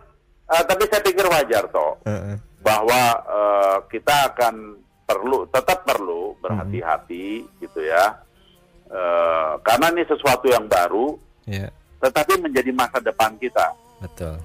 eh, 0.50 0.64
tapi 0.66 0.82
saya 0.90 1.06
pikir 1.06 1.22
wajar 1.30 1.62
toh. 1.70 1.94
Heeh. 2.02 2.34
Bahwa 2.66 3.02
eh, 3.22 3.76
kita 3.94 4.34
akan 4.34 4.82
perlu, 5.06 5.46
tetap 5.48 5.86
perlu 5.86 6.34
berhati-hati 6.42 7.46
gitu 7.62 7.80
ya. 7.80 8.18
Eh, 8.86 9.52
karena 9.62 9.90
ini 9.90 10.02
sesuatu 10.04 10.46
yang 10.46 10.66
baru, 10.66 11.14
Ya. 11.46 11.70
tetapi 11.98 12.38
menjadi 12.38 12.70
masa 12.70 12.98
depan 12.98 13.34
kita. 13.38 13.70
Betul. 14.02 14.38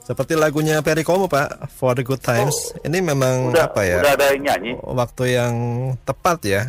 Seperti 0.00 0.40
lagunya 0.40 0.80
Perry 0.80 1.04
Como 1.04 1.28
Pak, 1.28 1.68
For 1.68 1.92
the 1.92 2.00
Good 2.00 2.24
Times. 2.24 2.56
Ini 2.80 3.04
memang 3.04 3.52
Udah, 3.52 3.68
apa 3.68 3.84
ya? 3.84 4.00
udah 4.00 4.12
ada 4.16 4.26
yang 4.32 4.40
nyanyi. 4.40 4.72
Waktu 4.80 5.24
yang 5.36 5.54
tepat 6.00 6.38
ya 6.48 6.64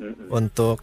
Mm-mm. 0.00 0.32
untuk 0.32 0.80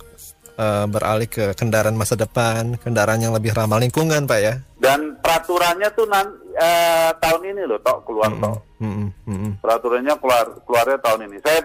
eh, 0.57 0.85
beralih 0.89 1.29
ke 1.29 1.53
kendaraan 1.53 1.93
masa 1.93 2.17
depan, 2.17 2.75
kendaraan 2.81 3.21
yang 3.21 3.33
lebih 3.37 3.53
ramah 3.53 3.77
lingkungan, 3.77 4.25
Pak 4.25 4.39
ya. 4.41 4.57
Dan 4.81 5.21
peraturannya 5.21 5.89
tuh 5.93 6.09
nan, 6.09 6.27
eh, 6.57 7.11
tahun 7.21 7.41
ini 7.53 7.63
loh, 7.69 7.79
toh 7.85 8.01
keluar 8.03 8.33
toh. 8.41 8.57
Mm-mm, 8.81 9.09
mm-mm. 9.25 9.51
peraturannya 9.61 10.13
keluar 10.21 10.45
keluarnya 10.65 10.97
tahun 11.01 11.29
ini. 11.29 11.37
Saya 11.41 11.61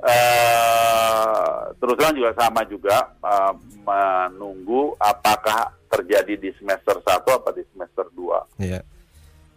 eh, 0.00 1.58
terus 1.76 1.94
terang 1.98 2.16
juga 2.16 2.30
sama 2.38 2.62
juga 2.66 2.96
eh, 3.20 3.52
menunggu 3.82 4.94
apakah 4.98 5.74
terjadi 5.90 6.38
di 6.38 6.50
semester 6.54 7.02
1 7.02 7.26
apa 7.26 7.50
di 7.50 7.62
semester 7.74 8.06
2. 8.14 8.62
Iya. 8.62 8.80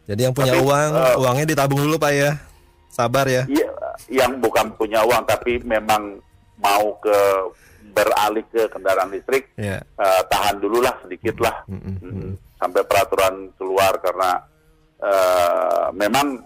Jadi 0.04 0.22
yang 0.28 0.36
punya 0.36 0.58
Tapi, 0.58 0.66
uang, 0.66 0.92
eh, 0.98 1.16
uangnya 1.22 1.46
ditabung 1.48 1.80
dulu, 1.80 1.96
Pak 1.96 2.12
ya. 2.12 2.32
Sabar 2.94 3.26
ya. 3.26 3.48
Iya, 3.50 3.72
yang 4.12 4.38
bukan 4.38 4.70
punya 4.78 5.02
uang 5.02 5.26
tapi 5.26 5.58
memang 5.66 6.22
mau 6.62 6.94
ke 7.02 7.18
beralih 7.94 8.42
ke 8.50 8.66
kendaraan 8.68 9.14
listrik 9.14 9.54
Iya. 9.56 9.80
eh, 9.80 10.22
tahan 10.28 10.58
dulu 10.58 10.82
lah 10.82 10.98
sedikit 11.06 11.38
lah 11.40 11.62
Mm-mm, 11.70 11.96
Mm-mm. 12.02 12.32
sampai 12.58 12.82
peraturan 12.84 13.54
keluar 13.56 13.94
karena 14.02 14.42
eh, 14.98 15.86
memang 15.94 16.42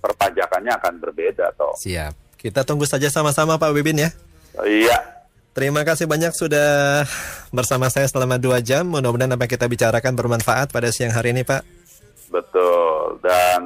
perpajakannya 0.00 0.72
akan 0.74 0.94
berbeda 1.00 1.52
toh. 1.54 1.72
Siap. 1.76 2.36
Kita 2.36 2.60
tunggu 2.60 2.84
saja 2.84 3.08
sama-sama 3.08 3.56
Pak 3.56 3.72
Bibin 3.72 3.96
ya. 3.96 4.12
Iya, 4.60 4.96
Terima 5.54 5.86
kasih 5.86 6.10
banyak 6.10 6.34
sudah 6.34 7.06
bersama 7.54 7.86
saya 7.86 8.10
selama 8.10 8.42
dua 8.42 8.58
jam. 8.58 8.90
Mudah-mudahan 8.90 9.38
apa 9.38 9.46
yang 9.46 9.54
kita 9.54 9.70
bicarakan 9.70 10.18
bermanfaat 10.18 10.74
pada 10.74 10.90
siang 10.90 11.14
hari 11.14 11.30
ini, 11.30 11.46
Pak. 11.46 11.62
Betul, 12.26 13.22
dan 13.22 13.62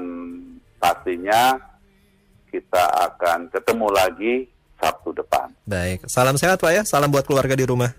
pastinya 0.77 1.57
kita 2.53 2.85
akan 3.09 3.49
ketemu 3.49 3.89
lagi 3.89 4.35
Sabtu 4.79 5.11
depan. 5.13 5.51
Baik, 5.67 6.07
salam 6.07 6.39
sehat 6.39 6.63
Pak 6.63 6.73
ya. 6.73 6.83
Salam 6.87 7.11
buat 7.11 7.27
keluarga 7.27 7.53
di 7.59 7.67
rumah. 7.67 7.91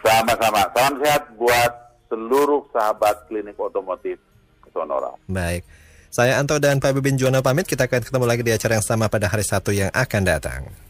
Sama-sama, 0.00 0.64
salam 0.72 0.94
sehat 1.04 1.22
buat 1.36 1.72
seluruh 2.08 2.64
sahabat 2.72 3.28
klinik 3.28 3.54
otomotif 3.60 4.16
Sonora. 4.72 5.12
Baik. 5.28 5.62
Saya 6.08 6.40
Anto 6.40 6.56
dan 6.56 6.80
Pak 6.80 6.96
Bibin 6.96 7.20
Juwana 7.20 7.44
pamit. 7.44 7.68
Kita 7.68 7.84
akan 7.84 8.00
ketemu 8.00 8.24
lagi 8.24 8.40
di 8.40 8.52
acara 8.56 8.80
yang 8.80 8.86
sama 8.86 9.12
pada 9.12 9.28
hari 9.28 9.44
Sabtu 9.44 9.76
yang 9.76 9.92
akan 9.92 10.22
datang. 10.24 10.88